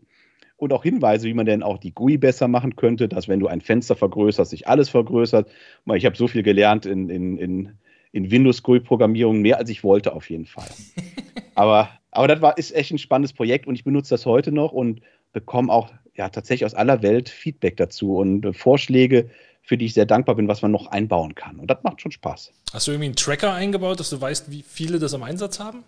und 0.56 0.72
auch 0.72 0.82
Hinweise, 0.82 1.26
wie 1.26 1.34
man 1.34 1.46
denn 1.46 1.62
auch 1.62 1.78
die 1.78 1.92
GUI 1.92 2.16
besser 2.16 2.48
machen 2.48 2.76
könnte, 2.76 3.08
dass 3.08 3.28
wenn 3.28 3.40
du 3.40 3.46
ein 3.46 3.60
Fenster 3.60 3.94
vergrößerst, 3.94 4.50
sich 4.50 4.68
alles 4.68 4.88
vergrößert. 4.88 5.48
Ich 5.94 6.06
habe 6.06 6.16
so 6.16 6.28
viel 6.28 6.42
gelernt 6.42 6.86
in, 6.86 7.10
in, 7.10 7.36
in, 7.36 7.72
in 8.12 8.30
Windows-GUI-Programmierung, 8.30 9.42
mehr 9.42 9.58
als 9.58 9.68
ich 9.70 9.84
wollte 9.84 10.14
auf 10.14 10.30
jeden 10.30 10.46
Fall. 10.46 10.68
aber, 11.54 11.90
aber 12.10 12.28
das 12.28 12.40
war, 12.40 12.56
ist 12.56 12.74
echt 12.74 12.90
ein 12.90 12.98
spannendes 12.98 13.34
Projekt 13.34 13.66
und 13.66 13.74
ich 13.74 13.84
benutze 13.84 14.10
das 14.10 14.24
heute 14.24 14.50
noch 14.50 14.72
und 14.72 15.02
bekomme 15.32 15.70
auch 15.70 15.92
ja, 16.14 16.30
tatsächlich 16.30 16.64
aus 16.64 16.74
aller 16.74 17.02
Welt 17.02 17.28
Feedback 17.28 17.76
dazu 17.76 18.16
und 18.16 18.46
äh, 18.46 18.52
Vorschläge, 18.54 19.28
für 19.60 19.76
die 19.76 19.84
ich 19.84 19.94
sehr 19.94 20.06
dankbar 20.06 20.36
bin, 20.36 20.48
was 20.48 20.62
man 20.62 20.70
noch 20.70 20.86
einbauen 20.86 21.34
kann. 21.34 21.58
Und 21.58 21.70
das 21.70 21.82
macht 21.82 22.00
schon 22.00 22.12
Spaß. 22.12 22.52
Hast 22.72 22.86
du 22.86 22.92
irgendwie 22.92 23.06
einen 23.06 23.16
Tracker 23.16 23.52
eingebaut, 23.52 24.00
dass 24.00 24.10
du 24.10 24.20
weißt, 24.20 24.50
wie 24.50 24.62
viele 24.62 24.98
das 24.98 25.12
am 25.12 25.22
Einsatz 25.22 25.60
haben? 25.60 25.84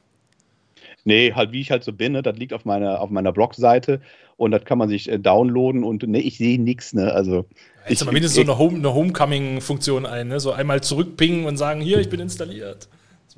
Nee, 1.09 1.33
halt 1.33 1.53
wie 1.53 1.63
ich 1.63 1.71
halt 1.71 1.85
so 1.85 1.95
bin, 1.95 2.13
ne? 2.13 2.21
das 2.21 2.37
liegt 2.37 2.53
auf 2.53 2.67
meiner, 2.67 3.01
auf 3.01 3.09
meiner 3.09 3.33
Blogseite 3.33 4.03
und 4.37 4.51
das 4.51 4.67
kann 4.67 4.77
man 4.77 4.91
sich 4.91 5.11
äh, 5.11 5.19
downloaden 5.19 5.83
und 5.83 6.03
nee, 6.03 6.19
ich 6.19 6.37
sehe 6.37 6.61
nichts, 6.61 6.93
ne? 6.93 7.15
Also. 7.15 7.47
Jetzt 7.89 8.03
aber 8.03 8.13
mindestens 8.13 8.37
so 8.37 8.43
eine, 8.43 8.59
Home, 8.59 8.77
eine 8.77 8.93
Homecoming-Funktion 8.93 10.05
ein, 10.05 10.29
ne? 10.29 10.39
So 10.39 10.53
einmal 10.53 10.83
zurückpingen 10.83 11.47
und 11.47 11.57
sagen, 11.57 11.81
hier, 11.81 11.99
ich 11.99 12.11
bin 12.11 12.21
installiert. 12.21 12.91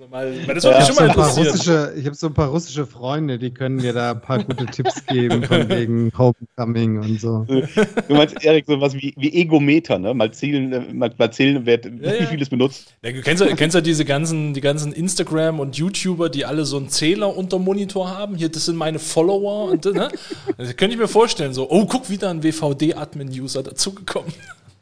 Mal, 0.08 0.32
das 0.46 0.64
ja, 0.64 0.78
mich 0.78 0.86
schon 0.86 0.96
mal 0.96 1.08
interessieren. 1.08 1.98
ich 1.98 2.06
habe 2.06 2.14
so 2.14 2.28
ein 2.28 2.34
paar 2.34 2.48
russische 2.48 2.86
Freunde, 2.86 3.38
die 3.38 3.50
können 3.50 3.78
dir 3.78 3.92
da 3.92 4.12
ein 4.12 4.20
paar 4.22 4.42
gute 4.42 4.64
Tipps 4.64 5.04
geben, 5.06 5.44
von 5.44 5.68
wegen 5.68 6.10
Homecoming 6.16 6.98
und 7.00 7.20
so. 7.20 7.44
Du 7.44 8.14
meinst, 8.14 8.42
Erik, 8.42 8.64
sowas 8.66 8.94
wie, 8.94 9.12
wie 9.18 9.32
Egometer, 9.34 9.98
ne? 9.98 10.14
Mal 10.14 10.32
zählen, 10.32 10.96
mal, 10.96 11.12
mal 11.18 11.30
zählen 11.30 11.66
wer, 11.66 11.80
ja, 11.84 12.20
wie 12.20 12.26
viel 12.26 12.40
es 12.40 12.48
benutzt. 12.48 12.94
Ja, 13.02 13.12
du 13.12 13.20
kennst 13.20 13.44
ja, 13.44 13.54
kennst 13.54 13.74
ja 13.74 13.82
diese 13.82 14.06
ganzen, 14.06 14.54
die 14.54 14.62
ganzen 14.62 14.92
Instagram 14.92 15.60
und 15.60 15.76
YouTuber, 15.76 16.30
die 16.30 16.46
alle 16.46 16.64
so 16.64 16.78
einen 16.78 16.88
Zähler 16.88 17.36
unter 17.36 17.58
Monitor 17.58 18.08
haben. 18.10 18.36
Hier, 18.36 18.48
das 18.48 18.64
sind 18.64 18.76
meine 18.76 18.98
Follower. 18.98 19.70
Und, 19.70 19.84
ne? 19.84 20.08
Das 20.56 20.76
könnte 20.76 20.94
ich 20.94 21.00
mir 21.00 21.08
vorstellen, 21.08 21.52
so, 21.52 21.70
oh, 21.70 21.84
guck, 21.84 22.08
wieder 22.08 22.30
ein 22.30 22.42
WVD-Admin-User 22.42 23.62
dazugekommen. 23.62 24.32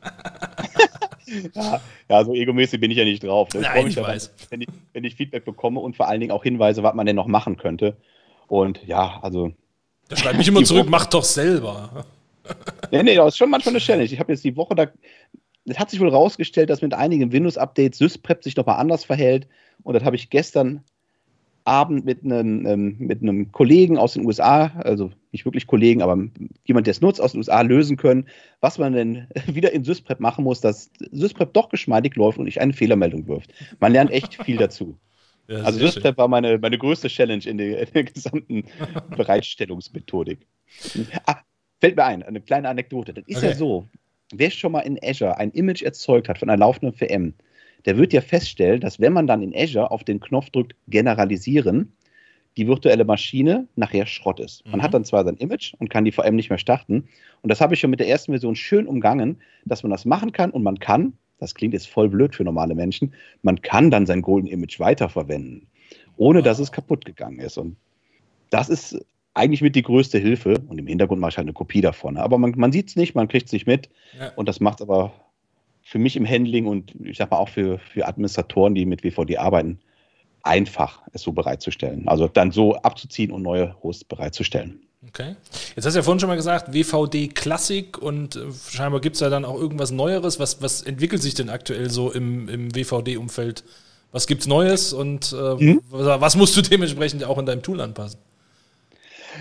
ja, 1.55 1.81
ja, 2.09 2.25
so 2.25 2.35
egomäßig 2.35 2.81
bin 2.81 2.91
ich 2.91 2.99
ja 2.99 3.05
nicht 3.05 3.23
drauf. 3.23 3.49
Ich 3.55 3.61
Nein, 3.61 3.87
ich 3.87 3.95
daran, 3.95 4.13
weiß. 4.13 4.33
Wenn 4.51 4.61
ich, 4.63 4.69
wenn 4.93 5.05
ich 5.05 5.15
Feedback 5.15 5.45
bekomme 5.45 5.81
und 5.81 5.97
vor 5.97 6.09
allen 6.09 6.21
Dingen 6.21 6.33
auch 6.33 6.43
Hinweise, 6.43 6.83
was 6.83 6.95
man 6.95 7.07
denn 7.07 7.17
noch 7.17 7.27
machen 7.27 7.57
könnte. 7.57 7.97
Und 8.47 8.81
ja, 8.87 9.19
also. 9.23 9.53
Da 10.09 10.17
schreibt 10.17 10.39
mich 10.39 10.49
immer 10.49 10.65
zurück, 10.65 10.85
Woche, 10.85 10.91
mach 10.91 11.07
doch 11.07 11.25
selber. 11.25 12.07
nee, 12.91 13.03
nee, 13.03 13.15
das 13.15 13.35
ist 13.35 13.39
schon 13.39 13.51
manchmal 13.51 13.75
eine 13.75 13.81
Challenge. 13.81 14.05
Ich 14.05 14.19
habe 14.19 14.33
jetzt 14.33 14.45
die 14.45 14.57
Woche 14.57 14.75
da. 14.75 14.87
Es 15.67 15.79
hat 15.79 15.91
sich 15.91 16.01
wohl 16.01 16.09
rausgestellt, 16.09 16.71
dass 16.71 16.81
mit 16.81 16.95
einigen 16.95 17.31
Windows-Updates 17.31 17.99
SysPrep 17.99 18.43
sich 18.43 18.57
nochmal 18.57 18.79
anders 18.79 19.05
verhält. 19.05 19.47
Und 19.83 19.95
das 19.95 20.03
habe 20.03 20.17
ich 20.17 20.31
gestern 20.31 20.83
Abend 21.65 22.07
mit 22.07 22.25
einem, 22.25 22.65
ähm, 22.67 22.97
mit 22.99 23.23
einem 23.23 23.53
Kollegen 23.53 23.99
aus 23.99 24.15
den 24.15 24.25
USA, 24.25 24.73
also 24.79 25.11
nicht 25.33 25.45
wirklich 25.45 25.67
Kollegen, 25.67 26.03
aber 26.03 26.19
jemand, 26.65 26.87
der 26.87 26.93
es 26.93 27.01
nutzt, 27.01 27.21
aus 27.21 27.33
den 27.33 27.39
USA 27.39 27.61
lösen 27.61 27.97
können, 27.97 28.29
was 28.61 28.79
man 28.79 28.93
denn 28.93 29.27
wieder 29.47 29.73
in 29.73 29.85
SysPrep 29.85 30.21
machen 30.21 30.45
muss, 30.45 30.61
dass 30.61 30.91
SysPrep 31.13 31.53
doch 31.53 31.69
geschmeidig 31.69 32.17
läuft 32.17 32.39
und 32.39 32.45
nicht 32.45 32.61
eine 32.61 32.73
Fehlermeldung 32.73 33.27
wirft. 33.29 33.53
Man 33.81 33.93
lernt 33.93 34.11
echt 34.11 34.43
viel 34.43 34.57
dazu. 34.59 34.99
Ja, 35.49 35.63
also 35.63 35.79
SysPrep 35.79 36.17
war 36.19 36.29
meine, 36.29 36.59
meine 36.59 36.79
größte 36.79 37.09
Challenge 37.09 37.45
in 37.45 37.59
der, 37.59 37.81
in 37.81 37.93
der 37.93 38.05
gesamten 38.05 38.65
Bereitstellungsmethodik. 39.17 40.47
Ah, 41.25 41.37
fällt 41.81 41.97
mir 41.97 42.05
ein, 42.05 42.23
eine 42.23 42.41
kleine 42.41 42.69
Anekdote. 42.69 43.15
Das 43.15 43.25
ist 43.27 43.39
okay. 43.39 43.47
ja 43.47 43.55
so, 43.55 43.89
wer 44.33 44.51
schon 44.51 44.73
mal 44.73 44.81
in 44.81 44.99
Azure 45.03 45.39
ein 45.39 45.51
Image 45.53 45.83
erzeugt 45.83 46.29
hat 46.29 46.39
von 46.39 46.51
einer 46.51 46.59
laufenden 46.59 46.93
VM, 46.95 47.35
der 47.85 47.97
wird 47.97 48.13
ja 48.13 48.21
feststellen, 48.21 48.81
dass 48.81 49.01
wenn 49.01 49.13
man 49.13 49.27
dann 49.27 49.43
in 49.43 49.55
Azure 49.55 49.91
auf 49.91 50.05
den 50.05 50.21
Knopf 50.21 50.51
drückt, 50.51 50.75
generalisieren, 50.89 51.93
die 52.57 52.67
virtuelle 52.67 53.05
Maschine 53.05 53.69
nachher 53.77 54.07
Schrott 54.07 54.41
ist. 54.41 54.65
Man 54.67 54.81
mhm. 54.81 54.83
hat 54.83 54.95
dann 54.95 55.05
zwar 55.05 55.25
sein 55.25 55.37
Image 55.37 55.75
und 55.79 55.91
kann 55.91 56.05
die 56.05 56.13
VM 56.13 56.35
nicht 56.35 56.51
mehr 56.51 56.59
starten. 56.59 57.09
Und 57.43 57.51
das 57.51 57.61
habe 57.61 57.75
ich 57.75 57.81
schon 57.81 57.91
mit 57.91 58.01
der 58.01 58.09
ersten 58.09 58.33
Version 58.33 58.57
schön 58.57 58.87
umgangen, 58.87 59.41
dass 59.65 59.83
man 59.83 59.91
das 59.91 60.05
machen 60.05 60.33
kann 60.33 60.51
und 60.51 60.63
man 60.63 60.79
kann, 60.79 61.13
das 61.39 61.55
klingt 61.55 61.75
jetzt 61.75 61.89
voll 61.89 62.09
blöd 62.09 62.35
für 62.35 62.45
normale 62.45 62.75
Menschen, 62.75 63.13
man 63.43 63.61
kann 63.63 63.91
dann 63.91 64.07
sein 64.07 64.23
Golden 64.23 64.49
Image 64.49 64.81
weiterverwenden, 64.81 65.69
ohne 66.17 66.41
wow. 66.41 66.45
dass 66.45 66.59
es 66.59 66.73
kaputt 66.73 67.05
gegangen 67.05 67.39
ist. 67.39 67.59
Und 67.59 67.77
das 68.51 68.69
ist 68.69 68.99
eigentlich 69.35 69.63
mit 69.63 69.77
die 69.77 69.83
größte 69.83 70.19
Hilfe. 70.19 70.59
Und 70.69 70.79
im 70.79 70.87
Hintergrund 70.87 71.21
mache 71.21 71.31
ich 71.31 71.37
halt 71.39 71.47
eine 71.47 71.53
Kopie 71.53 71.81
davon. 71.81 72.17
Aber 72.17 72.39
man, 72.39 72.55
man 72.57 72.73
sieht 72.73 72.89
es 72.89 72.97
nicht, 72.97 73.15
man 73.15 73.29
kriegt 73.29 73.47
es 73.47 73.53
nicht 73.53 73.67
mit. 73.67 73.89
Ja. 74.19 74.33
Und 74.35 74.49
das 74.49 74.59
macht 74.59 74.83
aber 74.83 75.13
für 75.83 75.99
mich 75.99 76.17
im 76.17 76.29
Handling 76.29 76.67
und 76.67 76.95
ich 77.03 77.17
sag 77.17 77.31
mal 77.31 77.39
auch 77.39 77.49
für, 77.49 77.79
für 77.79 78.07
Administratoren, 78.07 78.75
die 78.75 78.85
mit 78.85 79.05
WVD 79.05 79.39
arbeiten, 79.39 79.79
einfach, 80.43 81.03
es 81.13 81.23
so 81.23 81.33
bereitzustellen. 81.33 82.09
Also 82.09 82.29
dann 82.29 82.51
so 82.51 82.75
abzuziehen 82.77 83.31
und 83.31 83.43
neue 83.43 83.75
Hosts 83.83 84.05
bereitzustellen. 84.05 84.81
Okay. 85.07 85.37
Jetzt 85.77 85.87
hast 85.87 85.95
du 85.95 85.99
ja 86.01 86.03
vorhin 86.03 86.21
schon 86.21 86.29
mal 86.29 86.37
gesagt, 86.37 86.73
WVD 86.75 87.29
Classic 87.29 87.97
und 87.97 88.37
äh, 88.37 88.41
scheinbar 88.71 89.01
gibt 89.01 89.15
es 89.15 89.21
ja 89.21 89.31
dann 89.31 89.45
auch 89.45 89.59
irgendwas 89.59 89.91
Neueres. 89.91 90.41
Was, 90.41 90.61
was 90.61 90.83
entwickelt 90.83 91.23
sich 91.23 91.35
denn 91.35 91.51
aktuell 91.51 91.89
so 91.89 92.11
im, 92.11 92.49
im 92.49 92.75
WVD-Umfeld? 92.75 93.65
Was 94.11 94.27
gibt 94.27 94.43
es 94.43 94.47
Neues 94.49 94.93
und 94.93 95.33
äh, 95.33 95.65
mhm. 95.65 95.81
was, 95.91 96.21
was, 96.21 96.37
musst 96.37 96.57
du 96.57 96.63
dementsprechend 96.63 97.23
auch 97.25 97.39
in 97.39 97.47
deinem 97.47 97.63
Tool 97.63 97.81
anpassen? 97.81 98.19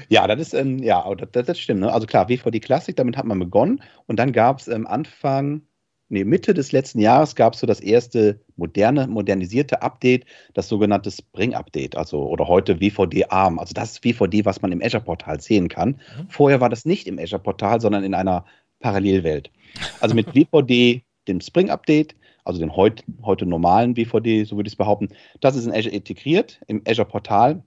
Ja, 0.10 0.28
das 0.28 0.40
ist, 0.40 0.54
ähm, 0.54 0.84
ja, 0.84 1.04
das, 1.16 1.46
das 1.46 1.60
stimmt. 1.60 1.82
Ne? 1.82 1.92
Also 1.92 2.06
klar, 2.06 2.30
WVD 2.30 2.60
Classic, 2.60 2.96
damit 2.96 3.18
hat 3.18 3.26
man 3.26 3.40
begonnen 3.40 3.82
und 4.06 4.18
dann 4.18 4.34
gab 4.34 4.60
es 4.60 4.68
ähm, 4.68 4.86
Anfang 4.86 5.62
nee, 6.10 6.24
Mitte 6.24 6.54
des 6.54 6.72
letzten 6.72 7.00
Jahres 7.00 7.36
gab 7.36 7.54
es 7.54 7.60
so 7.60 7.68
das 7.68 7.80
erste 7.80 8.40
moderne, 8.56 9.08
modernisierte 9.08 9.82
Update, 9.82 10.26
das 10.54 10.68
sogenannte 10.68 11.12
Spring 11.12 11.54
Update, 11.54 11.96
also 11.96 12.28
oder 12.28 12.48
heute 12.48 12.80
WVD 12.80 13.26
ARM. 13.30 13.60
Also 13.60 13.74
das 13.74 13.94
ist 13.94 14.04
WVD, 14.04 14.46
was 14.46 14.62
man 14.62 14.72
im 14.72 14.82
Azure-Portal 14.82 15.42
sehen 15.42 15.68
kann. 15.68 15.90
Mhm. 15.90 16.30
Vorher 16.30 16.62
war 16.62 16.70
das 16.70 16.86
nicht 16.86 17.08
im 17.08 17.20
Azure-Portal, 17.20 17.82
sondern 17.82 18.04
in 18.04 18.14
einer 18.14 18.46
Parallelwelt. 18.80 19.52
Also 20.00 20.16
mit 20.16 20.28
WVD, 20.36 21.04
dem 21.28 21.42
Spring 21.42 21.70
Update, 21.70 22.16
also 22.46 22.60
den 22.60 22.76
heut, 22.76 23.04
heute 23.24 23.46
normalen 23.46 23.98
WVD, 23.98 24.46
so 24.46 24.56
würde 24.56 24.68
ich 24.68 24.74
es 24.74 24.78
behaupten, 24.78 25.10
das 25.42 25.56
ist 25.56 25.66
in 25.66 25.74
Azure 25.74 25.94
integriert, 25.94 26.62
im 26.68 26.82
Azure-Portal. 26.88 27.64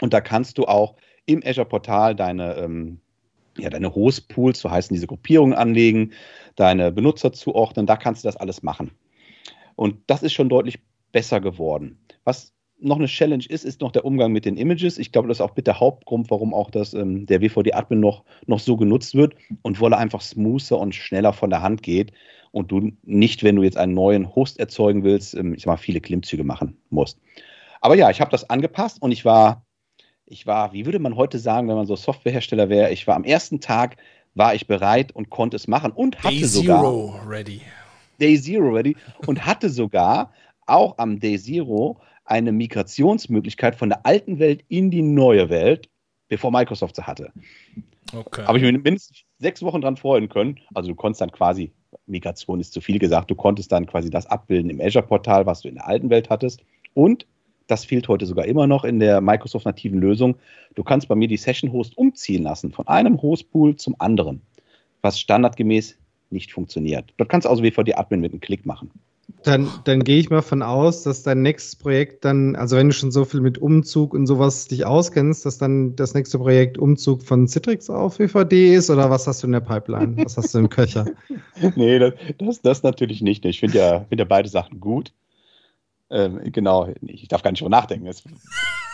Und 0.00 0.12
da 0.12 0.20
kannst 0.20 0.58
du 0.58 0.64
auch 0.64 0.94
im 1.26 1.42
Azure-Portal 1.44 2.14
deine 2.14 2.54
ähm, 2.56 3.00
ja, 3.58 3.70
deine 3.70 3.94
Host-Pools, 3.94 4.60
so 4.60 4.70
heißen 4.70 4.94
diese 4.94 5.06
Gruppierungen 5.06 5.54
anlegen, 5.54 6.12
deine 6.56 6.92
Benutzer 6.92 7.32
zuordnen, 7.32 7.86
da 7.86 7.96
kannst 7.96 8.24
du 8.24 8.28
das 8.28 8.36
alles 8.36 8.62
machen. 8.62 8.90
Und 9.76 9.96
das 10.06 10.22
ist 10.22 10.32
schon 10.32 10.48
deutlich 10.48 10.78
besser 11.12 11.40
geworden. 11.40 11.98
Was 12.24 12.52
noch 12.78 12.96
eine 12.96 13.06
Challenge 13.06 13.44
ist, 13.48 13.64
ist 13.64 13.80
noch 13.80 13.92
der 13.92 14.04
Umgang 14.04 14.32
mit 14.32 14.44
den 14.44 14.56
Images. 14.56 14.98
Ich 14.98 15.12
glaube, 15.12 15.28
das 15.28 15.38
ist 15.38 15.40
auch 15.40 15.54
mit 15.54 15.66
der 15.66 15.78
Hauptgrund, 15.78 16.30
warum 16.30 16.52
auch 16.52 16.70
das, 16.70 16.94
ähm, 16.94 17.26
der 17.26 17.40
WVD-Admin 17.40 18.00
noch, 18.00 18.24
noch 18.46 18.58
so 18.58 18.76
genutzt 18.76 19.14
wird 19.14 19.34
und 19.62 19.80
weil 19.80 19.92
er 19.92 19.98
einfach 19.98 20.20
smoother 20.20 20.78
und 20.78 20.94
schneller 20.94 21.32
von 21.32 21.50
der 21.50 21.62
Hand 21.62 21.82
geht 21.82 22.12
und 22.50 22.72
du 22.72 22.92
nicht, 23.02 23.44
wenn 23.44 23.56
du 23.56 23.62
jetzt 23.62 23.76
einen 23.76 23.94
neuen 23.94 24.34
Host 24.34 24.58
erzeugen 24.58 25.04
willst, 25.04 25.34
ähm, 25.34 25.54
ich 25.54 25.62
sag 25.62 25.72
mal, 25.72 25.76
viele 25.76 26.00
Klimmzüge 26.00 26.44
machen 26.44 26.76
musst. 26.90 27.18
Aber 27.80 27.96
ja, 27.96 28.10
ich 28.10 28.20
habe 28.20 28.30
das 28.30 28.48
angepasst 28.50 29.00
und 29.00 29.12
ich 29.12 29.24
war 29.24 29.64
ich 30.32 30.46
war, 30.46 30.72
wie 30.72 30.86
würde 30.86 30.98
man 30.98 31.14
heute 31.14 31.38
sagen, 31.38 31.68
wenn 31.68 31.76
man 31.76 31.86
so 31.86 31.94
Softwarehersteller 31.94 32.68
wäre, 32.70 32.90
ich 32.90 33.06
war 33.06 33.16
am 33.16 33.24
ersten 33.24 33.60
Tag, 33.60 33.96
war 34.34 34.54
ich 34.54 34.66
bereit 34.66 35.12
und 35.12 35.28
konnte 35.28 35.56
es 35.56 35.68
machen 35.68 35.92
und 35.92 36.18
hatte 36.24 36.34
Day 36.34 36.44
sogar. 36.44 36.80
Zero 36.80 37.20
ready. 37.26 37.60
Day 38.18 38.40
Zero 38.40 38.70
ready 38.70 38.96
und 39.26 39.44
hatte 39.44 39.68
sogar 39.68 40.32
auch 40.66 40.96
am 40.96 41.20
Day 41.20 41.38
Zero 41.38 42.00
eine 42.24 42.50
Migrationsmöglichkeit 42.50 43.76
von 43.76 43.90
der 43.90 44.06
alten 44.06 44.38
Welt 44.38 44.64
in 44.68 44.90
die 44.90 45.02
neue 45.02 45.50
Welt, 45.50 45.90
bevor 46.28 46.50
Microsoft 46.50 46.96
sie 46.96 47.06
hatte. 47.06 47.30
Okay. 48.14 48.44
Habe 48.44 48.56
ich 48.58 48.64
mir 48.64 48.72
mindestens 48.72 49.24
sechs 49.38 49.62
Wochen 49.62 49.82
dran 49.82 49.98
freuen 49.98 50.30
können. 50.30 50.58
Also 50.72 50.88
du 50.88 50.94
konntest 50.94 51.20
dann 51.20 51.32
quasi, 51.32 51.72
Migration 52.06 52.58
ist 52.60 52.72
zu 52.72 52.80
viel 52.80 52.98
gesagt, 52.98 53.30
du 53.30 53.34
konntest 53.34 53.70
dann 53.70 53.86
quasi 53.86 54.08
das 54.08 54.26
abbilden 54.26 54.70
im 54.70 54.80
Azure-Portal, 54.80 55.44
was 55.44 55.60
du 55.60 55.68
in 55.68 55.74
der 55.74 55.86
alten 55.86 56.08
Welt 56.08 56.30
hattest. 56.30 56.62
Und 56.94 57.26
das 57.66 57.84
fehlt 57.84 58.08
heute 58.08 58.26
sogar 58.26 58.44
immer 58.46 58.66
noch 58.66 58.84
in 58.84 59.00
der 59.00 59.20
Microsoft-nativen 59.20 60.00
Lösung. 60.00 60.36
Du 60.74 60.82
kannst 60.82 61.08
bei 61.08 61.14
mir 61.14 61.28
die 61.28 61.36
Session-Host 61.36 61.96
umziehen 61.96 62.42
lassen 62.42 62.72
von 62.72 62.86
einem 62.88 63.20
Hostpool 63.20 63.76
zum 63.76 63.96
anderen, 63.98 64.42
was 65.00 65.18
standardgemäß 65.18 65.96
nicht 66.30 66.52
funktioniert. 66.52 67.12
Dort 67.16 67.28
kannst 67.28 67.44
du 67.44 67.50
also 67.50 67.62
WVD-Admin 67.62 68.20
mit 68.20 68.32
einem 68.32 68.40
Klick 68.40 68.66
machen. 68.66 68.90
Dann, 69.44 69.68
dann 69.84 70.04
gehe 70.04 70.18
ich 70.18 70.30
mal 70.30 70.42
von 70.42 70.62
aus, 70.62 71.02
dass 71.02 71.22
dein 71.22 71.42
nächstes 71.42 71.74
Projekt 71.74 72.24
dann, 72.24 72.54
also 72.54 72.76
wenn 72.76 72.88
du 72.88 72.94
schon 72.94 73.10
so 73.10 73.24
viel 73.24 73.40
mit 73.40 73.58
Umzug 73.58 74.14
und 74.14 74.26
sowas 74.26 74.68
dich 74.68 74.86
auskennst, 74.86 75.44
dass 75.44 75.58
dann 75.58 75.96
das 75.96 76.14
nächste 76.14 76.38
Projekt 76.38 76.78
Umzug 76.78 77.22
von 77.22 77.48
Citrix 77.48 77.90
auf 77.90 78.18
WVD 78.18 78.74
ist 78.74 78.88
oder 78.88 79.10
was 79.10 79.26
hast 79.26 79.42
du 79.42 79.48
in 79.48 79.52
der 79.52 79.60
Pipeline? 79.60 80.16
Was 80.18 80.36
hast 80.36 80.54
du 80.54 80.58
im 80.58 80.68
Köcher? 80.68 81.06
nee, 81.76 81.98
das, 81.98 82.14
das, 82.38 82.62
das 82.62 82.82
natürlich 82.82 83.20
nicht. 83.20 83.44
Ich 83.44 83.60
finde 83.60 83.78
ja, 83.78 84.00
find 84.08 84.20
ja 84.20 84.24
beide 84.24 84.48
Sachen 84.48 84.80
gut. 84.80 85.12
Ähm, 86.12 86.40
genau, 86.52 86.92
ich 87.00 87.26
darf 87.28 87.42
gar 87.42 87.50
nicht 87.50 87.62
drüber 87.62 87.70
nachdenken. 87.70 88.04
Das, 88.04 88.22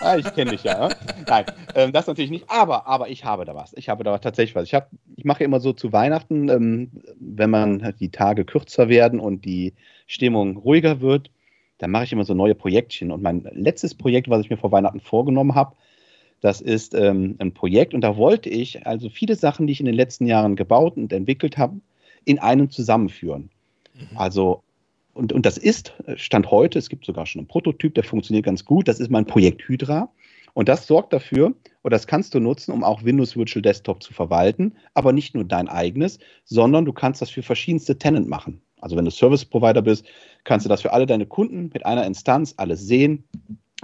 ah, 0.00 0.16
ich 0.16 0.34
kenne 0.34 0.52
dich 0.52 0.62
ja. 0.62 0.86
Ne? 0.86 0.94
Nein, 1.26 1.44
ähm, 1.74 1.92
das 1.92 2.06
natürlich 2.06 2.30
nicht. 2.30 2.48
Aber, 2.48 2.86
aber 2.86 3.08
ich 3.08 3.24
habe 3.24 3.44
da 3.44 3.56
was. 3.56 3.72
Ich 3.76 3.88
habe 3.88 4.04
da 4.04 4.18
tatsächlich 4.18 4.54
was. 4.54 4.64
Ich, 4.64 4.74
hab, 4.74 4.88
ich 5.16 5.24
mache 5.24 5.42
immer 5.42 5.58
so 5.58 5.72
zu 5.72 5.92
Weihnachten, 5.92 6.48
ähm, 6.48 6.90
wenn 7.18 7.50
man 7.50 7.94
die 7.98 8.10
Tage 8.10 8.44
kürzer 8.44 8.88
werden 8.88 9.18
und 9.18 9.44
die 9.44 9.74
Stimmung 10.06 10.58
ruhiger 10.58 11.00
wird, 11.00 11.30
dann 11.78 11.90
mache 11.90 12.04
ich 12.04 12.12
immer 12.12 12.24
so 12.24 12.34
neue 12.34 12.54
Projektchen. 12.54 13.10
Und 13.10 13.20
mein 13.20 13.48
letztes 13.52 13.96
Projekt, 13.96 14.30
was 14.30 14.42
ich 14.42 14.50
mir 14.50 14.56
vor 14.56 14.70
Weihnachten 14.70 15.00
vorgenommen 15.00 15.56
habe, 15.56 15.74
das 16.40 16.60
ist 16.60 16.94
ähm, 16.94 17.34
ein 17.40 17.52
Projekt 17.52 17.94
und 17.94 18.00
da 18.00 18.16
wollte 18.16 18.48
ich 18.48 18.86
also 18.86 19.08
viele 19.08 19.34
Sachen, 19.34 19.66
die 19.66 19.72
ich 19.72 19.80
in 19.80 19.86
den 19.86 19.94
letzten 19.96 20.26
Jahren 20.26 20.54
gebaut 20.54 20.96
und 20.96 21.12
entwickelt 21.12 21.58
habe, 21.58 21.80
in 22.24 22.38
einem 22.38 22.70
zusammenführen. 22.70 23.50
Mhm. 23.94 24.16
Also 24.16 24.62
und, 25.18 25.32
und 25.32 25.44
das 25.44 25.58
ist 25.58 25.94
Stand 26.14 26.50
heute, 26.52 26.78
es 26.78 26.88
gibt 26.88 27.04
sogar 27.04 27.26
schon 27.26 27.40
einen 27.40 27.48
Prototyp, 27.48 27.92
der 27.94 28.04
funktioniert 28.04 28.46
ganz 28.46 28.64
gut. 28.64 28.86
Das 28.86 29.00
ist 29.00 29.10
mein 29.10 29.26
Projekt 29.26 29.62
Hydra. 29.68 30.12
Und 30.54 30.68
das 30.68 30.86
sorgt 30.86 31.12
dafür, 31.12 31.54
oder 31.82 31.96
das 31.96 32.06
kannst 32.06 32.34
du 32.34 32.40
nutzen, 32.40 32.72
um 32.72 32.84
auch 32.84 33.04
Windows 33.04 33.36
Virtual 33.36 33.60
Desktop 33.60 34.02
zu 34.02 34.14
verwalten, 34.14 34.76
aber 34.94 35.12
nicht 35.12 35.34
nur 35.34 35.44
dein 35.44 35.68
eigenes, 35.68 36.20
sondern 36.44 36.84
du 36.84 36.92
kannst 36.92 37.20
das 37.20 37.30
für 37.30 37.42
verschiedenste 37.42 37.98
Tenant 37.98 38.28
machen. 38.28 38.62
Also 38.80 38.96
wenn 38.96 39.04
du 39.04 39.10
Service 39.10 39.44
Provider 39.44 39.82
bist, 39.82 40.06
kannst 40.44 40.64
du 40.64 40.68
das 40.68 40.82
für 40.82 40.92
alle 40.92 41.06
deine 41.06 41.26
Kunden 41.26 41.70
mit 41.74 41.84
einer 41.84 42.06
Instanz 42.06 42.54
alles 42.56 42.86
sehen. 42.86 43.24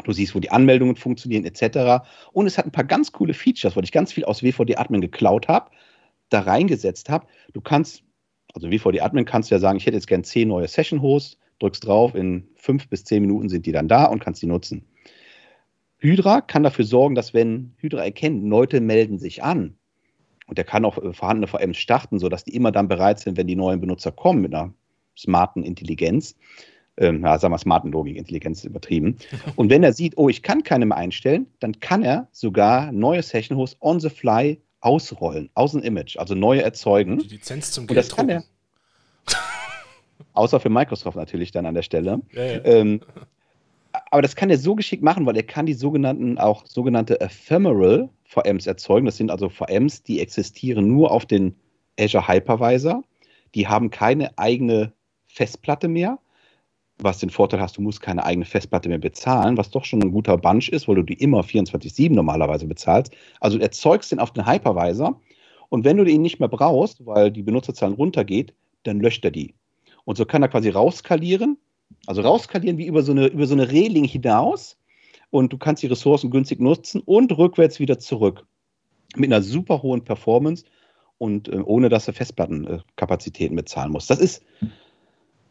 Du 0.04 0.12
siehst, 0.12 0.36
wo 0.36 0.40
die 0.40 0.50
Anmeldungen 0.50 0.94
funktionieren, 0.94 1.44
etc. 1.44 2.04
Und 2.32 2.46
es 2.46 2.58
hat 2.58 2.64
ein 2.64 2.72
paar 2.72 2.84
ganz 2.84 3.10
coole 3.10 3.34
Features, 3.34 3.74
weil 3.74 3.84
ich 3.84 3.92
ganz 3.92 4.12
viel 4.12 4.24
aus 4.24 4.44
WVD 4.44 4.76
Admin 4.76 5.00
geklaut 5.00 5.48
habe, 5.48 5.70
da 6.28 6.40
reingesetzt 6.40 7.10
habe. 7.10 7.26
Du 7.52 7.60
kannst 7.60 8.03
also 8.54 8.68
VVD 8.68 9.00
Admin 9.00 9.24
kannst 9.24 9.50
du 9.50 9.56
ja 9.56 9.58
sagen, 9.58 9.76
ich 9.76 9.86
hätte 9.86 9.96
jetzt 9.96 10.06
gern 10.06 10.24
zehn 10.24 10.48
neue 10.48 10.68
Session 10.68 11.02
Hosts, 11.02 11.38
drückst 11.58 11.86
drauf, 11.86 12.14
in 12.14 12.48
fünf 12.56 12.88
bis 12.88 13.04
zehn 13.04 13.22
Minuten 13.22 13.48
sind 13.48 13.66
die 13.66 13.72
dann 13.72 13.88
da 13.88 14.04
und 14.06 14.20
kannst 14.20 14.42
die 14.42 14.46
nutzen. 14.46 14.86
Hydra 15.98 16.40
kann 16.40 16.62
dafür 16.62 16.84
sorgen, 16.84 17.14
dass 17.14 17.34
wenn 17.34 17.74
Hydra 17.78 18.04
erkennt, 18.04 18.44
Leute 18.44 18.80
melden 18.80 19.18
sich 19.18 19.42
an 19.42 19.76
und 20.46 20.58
der 20.58 20.64
kann 20.64 20.84
auch 20.84 20.98
äh, 20.98 21.12
vorhandene 21.12 21.46
VMs 21.46 21.78
starten, 21.78 22.18
sodass 22.18 22.44
die 22.44 22.54
immer 22.54 22.72
dann 22.72 22.88
bereit 22.88 23.18
sind, 23.20 23.36
wenn 23.36 23.46
die 23.46 23.56
neuen 23.56 23.80
Benutzer 23.80 24.12
kommen 24.12 24.42
mit 24.42 24.54
einer 24.54 24.72
smarten 25.16 25.62
Intelligenz. 25.62 26.36
Ähm, 26.96 27.24
ja, 27.24 27.38
sagen 27.38 27.52
wir 27.52 27.58
smarten 27.58 27.90
Logik, 27.90 28.16
Intelligenz 28.16 28.58
ist 28.58 28.66
übertrieben. 28.66 29.16
Und 29.56 29.70
wenn 29.70 29.82
er 29.82 29.92
sieht, 29.92 30.16
oh, 30.16 30.28
ich 30.28 30.42
kann 30.42 30.62
keine 30.62 30.86
mehr 30.86 30.96
einstellen, 30.96 31.46
dann 31.58 31.80
kann 31.80 32.02
er 32.02 32.28
sogar 32.30 32.92
neue 32.92 33.22
Session 33.22 33.56
Hosts 33.56 33.80
on 33.80 33.98
the 33.98 34.10
fly 34.10 34.60
ausrollen, 34.84 35.50
aus 35.54 35.72
dem 35.72 35.82
Image, 35.82 36.18
also 36.18 36.34
neue 36.34 36.62
erzeugen. 36.62 37.18
Die 37.18 37.28
Lizenz 37.28 37.72
zum 37.72 37.86
Geld 37.86 37.98
das 37.98 38.14
kann 38.14 38.28
er. 38.28 38.44
Außer 40.34 40.60
für 40.60 40.68
Microsoft 40.68 41.16
natürlich 41.16 41.52
dann 41.52 41.64
an 41.64 41.74
der 41.74 41.82
Stelle. 41.82 42.20
Ja, 42.32 42.44
ja. 42.44 42.64
Ähm, 42.64 43.00
aber 44.10 44.22
das 44.22 44.36
kann 44.36 44.50
er 44.50 44.58
so 44.58 44.74
geschickt 44.74 45.02
machen, 45.02 45.24
weil 45.24 45.36
er 45.36 45.42
kann 45.44 45.66
die 45.66 45.74
sogenannten, 45.74 46.38
auch 46.38 46.66
sogenannte 46.66 47.20
Ephemeral 47.20 48.08
VMs 48.24 48.66
erzeugen. 48.66 49.06
Das 49.06 49.16
sind 49.16 49.30
also 49.30 49.48
VMs, 49.48 50.02
die 50.02 50.20
existieren 50.20 50.88
nur 50.88 51.10
auf 51.10 51.24
den 51.24 51.54
Azure 51.98 52.28
Hypervisor. 52.28 53.02
Die 53.54 53.68
haben 53.68 53.90
keine 53.90 54.36
eigene 54.36 54.92
Festplatte 55.26 55.88
mehr, 55.88 56.18
was 56.98 57.18
den 57.18 57.30
Vorteil 57.30 57.60
hast, 57.60 57.76
du 57.76 57.82
musst 57.82 58.00
keine 58.00 58.24
eigene 58.24 58.44
Festplatte 58.44 58.88
mehr 58.88 58.98
bezahlen, 58.98 59.56
was 59.56 59.70
doch 59.70 59.84
schon 59.84 60.02
ein 60.02 60.12
guter 60.12 60.36
Bunch 60.36 60.68
ist, 60.68 60.86
weil 60.86 60.96
du 60.96 61.02
die 61.02 61.14
immer 61.14 61.40
24-7 61.40 62.12
normalerweise 62.12 62.66
bezahlst. 62.66 63.12
Also 63.40 63.58
du 63.58 63.64
erzeugst 63.64 64.12
den 64.12 64.20
auf 64.20 64.32
den 64.32 64.46
Hypervisor 64.46 65.20
und 65.68 65.84
wenn 65.84 65.96
du 65.96 66.04
den 66.04 66.22
nicht 66.22 66.38
mehr 66.38 66.48
brauchst, 66.48 67.04
weil 67.04 67.30
die 67.30 67.42
Benutzerzahlen 67.42 67.94
runtergeht, 67.94 68.54
dann 68.84 69.00
löscht 69.00 69.24
er 69.24 69.30
die. 69.30 69.54
Und 70.04 70.16
so 70.16 70.24
kann 70.24 70.42
er 70.42 70.48
quasi 70.48 70.68
rauskalieren, 70.68 71.58
also 72.06 72.22
rauskalieren 72.22 72.78
wie 72.78 72.86
über 72.86 73.02
so 73.02 73.12
eine, 73.12 73.26
über 73.26 73.46
so 73.46 73.54
eine 73.54 73.70
Reling 73.70 74.04
hinaus 74.04 74.76
und 75.30 75.52
du 75.52 75.58
kannst 75.58 75.82
die 75.82 75.88
Ressourcen 75.88 76.30
günstig 76.30 76.60
nutzen 76.60 77.00
und 77.04 77.36
rückwärts 77.36 77.80
wieder 77.80 77.98
zurück. 77.98 78.46
Mit 79.16 79.32
einer 79.32 79.42
super 79.42 79.82
hohen 79.82 80.04
Performance 80.04 80.64
und 81.18 81.48
äh, 81.48 81.56
ohne 81.56 81.88
dass 81.88 82.04
du 82.06 82.12
Festplattenkapazitäten 82.12 83.56
bezahlen 83.56 83.92
musst. 83.92 84.10
Das 84.10 84.18
ist, 84.18 84.44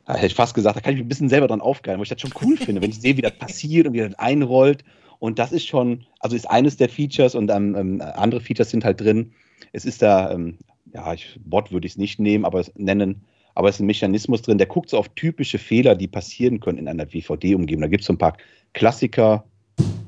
hätte 0.08 0.28
ich 0.28 0.36
fast 0.36 0.54
gesagt, 0.54 0.76
da 0.76 0.82
kann 0.82 0.93
ich 0.93 0.97
mich 0.99 1.06
ein 1.06 1.10
bisschen 1.10 1.30
selber 1.30 1.47
dran 1.47 1.62
aufgeilen, 1.62 1.99
weil 1.99 2.04
ich 2.04 2.10
das 2.10 2.22
schon 2.22 2.34
cool 2.41 2.58
finde, 2.58 2.82
wenn 2.82 2.89
ich 2.89 2.99
sehe, 2.99 3.18
wie 3.18 3.22
das 3.22 3.38
passiert 3.38 3.88
und 3.88 3.93
wie 3.93 3.99
das 3.99 4.16
einrollt. 4.16 4.84
Und 5.20 5.39
das 5.39 5.54
ist 5.54 5.66
schon, 5.66 6.06
also 6.20 6.36
ist 6.36 6.49
eines 6.49 6.76
der 6.76 6.89
Features 6.89 7.36
und 7.36 7.49
ähm, 7.49 7.76
ähm 7.78 8.01
andere 8.01 8.41
Features 8.41 8.70
sind 8.70 8.84
halt 8.84 8.99
drin. 8.99 9.32
Es 9.72 9.86
ist 9.86 10.01
da, 10.01 10.32
ähm, 10.32 10.58
ja, 10.93 11.14
ich, 11.14 11.39
Bot 11.45 11.72
würde 11.72 11.88
ich 11.88 11.93
es 11.93 11.97
nicht 11.97 12.20
nehmen, 12.20 12.43
aber 12.43 12.60
es 12.60 12.72
nennen, 12.76 13.24
aber 13.56 13.70
es 13.70 13.76
ist 13.76 13.82
ein 13.82 13.86
Mechanismus 13.86 14.41
drin, 14.41 14.58
der 14.58 14.68
guckt 14.68 14.89
so 14.89 14.97
auf 14.97 15.10
typische 15.10 15.60
Fehler, 15.60 15.95
die 15.95 16.08
passieren 16.08 16.60
können 16.60 16.78
in 16.78 16.88
einer 16.88 17.14
WVD-Umgebung. 17.14 17.82
Da 17.82 17.88
gibt 17.88 18.01
es 18.01 18.08
so 18.08 18.14
ein 18.14 18.18
paar 18.18 18.36
Klassiker, 18.74 19.45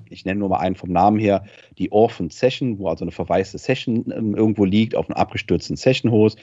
ich 0.10 0.26
nenne 0.26 0.40
nur 0.40 0.50
mal 0.50 0.60
einen 0.60 0.76
vom 0.76 0.92
Namen 0.92 1.20
her, 1.20 1.46
die 1.78 1.92
Orphan 1.92 2.30
Session, 2.30 2.80
wo 2.80 2.90
also 2.90 3.06
eine 3.06 3.12
verwaiste 3.12 3.58
Session 3.58 4.12
ähm, 4.16 4.36
irgendwo 4.36 4.66
liegt 4.66 4.96
auf 4.96 5.10
einem 5.10 5.18
abgestürzten 5.18 5.78
Session-Host 5.78 6.40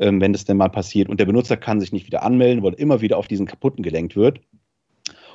ähm, 0.00 0.20
wenn 0.20 0.32
das 0.32 0.44
denn 0.44 0.56
mal 0.56 0.70
passiert. 0.70 1.08
Und 1.08 1.20
der 1.20 1.26
Benutzer 1.26 1.56
kann 1.56 1.80
sich 1.80 1.92
nicht 1.92 2.06
wieder 2.06 2.22
anmelden, 2.22 2.64
weil 2.64 2.72
immer 2.74 3.00
wieder 3.00 3.18
auf 3.18 3.28
diesen 3.28 3.46
kaputten 3.46 3.84
gelenkt 3.84 4.16
wird. 4.16 4.40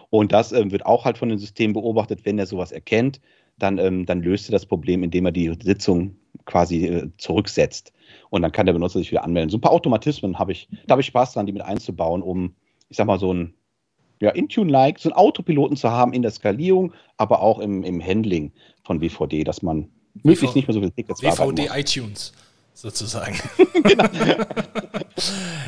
Und 0.10 0.32
das 0.32 0.52
ähm, 0.52 0.72
wird 0.72 0.86
auch 0.86 1.06
halt 1.06 1.18
von 1.18 1.30
dem 1.30 1.38
System 1.38 1.74
beobachtet, 1.74 2.26
wenn 2.26 2.40
er 2.40 2.46
sowas 2.46 2.72
erkennt, 2.72 3.22
dann, 3.58 3.78
ähm, 3.78 4.06
dann 4.06 4.22
löst 4.22 4.50
er 4.50 4.52
das 4.52 4.66
Problem, 4.66 5.04
indem 5.04 5.26
er 5.26 5.32
die 5.32 5.56
Sitzung 5.64 6.18
quasi 6.46 6.86
äh, 6.86 7.10
zurücksetzt. 7.18 7.94
Und 8.30 8.42
dann 8.42 8.52
kann 8.52 8.66
der 8.66 8.74
Benutzer 8.74 9.00
sich 9.00 9.12
wieder 9.12 9.24
anmelden. 9.24 9.50
So 9.50 9.58
ein 9.58 9.62
paar 9.62 9.72
Automatismen 9.72 10.38
habe 10.38 10.52
ich, 10.52 10.68
da 10.88 10.94
habe 10.94 11.02
ich 11.02 11.08
Spaß 11.08 11.34
dran, 11.34 11.46
die 11.46 11.54
mit 11.54 11.62
einzubauen, 11.62 12.22
um, 12.22 12.56
ich 12.90 12.98
sag 12.98 13.08
mal, 13.08 13.20
so 13.20 13.34
ein 13.34 13.54
ja, 14.20 14.32
Intune-like, 14.32 15.00
so 15.00 15.10
einen 15.10 15.18
Autopiloten 15.18 15.78
zu 15.78 15.92
haben 15.92 16.14
in 16.14 16.22
der 16.22 16.32
Skalierung, 16.32 16.94
aber 17.18 17.42
auch 17.42 17.60
im, 17.60 17.84
im 17.84 18.04
Handling 18.04 18.52
von 18.84 19.02
WVD, 19.02 19.44
dass 19.44 19.62
man 19.62 19.90
möglichst 20.24 20.56
nicht 20.56 20.68
mehr 20.68 20.74
so 20.74 20.82
viel 20.82 20.92
Tickets 20.92 21.22
WVD 21.22 21.70
iTunes 21.74 22.34
sozusagen. 22.76 23.40
genau. 23.84 24.04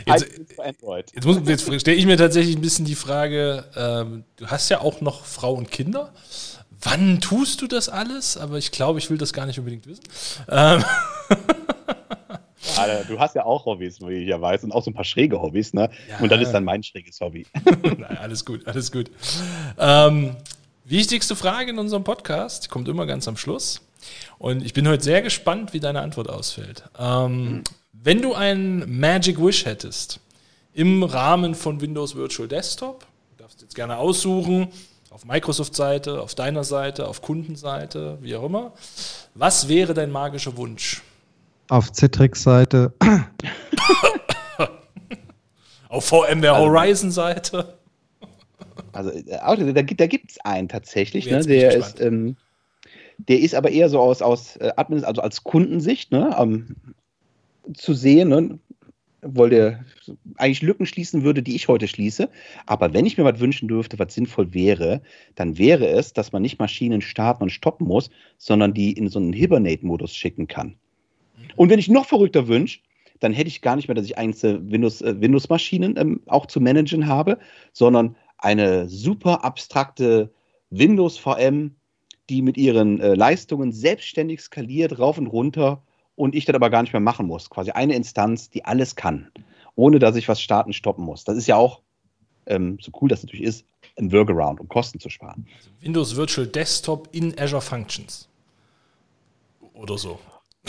jetzt, 0.05 0.27
jetzt, 1.47 1.47
jetzt 1.47 1.81
stelle 1.81 1.97
ich 1.97 2.05
mir 2.05 2.17
tatsächlich 2.17 2.55
ein 2.55 2.61
bisschen 2.61 2.85
die 2.85 2.95
Frage, 2.95 3.65
ähm, 3.75 4.23
du 4.35 4.47
hast 4.47 4.69
ja 4.69 4.81
auch 4.81 5.01
noch 5.01 5.25
Frau 5.25 5.53
und 5.53 5.71
Kinder. 5.71 6.13
Wann 6.81 7.19
tust 7.21 7.61
du 7.61 7.67
das 7.67 7.89
alles? 7.89 8.37
Aber 8.37 8.57
ich 8.57 8.71
glaube, 8.71 8.99
ich 8.99 9.09
will 9.09 9.17
das 9.17 9.33
gar 9.33 9.47
nicht 9.47 9.57
unbedingt 9.57 9.87
wissen. 9.87 10.03
Ähm. 10.49 10.83
Ja, 12.75 13.03
du 13.03 13.19
hast 13.19 13.35
ja 13.35 13.45
auch 13.45 13.65
Hobbys, 13.65 14.01
wie 14.01 14.23
ich 14.23 14.27
ja 14.27 14.39
weiß, 14.39 14.63
und 14.63 14.71
auch 14.71 14.83
so 14.83 14.91
ein 14.91 14.93
paar 14.93 15.05
schräge 15.05 15.41
Hobbys, 15.41 15.73
ne? 15.73 15.89
Ja. 16.09 16.19
Und 16.19 16.31
das 16.31 16.41
ist 16.41 16.51
dann 16.51 16.63
mein 16.63 16.83
schräges 16.83 17.19
Hobby. 17.21 17.45
Nein, 17.83 18.17
alles 18.19 18.45
gut, 18.45 18.67
alles 18.67 18.91
gut. 18.91 19.09
Ähm, 19.79 20.35
wichtigste 20.85 21.35
Frage 21.35 21.71
in 21.71 21.79
unserem 21.79 22.03
Podcast 22.03 22.69
kommt 22.69 22.87
immer 22.87 23.05
ganz 23.05 23.27
am 23.27 23.37
Schluss. 23.37 23.81
Und 24.37 24.63
ich 24.63 24.73
bin 24.73 24.87
heute 24.87 25.03
sehr 25.03 25.21
gespannt, 25.21 25.73
wie 25.73 25.79
deine 25.79 26.01
Antwort 26.01 26.29
ausfällt. 26.29 26.83
Ähm, 26.99 27.63
wenn 27.93 28.21
du 28.21 28.33
einen 28.33 28.99
Magic 28.99 29.41
Wish 29.43 29.65
hättest 29.65 30.19
im 30.73 31.03
Rahmen 31.03 31.55
von 31.55 31.81
Windows 31.81 32.15
Virtual 32.15 32.47
Desktop, 32.47 33.05
du 33.35 33.43
darfst 33.43 33.61
jetzt 33.61 33.75
gerne 33.75 33.97
aussuchen, 33.97 34.67
auf 35.09 35.25
Microsoft-Seite, 35.25 36.21
auf 36.21 36.35
deiner 36.35 36.63
Seite, 36.63 37.07
auf 37.07 37.21
Kundenseite, 37.21 38.19
wie 38.21 38.35
auch 38.35 38.43
immer. 38.43 38.73
Was 39.33 39.67
wäre 39.67 39.93
dein 39.93 40.11
magischer 40.11 40.55
Wunsch? 40.57 41.01
Auf 41.69 41.91
Citrix-Seite. 41.91 42.93
auf 45.89 46.05
VMware 46.05 46.53
also- 46.53 46.69
Horizon-Seite. 46.69 47.77
Also 48.93 49.11
äh, 49.11 49.73
da, 49.73 49.81
da 49.81 50.07
gibt 50.07 50.31
es 50.31 50.39
einen 50.45 50.69
tatsächlich, 50.69 51.29
ne, 51.29 51.41
der 51.41 51.75
ist 51.75 51.99
ähm, 51.99 52.35
der 53.17 53.39
ist 53.39 53.55
aber 53.55 53.71
eher 53.71 53.89
so 53.89 53.99
aus, 53.99 54.21
aus 54.21 54.57
äh, 54.57 54.71
Admin, 54.75 55.03
also 55.03 55.21
als 55.21 55.43
Kundensicht 55.43 56.11
ne, 56.11 56.35
ähm, 56.39 56.75
zu 57.73 57.93
sehen, 57.93 58.29
ne, 58.29 58.59
weil 59.21 59.49
der 59.49 59.85
eigentlich 60.37 60.61
Lücken 60.61 60.85
schließen 60.85 61.23
würde, 61.23 61.41
die 61.41 61.55
ich 61.55 61.67
heute 61.67 61.87
schließe. 61.87 62.29
Aber 62.65 62.93
wenn 62.93 63.05
ich 63.05 63.17
mir 63.17 63.23
was 63.23 63.39
wünschen 63.39 63.67
dürfte, 63.67 63.97
was 63.99 64.13
sinnvoll 64.13 64.53
wäre, 64.53 65.01
dann 65.35 65.57
wäre 65.57 65.87
es, 65.87 66.13
dass 66.13 66.31
man 66.31 66.41
nicht 66.41 66.59
Maschinen 66.59 67.01
starten 67.01 67.43
und 67.43 67.49
stoppen 67.49 67.87
muss, 67.87 68.09
sondern 68.37 68.73
die 68.73 68.93
in 68.93 69.09
so 69.09 69.19
einen 69.19 69.33
Hibernate-Modus 69.33 70.15
schicken 70.15 70.47
kann. 70.47 70.75
Und 71.55 71.69
wenn 71.69 71.79
ich 71.79 71.89
noch 71.89 72.05
verrückter 72.05 72.47
wünsche, 72.47 72.79
dann 73.19 73.33
hätte 73.33 73.47
ich 73.47 73.61
gar 73.61 73.75
nicht 73.75 73.87
mehr, 73.87 73.95
dass 73.95 74.05
ich 74.05 74.17
einzelne 74.17 74.71
Windows, 74.71 75.01
äh, 75.01 75.19
Windows-Maschinen 75.19 75.95
ähm, 75.97 76.21
auch 76.27 76.45
zu 76.45 76.61
managen 76.61 77.07
habe, 77.07 77.39
sondern 77.73 78.15
eine 78.37 78.87
super 78.87 79.43
abstrakte 79.43 80.31
Windows-VM, 80.69 81.75
die 82.29 82.41
mit 82.41 82.57
ihren 82.57 82.99
äh, 82.99 83.13
Leistungen 83.13 83.71
selbstständig 83.71 84.41
skaliert, 84.41 84.99
rauf 84.99 85.17
und 85.17 85.27
runter 85.27 85.81
und 86.15 86.35
ich 86.35 86.45
das 86.45 86.55
aber 86.55 86.69
gar 86.69 86.81
nicht 86.81 86.93
mehr 86.93 86.99
machen 86.99 87.27
muss. 87.27 87.49
Quasi 87.49 87.71
eine 87.71 87.95
Instanz, 87.95 88.49
die 88.49 88.65
alles 88.65 88.95
kann, 88.95 89.31
ohne 89.75 89.99
dass 89.99 90.15
ich 90.15 90.27
was 90.27 90.41
starten, 90.41 90.73
stoppen 90.73 91.05
muss. 91.05 91.23
Das 91.23 91.37
ist 91.37 91.47
ja 91.47 91.55
auch 91.55 91.81
ähm, 92.47 92.77
so 92.81 92.91
cool 93.01 93.09
das 93.09 93.23
natürlich 93.23 93.45
ist, 93.45 93.65
ein 93.97 94.11
Workaround, 94.11 94.59
um 94.59 94.67
Kosten 94.67 94.99
zu 94.99 95.09
sparen. 95.09 95.45
Also 95.55 95.69
Windows 95.81 96.15
Virtual 96.15 96.47
Desktop 96.47 97.09
in 97.11 97.37
Azure 97.39 97.61
Functions. 97.61 98.27
Oder 99.73 99.97
so. 99.97 100.19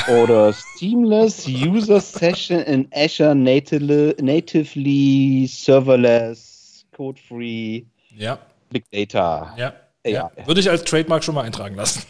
Oder 0.07 0.53
Seamless 0.53 1.49
User 1.49 2.01
Session 2.01 2.61
in 2.61 2.89
Azure 2.93 3.35
natively, 3.35 4.15
natively 4.21 5.47
serverless, 5.49 6.87
code-free, 6.93 7.85
ja. 8.17 8.39
Big 8.71 8.85
Data. 8.91 9.55
Ja. 9.57 9.73
Ja. 10.13 10.31
ja. 10.37 10.47
Würde 10.47 10.61
ich 10.61 10.71
als 10.71 10.85
Trademark 10.85 11.25
schon 11.25 11.35
mal 11.35 11.43
eintragen 11.43 11.77
lassen. 11.77 12.03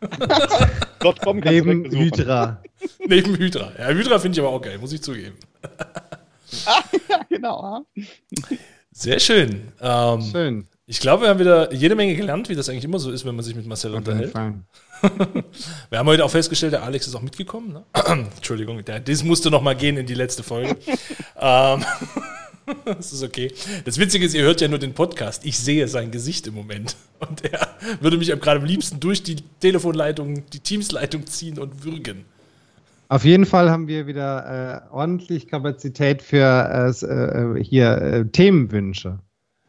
Neben 1.44 1.90
Hydra. 1.90 2.62
Neben 3.06 3.36
Hydra. 3.36 3.72
Ja, 3.78 3.88
Hydra 3.88 4.18
finde 4.18 4.38
ich 4.38 4.44
aber 4.44 4.54
auch 4.54 4.60
geil, 4.60 4.78
muss 4.78 4.92
ich 4.92 5.02
zugeben. 5.02 5.36
ah, 6.66 6.82
ja, 7.08 7.20
genau. 7.28 7.86
Sehr 8.90 9.20
schön. 9.20 9.72
Ähm, 9.80 10.22
schön. 10.22 10.68
Ich 10.86 11.00
glaube, 11.00 11.22
wir 11.22 11.28
haben 11.30 11.38
wieder 11.38 11.72
jede 11.72 11.94
Menge 11.94 12.14
gelernt, 12.14 12.48
wie 12.48 12.54
das 12.54 12.68
eigentlich 12.68 12.84
immer 12.84 12.98
so 12.98 13.10
ist, 13.10 13.24
wenn 13.24 13.34
man 13.34 13.44
sich 13.44 13.54
mit 13.54 13.66
Marcel 13.66 13.94
unterhält. 13.94 14.34
wir 14.34 15.98
haben 15.98 16.06
heute 16.06 16.24
auch 16.24 16.30
festgestellt, 16.30 16.72
der 16.72 16.82
Alex 16.82 17.06
ist 17.06 17.14
auch 17.14 17.22
mitgekommen. 17.22 17.72
Ne? 17.72 17.84
Entschuldigung, 18.36 18.84
der, 18.84 19.00
das 19.00 19.22
musste 19.22 19.50
noch 19.50 19.62
mal 19.62 19.74
gehen 19.74 19.96
in 19.96 20.06
die 20.06 20.14
letzte 20.14 20.42
Folge. 20.42 20.76
ähm, 21.40 21.84
das 22.84 23.12
ist 23.12 23.22
okay. 23.22 23.52
Das 23.84 23.98
Witzige 23.98 24.24
ist, 24.24 24.34
ihr 24.34 24.42
hört 24.42 24.60
ja 24.60 24.68
nur 24.68 24.78
den 24.78 24.94
Podcast. 24.94 25.44
Ich 25.44 25.58
sehe 25.58 25.88
sein 25.88 26.10
Gesicht 26.10 26.46
im 26.46 26.54
Moment. 26.54 26.96
Und 27.18 27.44
er 27.44 27.68
würde 28.00 28.16
mich 28.18 28.28
gerade 28.28 28.60
am 28.60 28.66
liebsten 28.66 29.00
durch 29.00 29.22
die 29.22 29.36
Telefonleitung, 29.60 30.44
die 30.50 30.60
Teams-Leitung 30.60 31.26
ziehen 31.26 31.58
und 31.58 31.84
würgen. 31.84 32.24
Auf 33.08 33.24
jeden 33.24 33.44
Fall 33.44 33.70
haben 33.70 33.88
wir 33.88 34.06
wieder 34.06 34.86
äh, 34.90 34.94
ordentlich 34.94 35.48
Kapazität 35.48 36.22
für 36.22 36.94
äh, 37.02 37.58
äh 37.58 37.62
hier 37.62 37.98
äh, 37.98 38.24
Themenwünsche. 38.26 39.18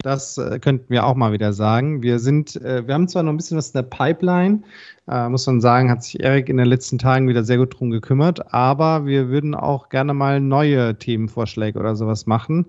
Das 0.04 0.38
äh, 0.38 0.60
könnten 0.60 0.90
wir 0.90 1.06
auch 1.06 1.16
mal 1.16 1.32
wieder 1.32 1.54
sagen. 1.54 2.04
Wir 2.04 2.20
sind, 2.20 2.58
äh, 2.58 2.86
wir 2.86 2.94
haben 2.94 3.08
zwar 3.08 3.24
noch 3.24 3.32
ein 3.32 3.38
bisschen 3.38 3.58
was 3.58 3.70
in 3.70 3.74
der 3.74 3.84
Pipeline, 3.84 4.62
äh, 5.08 5.28
muss 5.30 5.48
man 5.48 5.62
sagen, 5.62 5.90
hat 5.90 6.04
sich 6.04 6.20
Erik 6.20 6.50
in 6.50 6.58
den 6.58 6.68
letzten 6.68 7.00
Tagen 7.00 7.28
wieder 7.28 7.44
sehr 7.44 7.58
gut 7.58 7.80
drum 7.80 7.90
gekümmert, 7.90 8.54
aber 8.54 9.06
wir 9.06 9.30
würden 9.30 9.56
auch 9.56 9.90
gerne 9.90 10.14
mal 10.14 10.40
neue 10.40 10.96
Themenvorschläge 11.00 11.80
oder 11.80 11.96
sowas 11.96 12.26
machen 12.26 12.68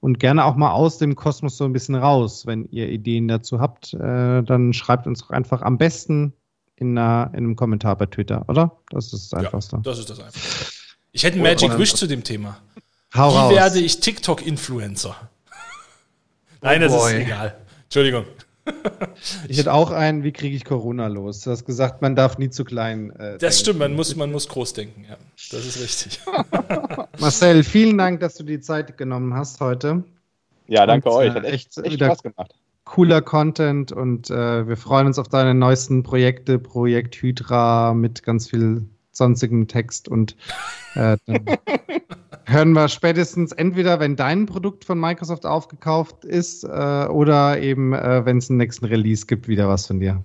und 0.00 0.18
gerne 0.18 0.44
auch 0.44 0.56
mal 0.56 0.72
aus 0.72 0.98
dem 0.98 1.14
Kosmos 1.14 1.56
so 1.56 1.64
ein 1.64 1.72
bisschen 1.72 1.94
raus. 1.94 2.46
Wenn 2.46 2.68
ihr 2.72 2.88
Ideen 2.88 3.28
dazu 3.28 3.60
habt, 3.60 3.94
äh, 3.94 4.42
dann 4.42 4.72
schreibt 4.72 5.06
uns 5.06 5.20
doch 5.20 5.30
einfach 5.30 5.62
am 5.62 5.78
besten 5.78 6.32
in, 6.76 6.98
einer, 6.98 7.30
in 7.32 7.44
einem 7.44 7.56
Kommentar 7.56 7.96
bei 7.96 8.06
Twitter, 8.06 8.44
oder? 8.48 8.76
Das 8.90 9.12
ist 9.12 9.32
das 9.32 9.34
Einfachste. 9.34 9.76
Ja, 9.76 9.82
das 9.82 10.00
ist 10.00 10.10
das 10.10 10.18
Einfachste. 10.18 10.72
Ich 11.12 11.22
hätte 11.22 11.34
einen 11.34 11.44
Magic 11.44 11.78
Wish 11.78 11.94
zu 11.94 12.08
dem 12.08 12.24
Thema. 12.24 12.58
Hau 13.14 13.30
Wie 13.30 13.36
raus. 13.36 13.52
werde 13.52 13.78
ich 13.78 14.00
TikTok-Influencer? 14.00 15.14
Nein, 16.62 16.80
das 16.80 16.94
ist 16.94 17.12
egal. 17.12 17.56
Entschuldigung. 17.84 18.24
Ich 19.48 19.58
hätte 19.58 19.72
auch 19.72 19.90
einen, 19.90 20.22
wie 20.22 20.30
kriege 20.30 20.54
ich 20.54 20.64
Corona 20.64 21.08
los? 21.08 21.40
Du 21.40 21.50
hast 21.50 21.64
gesagt, 21.64 22.00
man 22.00 22.14
darf 22.14 22.38
nie 22.38 22.48
zu 22.48 22.64
klein. 22.64 23.10
Äh, 23.16 23.36
das 23.38 23.58
stimmt, 23.58 23.80
man 23.80 23.94
muss, 23.94 24.14
man 24.14 24.30
muss 24.30 24.48
groß 24.48 24.72
denken, 24.72 25.04
ja. 25.08 25.16
Das 25.50 25.66
ist 25.66 25.80
richtig. 25.80 26.20
Marcel, 27.18 27.64
vielen 27.64 27.98
Dank, 27.98 28.20
dass 28.20 28.36
du 28.36 28.44
die 28.44 28.60
Zeit 28.60 28.96
genommen 28.96 29.34
hast 29.34 29.60
heute. 29.60 30.04
Ja, 30.68 30.86
danke 30.86 31.08
und, 31.08 31.16
euch. 31.16 31.34
Hat 31.34 31.44
echt, 31.44 31.76
echt 31.78 31.94
Spaß 31.94 32.22
gemacht. 32.22 32.54
Cooler 32.84 33.20
Content 33.20 33.90
und 33.90 34.30
äh, 34.30 34.66
wir 34.66 34.76
freuen 34.76 35.08
uns 35.08 35.18
auf 35.18 35.28
deine 35.28 35.54
neuesten 35.54 36.02
Projekte, 36.02 36.58
Projekt 36.58 37.16
Hydra 37.16 37.94
mit 37.94 38.22
ganz 38.22 38.48
viel 38.48 38.86
sonstigem 39.12 39.68
Text 39.68 40.08
und 40.08 40.36
äh, 40.94 41.16
hören 42.46 42.72
wir 42.72 42.88
spätestens 42.88 43.52
entweder, 43.52 44.00
wenn 44.00 44.16
dein 44.16 44.46
Produkt 44.46 44.84
von 44.84 44.98
Microsoft 44.98 45.46
aufgekauft 45.46 46.24
ist 46.24 46.64
äh, 46.64 46.66
oder 46.66 47.60
eben, 47.60 47.92
äh, 47.92 48.24
wenn 48.24 48.38
es 48.38 48.50
einen 48.50 48.58
nächsten 48.58 48.86
Release 48.86 49.26
gibt, 49.26 49.48
wieder 49.48 49.68
was 49.68 49.86
von 49.86 50.00
dir. 50.00 50.24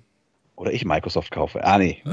Oder 0.56 0.74
ich 0.74 0.86
Microsoft 0.86 1.32
kaufe. 1.32 1.64
Ah, 1.64 1.78
nee. 1.78 2.02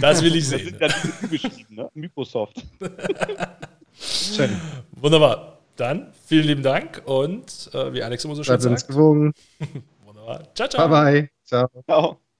das 0.00 0.22
will 0.22 0.34
ich 0.34 0.48
sehen. 0.48 0.76
Das 0.80 1.02
sind 1.02 1.14
ja 1.22 1.28
geschrieben, 1.28 1.74
ne? 1.76 1.88
Microsoft. 1.94 2.66
Schön. 3.94 4.50
Wunderbar. 4.92 5.58
Dann 5.76 6.12
vielen 6.26 6.46
lieben 6.48 6.62
Dank 6.64 7.02
und 7.04 7.70
äh, 7.72 7.92
wie 7.92 8.02
Alex 8.02 8.24
immer 8.24 8.34
so 8.34 8.42
schön 8.42 8.58
sagt. 8.58 8.72
uns 8.72 8.86
gewogen. 8.88 9.32
Wunderbar. 10.04 10.42
Ciao, 10.54 10.68
ciao. 10.68 10.88
Bye, 10.88 11.12
bye. 11.12 11.30
Ciao. 11.44 11.68
Ciao. 11.86 12.18